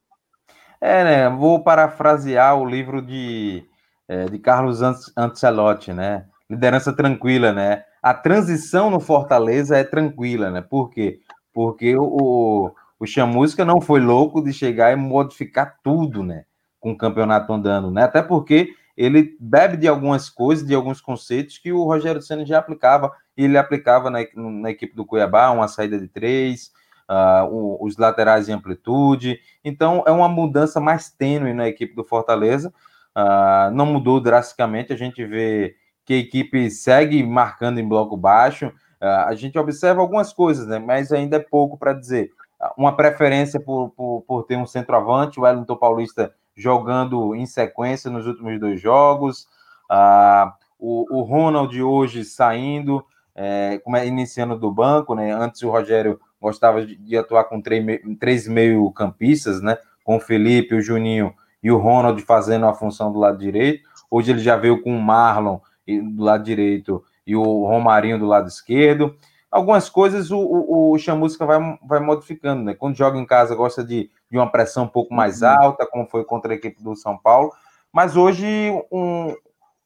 É, 0.80 1.04
né? 1.04 1.30
Vou 1.30 1.62
parafrasear 1.62 2.58
o 2.58 2.66
livro 2.66 3.00
de, 3.00 3.64
é, 4.08 4.24
de 4.26 4.38
Carlos 4.38 4.80
Ancelotti, 5.16 5.92
né? 5.92 6.26
liderança 6.48 6.92
tranquila, 6.92 7.52
né? 7.52 7.84
A 8.02 8.14
transição 8.14 8.90
no 8.90 9.00
Fortaleza 9.00 9.76
é 9.76 9.84
tranquila, 9.84 10.50
né? 10.50 10.60
Por 10.60 10.90
quê? 10.90 11.20
Porque 11.52 11.96
o, 11.96 12.70
o 12.98 13.06
Chamusca 13.06 13.64
não 13.64 13.80
foi 13.80 14.00
louco 14.00 14.42
de 14.42 14.52
chegar 14.52 14.92
e 14.92 14.96
modificar 14.96 15.78
tudo, 15.82 16.22
né? 16.22 16.44
Com 16.84 16.92
o 16.92 16.96
campeonato 16.98 17.50
andando, 17.50 17.90
né? 17.90 18.02
Até 18.02 18.20
porque 18.20 18.74
ele 18.94 19.36
bebe 19.40 19.76
de 19.78 19.88
algumas 19.88 20.28
coisas, 20.28 20.66
de 20.66 20.74
alguns 20.74 21.00
conceitos 21.00 21.56
que 21.56 21.72
o 21.72 21.82
Rogério 21.84 22.20
Senna 22.20 22.44
já 22.44 22.58
aplicava, 22.58 23.10
e 23.36 23.44
ele 23.44 23.56
aplicava 23.56 24.10
na, 24.10 24.20
na 24.34 24.70
equipe 24.70 24.94
do 24.94 25.06
Cuiabá, 25.06 25.50
uma 25.50 25.66
saída 25.66 25.98
de 25.98 26.06
três, 26.06 26.70
uh, 27.08 27.84
os 27.84 27.96
laterais 27.96 28.48
em 28.48 28.52
amplitude. 28.52 29.40
Então, 29.64 30.04
é 30.06 30.10
uma 30.10 30.28
mudança 30.28 30.78
mais 30.78 31.10
tênue 31.10 31.54
na 31.54 31.66
equipe 31.66 31.94
do 31.94 32.04
Fortaleza. 32.04 32.72
Uh, 33.16 33.70
não 33.72 33.86
mudou 33.86 34.20
drasticamente, 34.20 34.92
a 34.92 34.96
gente 34.96 35.24
vê 35.24 35.76
que 36.04 36.12
a 36.12 36.18
equipe 36.18 36.70
segue 36.70 37.22
marcando 37.22 37.78
em 37.78 37.88
bloco 37.88 38.16
baixo. 38.16 38.66
Uh, 39.00 39.26
a 39.26 39.34
gente 39.34 39.58
observa 39.58 40.00
algumas 40.00 40.32
coisas, 40.32 40.66
né? 40.66 40.78
Mas 40.78 41.12
ainda 41.12 41.36
é 41.36 41.40
pouco 41.40 41.78
para 41.78 41.92
dizer. 41.92 42.30
Uma 42.78 42.96
preferência 42.96 43.60
por, 43.60 43.90
por, 43.90 44.22
por, 44.26 44.44
ter 44.44 44.56
um 44.56 44.66
centroavante, 44.66 45.38
o 45.38 45.42
Wellington 45.42 45.76
Paulista 45.76 46.32
jogando 46.56 47.34
em 47.34 47.46
sequência 47.46 48.10
nos 48.10 48.26
últimos 48.26 48.58
dois 48.60 48.80
jogos. 48.80 49.48
Uh, 49.90 50.52
o, 50.78 51.18
o 51.18 51.22
Ronald 51.22 51.80
hoje 51.82 52.24
saindo, 52.24 53.04
é, 53.34 53.80
é, 53.86 54.06
iniciando 54.06 54.58
do 54.58 54.70
banco, 54.70 55.14
né? 55.14 55.32
Antes 55.32 55.62
o 55.62 55.70
Rogério 55.70 56.20
gostava 56.40 56.84
de, 56.84 56.96
de 56.96 57.16
atuar 57.16 57.44
com 57.44 57.60
três, 57.60 57.84
três 58.18 58.46
meio-campistas, 58.46 59.60
né? 59.60 59.78
Com 60.04 60.16
o 60.16 60.20
Felipe, 60.20 60.74
o 60.74 60.82
Juninho 60.82 61.34
e 61.62 61.70
o 61.70 61.78
Ronald 61.78 62.20
fazendo 62.22 62.66
a 62.66 62.74
função 62.74 63.10
do 63.10 63.18
lado 63.18 63.38
direito. 63.38 63.88
Hoje 64.10 64.30
ele 64.30 64.40
já 64.40 64.56
veio 64.56 64.82
com 64.82 64.94
o 64.94 65.02
Marlon 65.02 65.58
do 65.86 66.22
lado 66.22 66.44
direito 66.44 67.02
e 67.26 67.34
o 67.34 67.64
Romarinho 67.64 68.18
do 68.18 68.26
lado 68.26 68.46
esquerdo. 68.46 69.16
Algumas 69.50 69.88
coisas 69.88 70.30
o, 70.30 70.38
o, 70.38 70.92
o 70.92 70.98
Chamusca 70.98 71.46
vai, 71.46 71.78
vai 71.82 72.00
modificando, 72.00 72.62
né? 72.62 72.74
Quando 72.74 72.96
joga 72.96 73.18
em 73.18 73.24
casa, 73.24 73.54
gosta 73.54 73.82
de, 73.82 74.10
de 74.34 74.38
uma 74.38 74.50
pressão 74.50 74.84
um 74.84 74.88
pouco 74.88 75.14
mais 75.14 75.42
uhum. 75.42 75.48
alta, 75.48 75.86
como 75.86 76.08
foi 76.08 76.24
contra 76.24 76.52
a 76.52 76.56
equipe 76.56 76.82
do 76.82 76.96
São 76.96 77.16
Paulo. 77.16 77.52
Mas 77.92 78.16
hoje, 78.16 78.46
um, 78.90 79.32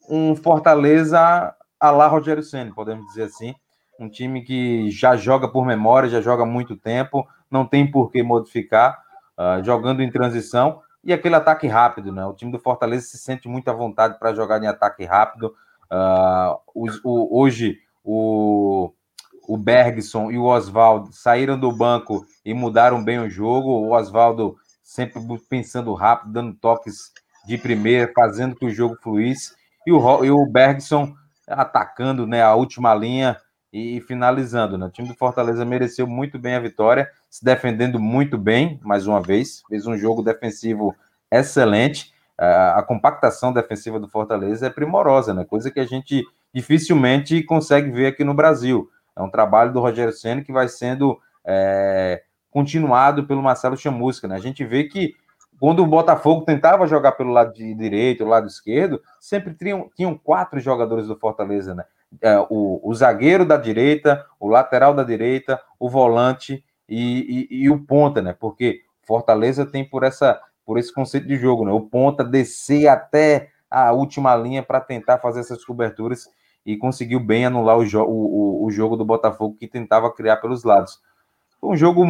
um 0.09 0.35
Fortaleza 0.35 1.55
a 1.79 1.91
lá 1.91 2.07
Rogério 2.07 2.43
Senna, 2.43 2.75
podemos 2.75 3.07
dizer 3.09 3.25
assim. 3.25 3.55
Um 4.01 4.09
time 4.09 4.43
que 4.43 4.91
já 4.91 5.17
joga 5.17 5.49
por 5.49 5.67
memória, 5.67 6.09
já 6.09 6.23
joga 6.23 6.45
há 6.45 6.47
muito 6.47 6.77
tempo, 6.77 7.29
não 7.51 7.67
tem 7.67 7.91
por 7.91 8.11
que 8.11 8.23
modificar, 8.23 8.99
uh, 9.37 9.63
jogando 9.63 10.03
em 10.03 10.11
transição. 10.11 10.81
E 11.05 11.13
aquele 11.13 11.35
ataque 11.35 11.67
rápido, 11.67 12.11
né? 12.11 12.25
O 12.25 12.33
time 12.33 12.51
do 12.51 12.59
Fortaleza 12.59 13.07
se 13.07 13.19
sente 13.19 13.49
muito 13.49 13.69
à 13.69 13.75
vontade 13.75 14.19
para 14.19 14.35
jogar 14.35 14.63
em 14.63 14.67
ataque 14.67 15.05
rápido. 15.05 15.55
Uh, 15.93 16.59
o, 17.05 17.39
hoje 17.39 17.79
o, 18.03 18.93
o 19.49 19.57
Bergson 19.57 20.31
e 20.31 20.37
o 20.37 20.45
Oswaldo 20.45 21.11
saíram 21.11 21.59
do 21.59 21.73
banco 21.73 22.25
e 22.45 22.53
mudaram 22.53 23.03
bem 23.03 23.19
o 23.19 23.31
jogo. 23.31 23.71
O 23.71 23.93
Oswaldo 23.93 24.57
sempre 24.83 25.21
pensando 25.49 25.95
rápido, 25.95 26.33
dando 26.33 26.55
toques 26.55 27.11
de 27.47 27.57
primeira, 27.57 28.13
fazendo 28.15 28.55
que 28.55 28.67
o 28.67 28.71
jogo 28.71 28.97
fluísse. 29.03 29.55
E 29.87 29.91
o, 29.91 30.25
e 30.25 30.31
o 30.31 30.45
Bergson 30.45 31.15
atacando 31.47 32.27
né, 32.27 32.43
a 32.43 32.55
última 32.55 32.95
linha 32.95 33.39
e 33.73 34.03
finalizando. 34.03 34.77
Né? 34.77 34.85
O 34.85 34.91
time 34.91 35.09
do 35.09 35.15
Fortaleza 35.15 35.65
mereceu 35.65 36.07
muito 36.07 36.39
bem 36.39 36.55
a 36.55 36.61
vitória, 36.61 37.11
se 37.31 37.43
defendendo 37.43 37.99
muito 37.99 38.37
bem, 38.37 38.79
mais 38.85 39.07
uma 39.07 39.23
vez. 39.23 39.63
Fez 39.67 39.87
um 39.87 39.97
jogo 39.97 40.23
defensivo 40.23 40.95
excelente 41.33 42.13
a 42.39 42.83
compactação 42.83 43.53
defensiva 43.53 43.99
do 43.99 44.09
Fortaleza 44.09 44.67
é 44.67 44.71
primorosa, 44.71 45.35
né? 45.35 45.45
Coisa 45.45 45.71
que 45.71 45.81
a 45.81 45.85
gente 45.85 46.25
dificilmente 46.55 47.43
consegue 47.43 47.91
ver 47.91 48.07
aqui 48.07 48.23
no 48.23 48.33
Brasil. 48.33 48.89
É 49.19 49.23
um 49.23 49.31
trabalho 49.31 49.73
do 49.73 49.81
Rogério 49.81 50.13
Senna 50.13 50.43
que 50.43 50.53
vai 50.53 50.69
sendo 50.69 51.19
é, 51.45 52.23
continuado 52.51 53.27
pelo 53.27 53.43
Marcelo 53.43 53.77
Chamusca, 53.77 54.29
né? 54.29 54.37
A 54.37 54.41
gente 54.41 54.65
vê 54.65 54.85
que 54.85 55.15
quando 55.59 55.83
o 55.83 55.87
Botafogo 55.87 56.45
tentava 56.45 56.87
jogar 56.87 57.13
pelo 57.13 57.33
lado 57.33 57.53
direito, 57.53 58.25
o 58.25 58.29
lado 58.29 58.47
esquerdo, 58.47 59.03
sempre 59.19 59.53
tinham, 59.55 59.91
tinham 59.97 60.17
quatro 60.17 60.61
jogadores 60.61 61.09
do 61.09 61.19
Fortaleza, 61.19 61.75
né? 61.75 61.85
É, 62.23 62.39
o, 62.49 62.81
o, 62.83 62.95
zagueiro 62.95 63.45
da 63.45 63.57
direita, 63.57 64.25
o 64.41 64.49
lateral 64.49 64.95
da 64.95 65.03
direita, 65.03 65.61
o 65.79 65.91
volante 65.91 66.65
e, 66.89 67.49
e, 67.51 67.65
e 67.65 67.71
o 67.71 67.85
ponta, 67.85 68.23
né? 68.23 68.35
Porque 68.39 68.83
Fortaleza 69.03 69.67
tem 69.67 69.85
por 69.85 70.05
essa 70.05 70.41
por 70.65 70.79
esse 70.79 70.93
conceito 70.93 71.27
de 71.27 71.37
jogo, 71.37 71.65
né? 71.65 71.73
O 71.73 71.81
ponta 71.81 72.23
descer 72.23 72.89
até 72.89 73.49
a 73.71 73.91
última 73.93 74.37
linha 74.37 74.63
para 74.63 74.81
tentar 74.81 75.19
fazer 75.19 75.41
essas 75.41 75.65
coberturas 75.65 76.29
e 76.69 76.77
conseguiu 76.77 77.19
bem 77.19 77.47
anular 77.47 77.79
o, 77.79 77.87
jo 77.87 78.03
o, 78.03 78.67
o, 78.67 78.71
jogo 78.71 78.95
do 78.95 79.03
Botafogo 79.03 79.57
que 79.59 79.67
tentava 79.67 80.13
criar 80.13 80.37
pelos 80.37 80.65
lados. 80.65 81.01
Um 81.63 81.75
jogo 81.75 82.05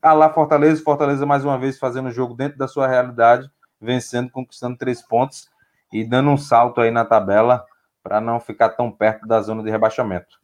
a 0.00 0.12
lá 0.12 0.32
Fortaleza, 0.32 0.80
Fortaleza 0.84 1.26
mais 1.26 1.44
uma 1.44 1.58
vez 1.58 1.80
fazendo 1.80 2.06
o 2.06 2.12
jogo 2.12 2.32
dentro 2.32 2.56
da 2.56 2.68
sua 2.68 2.86
realidade, 2.86 3.50
vencendo, 3.80 4.30
conquistando 4.30 4.78
três 4.78 5.02
pontos 5.02 5.50
e 5.92 6.04
dando 6.04 6.30
um 6.30 6.36
salto 6.36 6.80
aí 6.80 6.92
na 6.92 7.04
tabela 7.04 7.64
para 8.04 8.20
não 8.20 8.38
ficar 8.38 8.68
tão 8.68 8.88
perto 8.88 9.26
da 9.26 9.42
zona 9.42 9.64
de 9.64 9.70
rebaixamento. 9.70 10.40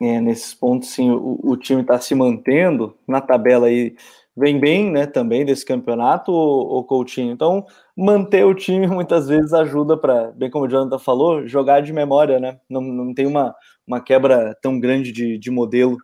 É, 0.00 0.18
nesses 0.18 0.54
pontos, 0.54 0.88
sim, 0.88 1.10
o, 1.10 1.38
o 1.44 1.58
time 1.58 1.82
está 1.82 2.00
se 2.00 2.14
mantendo 2.14 2.96
na 3.06 3.20
tabela 3.20 3.66
aí, 3.66 3.94
vem 4.36 4.58
bem, 4.58 4.90
né, 4.90 5.06
também 5.06 5.44
desse 5.44 5.64
campeonato, 5.64 6.32
o, 6.32 6.78
o 6.78 6.84
Coutinho. 6.84 7.32
Então, 7.32 7.64
manter 7.96 8.44
o 8.44 8.54
time 8.54 8.86
muitas 8.88 9.28
vezes 9.28 9.52
ajuda 9.52 9.96
para, 9.96 10.32
bem 10.32 10.50
como 10.50 10.64
o 10.64 10.68
Jonathan 10.68 10.98
falou, 10.98 11.46
jogar 11.46 11.80
de 11.80 11.92
memória, 11.92 12.40
né? 12.40 12.58
Não, 12.68 12.80
não 12.80 13.14
tem 13.14 13.26
uma, 13.26 13.54
uma 13.86 14.00
quebra 14.00 14.56
tão 14.60 14.78
grande 14.80 15.12
de, 15.12 15.38
de 15.38 15.50
modelo. 15.50 15.96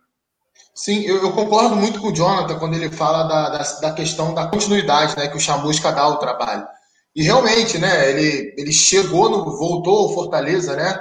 Sim, 0.73 1.01
eu, 1.01 1.17
eu, 1.21 1.31
concordo 1.33 1.75
muito 1.75 1.99
com 1.99 2.07
o 2.07 2.15
Jonathan 2.15 2.57
quando 2.57 2.75
ele 2.75 2.89
fala 2.89 3.23
da, 3.23 3.49
da, 3.49 3.63
da, 3.81 3.93
questão 3.93 4.33
da 4.33 4.47
continuidade, 4.47 5.17
né, 5.17 5.27
que 5.27 5.35
o 5.35 5.39
Chamusca 5.39 5.91
dá 5.91 6.01
ao 6.01 6.17
trabalho. 6.17 6.65
E 7.13 7.23
realmente, 7.23 7.77
né, 7.77 8.09
ele, 8.09 8.55
ele 8.57 8.71
chegou, 8.71 9.29
no, 9.29 9.57
voltou 9.57 9.97
ao 9.99 10.13
Fortaleza, 10.13 10.75
né? 10.75 10.97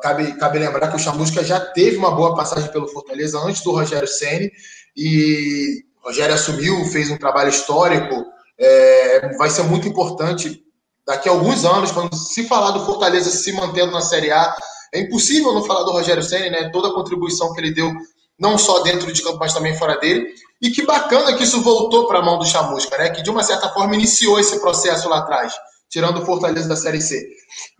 Cabe, 0.00 0.32
cabe 0.34 0.60
lembrar 0.60 0.88
que 0.88 0.96
o 0.96 0.98
Chamusca 0.98 1.42
já 1.42 1.58
teve 1.58 1.96
uma 1.96 2.12
boa 2.12 2.36
passagem 2.36 2.70
pelo 2.70 2.86
Fortaleza 2.86 3.40
antes 3.40 3.64
do 3.64 3.72
Rogério 3.72 4.06
Ceni 4.06 4.52
e 4.96 5.82
Rogério 6.04 6.34
assumiu, 6.34 6.84
fez 6.86 7.10
um 7.10 7.16
trabalho 7.16 7.50
histórico. 7.50 8.24
É, 8.58 9.36
vai 9.36 9.50
ser 9.50 9.62
muito 9.62 9.88
importante 9.88 10.62
daqui 11.06 11.28
a 11.28 11.32
alguns 11.32 11.64
anos, 11.64 11.90
quando 11.90 12.14
se 12.14 12.46
falar 12.46 12.70
do 12.72 12.84
Fortaleza 12.84 13.30
se 13.30 13.52
mantendo 13.52 13.92
na 13.92 14.00
Série 14.00 14.30
A, 14.30 14.54
é 14.94 15.00
impossível 15.00 15.52
não 15.52 15.64
falar 15.64 15.82
do 15.84 15.92
Rogério 15.92 16.22
Ceni, 16.22 16.50
né? 16.50 16.70
Toda 16.70 16.88
a 16.88 16.94
contribuição 16.94 17.52
que 17.52 17.60
ele 17.60 17.72
deu 17.72 17.90
não 18.38 18.58
só 18.58 18.80
dentro 18.80 19.12
de 19.12 19.22
campo, 19.22 19.38
mas 19.38 19.54
também 19.54 19.76
fora 19.76 19.98
dele. 19.98 20.34
E 20.60 20.70
que 20.70 20.84
bacana 20.84 21.34
que 21.36 21.44
isso 21.44 21.62
voltou 21.62 22.06
para 22.06 22.18
a 22.18 22.22
mão 22.22 22.38
do 22.38 22.44
Chamusca, 22.44 22.96
né? 22.98 23.10
Que 23.10 23.22
de 23.22 23.30
uma 23.30 23.42
certa 23.42 23.68
forma 23.70 23.94
iniciou 23.94 24.38
esse 24.38 24.60
processo 24.60 25.08
lá 25.08 25.18
atrás, 25.18 25.52
tirando 25.90 26.20
o 26.20 26.26
Fortaleza 26.26 26.68
da 26.68 26.76
Série 26.76 27.00
C. 27.00 27.26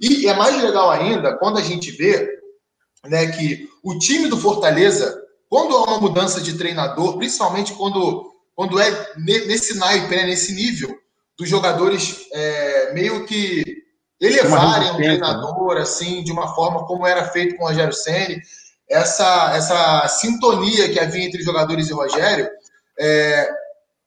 E 0.01 0.27
é 0.27 0.35
mais 0.35 0.61
legal 0.63 0.91
ainda 0.91 1.37
quando 1.37 1.59
a 1.59 1.63
gente 1.63 1.91
vê 1.93 2.29
né, 3.05 3.27
que 3.33 3.69
o 3.83 3.99
time 3.99 4.29
do 4.29 4.39
Fortaleza, 4.39 5.22
quando 5.53 5.77
há 5.77 5.83
uma 5.83 6.01
mudança 6.01 6.41
de 6.41 6.57
treinador, 6.57 7.19
principalmente 7.19 7.75
quando, 7.75 8.33
quando 8.55 8.81
é 8.81 9.13
nesse 9.19 9.77
naipe, 9.77 10.09
né, 10.09 10.25
nesse 10.25 10.55
nível, 10.55 10.97
dos 11.39 11.47
jogadores 11.47 12.27
é, 12.33 12.95
meio 12.95 13.27
que 13.27 13.63
elevarem 14.19 14.93
um 14.93 14.99
né? 14.99 15.05
treinador, 15.09 15.77
assim, 15.77 16.25
de 16.25 16.33
uma 16.33 16.55
forma 16.55 16.87
como 16.87 17.07
era 17.07 17.29
feito 17.29 17.55
com 17.57 17.65
o 17.65 17.69
Rogério 17.69 17.93
Senni, 17.93 18.41
essa, 18.89 19.53
essa 19.55 20.09
sintonia 20.09 20.89
que 20.91 20.99
havia 20.99 21.27
entre 21.27 21.43
jogadores 21.43 21.91
e 21.91 21.93
Rogério, 21.93 22.49
é, 22.99 23.47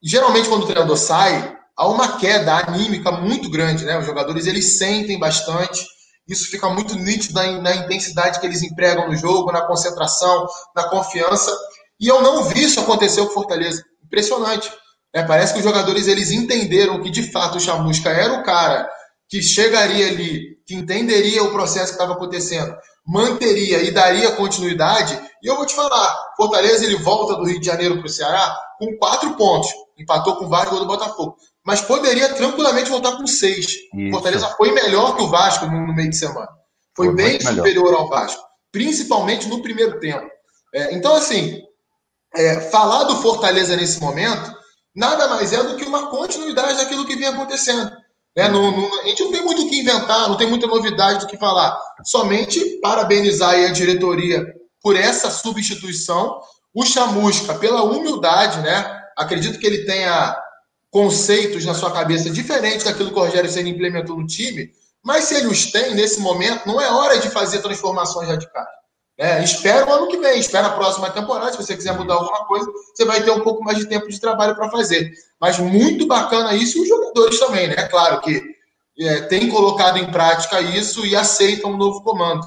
geralmente 0.02 0.50
quando 0.50 0.64
o 0.64 0.68
treinador 0.68 0.98
sai, 0.98 1.56
há 1.78 1.88
uma 1.88 2.18
queda 2.18 2.56
anímica 2.56 3.12
muito 3.12 3.52
grande, 3.52 3.86
né? 3.86 4.00
Os 4.00 4.06
jogadores 4.08 4.48
eles 4.48 4.80
sentem 4.80 5.20
bastante, 5.20 5.86
isso 6.28 6.50
fica 6.50 6.70
muito 6.70 6.96
nítido 6.96 7.34
na, 7.36 7.76
intensidade 7.76 8.40
que 8.40 8.46
eles 8.46 8.64
empregam 8.64 9.08
no 9.08 9.16
jogo, 9.16 9.52
na 9.52 9.62
concentração, 9.62 10.48
na 10.76 10.90
confiança. 10.90 11.56
E 12.00 12.08
eu 12.08 12.22
não 12.22 12.44
vi 12.44 12.64
isso 12.64 12.80
acontecer 12.80 13.22
com 13.22 13.28
o 13.28 13.34
Fortaleza. 13.34 13.84
Impressionante. 14.04 14.72
É, 15.14 15.24
parece 15.24 15.54
que 15.54 15.60
os 15.60 15.66
jogadores 15.66 16.08
eles 16.08 16.32
entenderam 16.32 17.02
que 17.02 17.10
de 17.10 17.32
fato 17.32 17.58
o 17.58 17.62
Chamusca 17.62 18.10
era 18.10 18.34
o 18.34 18.44
cara 18.44 18.90
que 19.30 19.42
chegaria 19.42 20.08
ali, 20.08 20.58
que 20.66 20.76
entenderia 20.76 21.44
o 21.44 21.52
processo 21.52 21.88
que 21.88 21.94
estava 21.94 22.14
acontecendo, 22.14 22.76
manteria 23.06 23.84
e 23.84 23.92
daria 23.92 24.32
continuidade. 24.32 25.20
E 25.42 25.48
eu 25.48 25.56
vou 25.56 25.66
te 25.66 25.76
falar, 25.76 26.34
Fortaleza 26.36 26.86
ele 26.86 26.98
volta 26.98 27.36
do 27.36 27.46
Rio 27.46 27.60
de 27.60 27.66
Janeiro 27.66 27.98
para 27.98 28.08
o 28.08 28.10
Ceará 28.10 28.58
com 28.80 28.98
quatro 28.98 29.36
pontos, 29.36 29.70
empatou 29.98 30.36
com 30.38 30.46
o 30.46 30.50
Vasco 30.50 30.76
do 30.78 30.88
Botafogo, 30.88 31.38
mas 31.64 31.82
poderia 31.82 32.34
tranquilamente 32.34 32.90
voltar 32.90 33.16
com 33.16 33.28
seis. 33.28 33.68
Isso. 33.94 34.12
Fortaleza 34.12 34.48
foi 34.58 34.72
melhor 34.72 35.16
que 35.16 35.24
o 35.24 35.30
Vasco 35.30 35.66
no, 35.68 35.94
meio 35.94 36.10
de 36.10 36.18
semana, 36.18 36.50
foi, 36.96 37.08
foi 37.08 37.16
bem 37.16 37.40
superior 37.40 37.86
melhor. 37.86 38.02
ao 38.02 38.10
Vasco, 38.10 38.42
principalmente 38.72 39.48
no 39.48 39.62
primeiro 39.62 40.00
tempo. 40.00 40.28
É, 40.74 40.94
então 40.96 41.16
assim, 41.16 41.62
é, 42.34 42.60
falar 42.60 43.04
do 43.04 43.22
Fortaleza 43.22 43.76
nesse 43.76 44.00
momento 44.02 44.54
nada 44.96 45.28
mais 45.28 45.52
é 45.52 45.62
do 45.62 45.76
que 45.76 45.86
uma 45.86 46.08
continuidade 46.08 46.78
daquilo 46.78 47.06
que 47.06 47.16
vinha 47.16 47.32
acontecendo. 47.32 47.92
Né? 48.36 48.50
Não, 48.50 48.72
não, 48.72 49.02
a 49.02 49.06
gente 49.06 49.24
não 49.24 49.32
tem 49.32 49.44
muito 49.44 49.64
o 49.64 49.70
que 49.70 49.80
inventar, 49.80 50.28
não 50.28 50.36
tem 50.36 50.48
muita 50.48 50.68
novidade 50.68 51.20
do 51.20 51.28
que 51.28 51.38
falar. 51.38 51.80
Somente 52.04 52.80
parabenizar 52.82 53.56
a 53.56 53.72
diretoria 53.72 54.46
por 54.82 54.96
essa 54.96 55.32
substituição, 55.32 56.42
o 56.74 56.86
Chamusca 56.86 57.56
pela 57.56 57.84
humildade, 57.84 58.60
né? 58.60 59.02
Acredito 59.18 59.58
que 59.58 59.66
ele 59.66 59.86
tenha 59.86 60.38
conceitos 60.92 61.66
na 61.66 61.74
sua 61.74 61.92
cabeça 61.92 62.30
diferentes 62.30 62.86
daquilo 62.86 63.12
que 63.12 63.18
o 63.18 63.24
Rogério 63.24 63.50
Senna 63.50 63.70
implementou 63.70 64.18
no 64.18 64.28
time, 64.28 64.70
mas 65.04 65.26
se 65.26 65.36
ele 65.36 65.48
os 65.48 65.72
tem 65.72 65.94
nesse 65.94 66.20
momento, 66.20 66.68
não 66.68 66.80
é 66.80 66.90
hora 66.92 67.20
de 67.20 67.30
fazer 67.30 67.60
transformações 67.60 68.28
radicais. 68.28 68.68
É, 69.18 69.42
espera 69.42 69.88
o 69.88 69.94
ano 69.94 70.08
que 70.10 70.18
vem, 70.18 70.40
espera 70.40 70.68
a 70.68 70.72
próxima 70.72 71.10
temporada. 71.10 71.52
Se 71.52 71.58
você 71.58 71.76
quiser 71.76 71.98
mudar 71.98 72.16
alguma 72.16 72.46
coisa, 72.46 72.70
você 72.94 73.06
vai 73.06 73.24
ter 73.24 73.32
um 73.32 73.40
pouco 73.40 73.64
mais 73.64 73.78
de 73.78 73.86
tempo 73.86 74.10
de 74.10 74.20
trabalho 74.20 74.56
para 74.56 74.70
fazer. 74.70 75.10
Mas 75.46 75.60
muito 75.60 76.08
bacana 76.08 76.56
isso 76.56 76.80
e 76.80 76.82
os 76.82 76.88
jogadores 76.88 77.40
também, 77.40 77.68
né? 77.68 77.76
Claro 77.88 78.20
que 78.20 78.42
é, 79.00 79.22
tem 79.22 79.48
colocado 79.48 80.00
em 80.00 80.10
prática 80.10 80.60
isso 80.60 81.06
e 81.06 81.16
aceitam 81.16 81.74
um 81.74 81.78
novo 81.78 82.02
comando. 82.02 82.42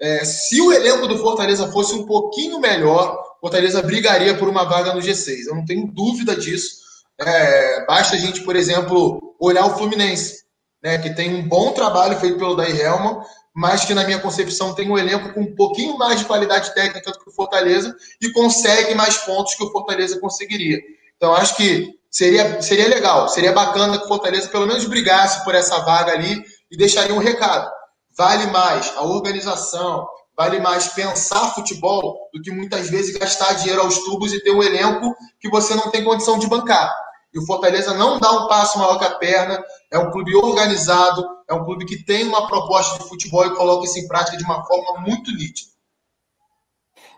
É, 0.00 0.24
se 0.24 0.60
o 0.60 0.72
elenco 0.72 1.08
do 1.08 1.18
Fortaleza 1.18 1.66
fosse 1.72 1.96
um 1.96 2.06
pouquinho 2.06 2.60
melhor, 2.60 3.20
Fortaleza 3.40 3.82
brigaria 3.82 4.36
por 4.36 4.48
uma 4.48 4.62
vaga 4.62 4.94
no 4.94 5.00
G6. 5.00 5.48
Eu 5.48 5.56
não 5.56 5.64
tenho 5.64 5.88
dúvida 5.88 6.36
disso. 6.36 6.76
É, 7.20 7.84
basta 7.86 8.14
a 8.14 8.18
gente, 8.20 8.42
por 8.42 8.54
exemplo, 8.54 9.34
olhar 9.40 9.66
o 9.66 9.76
Fluminense, 9.76 10.44
né, 10.80 10.98
que 10.98 11.12
tem 11.12 11.34
um 11.34 11.48
bom 11.48 11.72
trabalho 11.72 12.20
feito 12.20 12.38
pelo 12.38 12.54
Daí 12.54 12.80
Helman, 12.80 13.20
mas 13.52 13.84
que, 13.84 13.94
na 13.94 14.04
minha 14.04 14.20
concepção, 14.20 14.76
tem 14.76 14.88
um 14.88 14.96
elenco 14.96 15.34
com 15.34 15.40
um 15.40 15.56
pouquinho 15.56 15.98
mais 15.98 16.20
de 16.20 16.26
qualidade 16.26 16.72
técnica 16.72 17.10
do 17.10 17.18
que 17.18 17.30
o 17.30 17.34
Fortaleza 17.34 17.92
e 18.22 18.30
consegue 18.30 18.94
mais 18.94 19.18
pontos 19.18 19.56
que 19.56 19.64
o 19.64 19.72
Fortaleza 19.72 20.20
conseguiria. 20.20 20.78
Então, 21.16 21.34
acho 21.34 21.56
que 21.56 21.98
seria, 22.14 22.62
seria 22.62 22.88
legal, 22.88 23.28
seria 23.28 23.52
bacana 23.52 23.98
que 23.98 24.04
o 24.04 24.08
Fortaleza 24.08 24.48
pelo 24.48 24.68
menos 24.68 24.84
brigasse 24.84 25.42
por 25.42 25.52
essa 25.52 25.80
vaga 25.80 26.12
ali 26.12 26.44
e 26.70 26.76
deixaria 26.76 27.12
um 27.12 27.18
recado. 27.18 27.68
Vale 28.16 28.46
mais 28.46 28.92
a 28.96 29.02
organização, 29.02 30.06
vale 30.36 30.60
mais 30.60 30.86
pensar 30.88 31.52
futebol 31.54 32.16
do 32.32 32.40
que 32.40 32.52
muitas 32.52 32.88
vezes 32.88 33.18
gastar 33.18 33.54
dinheiro 33.54 33.82
aos 33.82 33.98
tubos 33.98 34.32
e 34.32 34.40
ter 34.40 34.52
um 34.52 34.62
elenco 34.62 35.12
que 35.40 35.50
você 35.50 35.74
não 35.74 35.90
tem 35.90 36.04
condição 36.04 36.38
de 36.38 36.46
bancar. 36.46 36.94
E 37.34 37.38
o 37.40 37.46
Fortaleza 37.46 37.92
não 37.94 38.20
dá 38.20 38.30
um 38.30 38.46
passo 38.46 38.78
maior 38.78 38.96
que 38.96 39.04
a 39.04 39.16
perna, 39.16 39.60
é 39.90 39.98
um 39.98 40.12
clube 40.12 40.36
organizado, 40.36 41.26
é 41.48 41.54
um 41.54 41.64
clube 41.64 41.84
que 41.84 42.04
tem 42.04 42.28
uma 42.28 42.46
proposta 42.46 43.02
de 43.02 43.08
futebol 43.08 43.44
e 43.44 43.56
coloca 43.56 43.86
isso 43.86 43.98
em 43.98 44.06
prática 44.06 44.36
de 44.36 44.44
uma 44.44 44.64
forma 44.64 45.00
muito 45.00 45.32
nítida. 45.32 45.73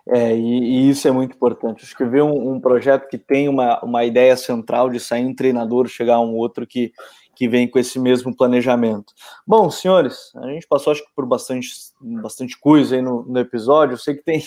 É, 0.08 0.36
e, 0.36 0.40
e 0.40 0.90
isso 0.90 1.08
é 1.08 1.10
muito 1.10 1.34
importante. 1.34 1.84
Acho 1.84 1.96
que 1.96 2.04
ver 2.04 2.22
um, 2.22 2.52
um, 2.52 2.60
projeto 2.60 3.08
que 3.08 3.18
tem 3.18 3.48
uma, 3.48 3.80
uma 3.82 4.04
ideia 4.04 4.36
central 4.36 4.88
de 4.88 5.00
sair 5.00 5.26
um 5.26 5.34
treinador, 5.34 5.88
chegar 5.88 6.20
um 6.20 6.36
outro 6.36 6.66
que, 6.66 6.92
que 7.34 7.48
vem 7.48 7.68
com 7.68 7.78
esse 7.78 7.98
mesmo 7.98 8.34
planejamento. 8.34 9.12
Bom, 9.46 9.68
senhores, 9.70 10.32
a 10.36 10.46
gente 10.48 10.66
passou 10.66 10.92
acho 10.92 11.04
que 11.04 11.12
por 11.14 11.26
bastante, 11.26 11.68
bastante 12.00 12.58
coisa 12.58 12.94
aí 12.94 13.02
no, 13.02 13.24
no 13.24 13.38
episódio. 13.40 13.94
Eu 13.94 13.98
sei 13.98 14.14
que 14.14 14.22
tem, 14.22 14.42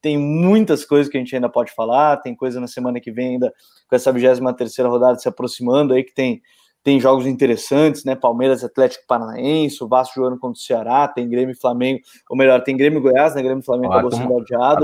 tem 0.00 0.16
muitas 0.16 0.84
coisas 0.84 1.10
que 1.10 1.18
a 1.18 1.20
gente 1.20 1.34
ainda 1.34 1.48
pode 1.48 1.72
falar, 1.72 2.16
tem 2.16 2.34
coisa 2.34 2.58
na 2.58 2.66
semana 2.66 2.98
que 2.98 3.12
vem 3.12 3.34
ainda 3.34 3.52
com 3.88 3.94
essa 3.94 4.10
23 4.10 4.56
terceira 4.56 4.88
rodada 4.88 5.18
se 5.18 5.28
aproximando 5.28 5.92
aí 5.92 6.02
que 6.02 6.14
tem 6.14 6.42
tem 6.82 6.98
jogos 6.98 7.26
interessantes, 7.26 8.04
né? 8.04 8.16
Palmeiras, 8.16 8.64
Atlético 8.64 9.04
Paranaense, 9.06 9.82
o 9.82 9.88
Vasco 9.88 10.14
jogando 10.16 10.38
contra 10.38 10.58
o 10.58 10.62
Ceará, 10.62 11.06
tem 11.06 11.28
Grêmio 11.28 11.52
e 11.52 11.58
Flamengo, 11.58 12.00
ou 12.28 12.36
melhor, 12.36 12.62
tem 12.62 12.76
Grêmio 12.76 12.98
e 12.98 13.02
Goiás, 13.02 13.34
né? 13.34 13.42
Grêmio 13.42 13.60
e 13.60 13.64
Flamengo 13.64 13.92
acabou 13.92 14.12
sendo 14.12 14.34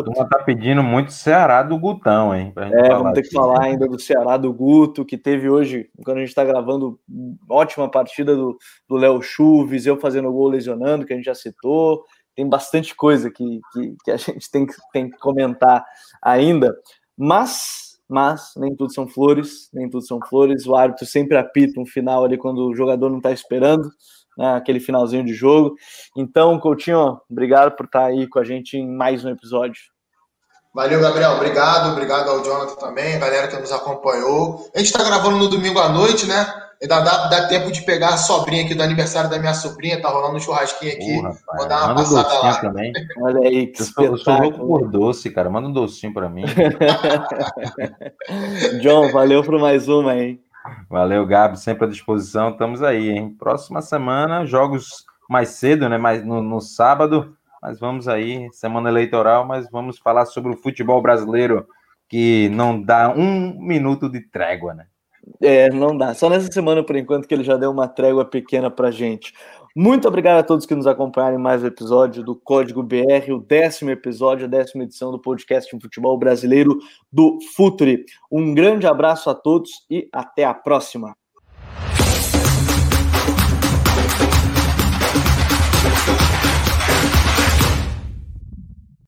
turma 0.05 0.29
tá 0.29 0.39
pedindo 0.45 0.83
muito 0.83 1.13
Ceará 1.13 1.63
do 1.63 1.79
Gutão, 1.79 2.35
hein? 2.35 2.53
É, 2.57 2.91
vamos 2.91 3.13
ter 3.15 3.23
que 3.23 3.33
falar 3.33 3.63
ainda 3.63 3.89
do 3.89 3.99
Ceará 3.99 4.37
do 4.37 4.53
Guto, 4.53 5.05
que 5.05 5.19
teve 5.19 5.51
hoje, 5.51 5.91
quando 6.05 6.19
a 6.19 6.21
gente 6.21 6.35
tá 6.35 6.45
gravando, 6.45 7.01
ótima 7.49 7.91
partida 7.91 8.37
do 8.37 8.57
Léo 8.97 9.21
Chuves, 9.21 9.87
eu 9.87 9.99
fazendo 9.99 10.33
gol 10.33 10.49
lesionando, 10.49 11.05
que 11.05 11.13
a 11.13 11.17
gente 11.17 11.27
já 11.27 11.35
citou. 11.35 12.05
Tem 12.37 12.49
bastante 12.49 12.95
coisa 12.95 13.31
que, 13.31 13.61
que, 13.73 13.97
que 14.05 14.11
a 14.13 14.17
gente 14.17 14.49
tem 14.49 14.65
que, 14.65 14.75
tem 14.93 15.11
que 15.11 15.19
comentar 15.19 15.85
ainda. 16.23 16.77
Mas 17.17 17.88
mas 18.09 18.53
nem 18.57 18.75
tudo 18.75 18.93
são 18.93 19.07
flores, 19.07 19.69
nem 19.73 19.89
tudo 19.89 20.05
são 20.05 20.19
flores. 20.21 20.67
O 20.67 20.75
árbitro 20.75 21.05
sempre 21.07 21.37
apita 21.37 21.81
um 21.81 21.87
final 21.87 22.25
ali 22.25 22.39
quando 22.39 22.67
o 22.67 22.75
jogador 22.75 23.11
não 23.11 23.19
está 23.19 23.31
esperando, 23.31 23.91
né, 24.37 24.57
aquele 24.57 24.81
finalzinho 24.81 25.25
de 25.25 25.35
jogo. 25.35 25.75
Então, 26.17 26.59
Coutinho, 26.59 27.21
obrigado 27.31 27.77
por 27.77 27.87
estar 27.87 28.01
tá 28.01 28.07
aí 28.07 28.27
com 28.27 28.39
a 28.39 28.45
gente 28.45 28.77
em 28.77 28.89
mais 28.89 29.25
um 29.25 29.31
episódio. 29.31 29.83
Valeu, 30.75 31.01
Gabriel. 31.01 31.33
Obrigado. 31.33 31.93
Obrigado 31.93 32.29
ao 32.29 32.45
Jonathan 32.45 32.77
também, 32.77 33.19
galera 33.19 33.49
que 33.49 33.57
nos 33.57 33.73
acompanhou. 33.73 34.71
A 34.75 34.79
gente 34.79 34.89
está 34.89 35.03
gravando 35.03 35.37
no 35.37 35.49
domingo 35.49 35.79
à 35.79 35.89
noite, 35.89 36.27
né? 36.27 36.47
Ainda 36.81 37.01
dá, 37.01 37.27
dá 37.27 37.49
tempo 37.49 37.73
de 37.73 37.83
pegar 37.83 38.11
a 38.11 38.17
sobrinha 38.17 38.65
aqui 38.65 38.73
do 38.73 38.85
aniversário 38.85 39.29
da 39.29 39.39
minha 39.39 39.53
sobrinha, 39.53 40.01
tá 40.01 40.09
rolando 40.09 40.37
um 40.37 40.41
churrasquinho 40.41 40.93
aqui. 40.93 41.17
Porra, 41.17 41.37
Vou 41.57 41.69
dar 41.69 41.79
uma 41.79 41.95
Manda 41.95 42.03
passada 42.03 42.39
um 42.39 42.43
lá. 42.43 42.61
Também. 42.61 42.93
Olha 43.21 43.49
aí, 43.49 43.67
que 43.67 43.83
eu 43.83 43.87
sou, 43.87 44.05
eu 44.05 44.17
sou 44.17 44.41
louco 44.41 44.65
por 44.65 44.89
doce, 44.89 45.29
cara. 45.31 45.51
Manda 45.51 45.67
um 45.67 45.73
docinho 45.73 46.15
para 46.15 46.29
mim. 46.29 46.45
John, 48.81 49.11
valeu 49.11 49.43
por 49.43 49.59
mais 49.59 49.89
uma, 49.89 50.17
hein? 50.17 50.41
Valeu, 50.89 51.27
Gabi, 51.27 51.59
sempre 51.59 51.87
à 51.87 51.89
disposição. 51.89 52.51
Estamos 52.51 52.81
aí, 52.81 53.11
hein? 53.11 53.35
Próxima 53.37 53.83
semana, 53.83 54.47
jogos 54.47 55.05
mais 55.29 55.49
cedo, 55.51 55.89
né? 55.89 55.99
Mais 55.99 56.25
no, 56.25 56.41
no 56.41 56.61
sábado. 56.61 57.37
Mas 57.61 57.81
vamos 57.81 58.07
aí, 58.07 58.49
semana 58.53 58.89
eleitoral, 58.89 59.45
mas 59.45 59.69
vamos 59.69 59.99
falar 59.99 60.27
sobre 60.27 60.53
o 60.53 60.57
futebol 60.57 61.03
brasileiro 61.03 61.67
que 62.09 62.49
não 62.51 62.81
dá 62.81 63.11
um 63.11 63.59
minuto 63.59 64.09
de 64.09 64.21
trégua, 64.21 64.75
né? 64.75 64.87
É, 65.41 65.71
não 65.71 65.97
dá. 65.97 66.15
Só 66.15 66.29
nessa 66.29 66.51
semana, 66.51 66.83
por 66.83 66.97
enquanto, 66.97 67.27
que 67.27 67.35
ele 67.35 67.45
já 67.45 67.57
deu 67.57 67.71
uma 67.71 67.89
trégua 67.89 68.25
pequena 68.25 68.71
pra 68.71 68.91
gente. 68.91 69.33
Muito 69.77 70.09
obrigado 70.09 70.39
a 70.39 70.43
todos 70.43 70.67
que 70.67 70.75
nos 70.75 70.87
acompanharam 70.87 71.39
em 71.39 71.43
mais 71.43 71.63
um 71.63 71.67
episódio 71.67 72.25
do 72.25 72.35
Código 72.35 72.83
BR, 72.83 73.33
o 73.33 73.39
décimo 73.39 73.91
episódio, 73.91 74.47
a 74.47 74.49
décima 74.49 74.85
edição 74.85 75.13
do 75.13 75.21
podcast 75.21 75.75
de 75.75 75.81
futebol 75.81 76.19
brasileiro 76.19 76.79
do 77.13 77.39
Futuri. 77.55 78.05
Um 78.31 78.55
grande 78.55 78.87
abraço 78.87 79.31
a 79.31 79.35
todos 79.35 79.87
e 79.91 80.09
até 80.13 80.45
a 80.45 80.55
próxima. 80.55 81.18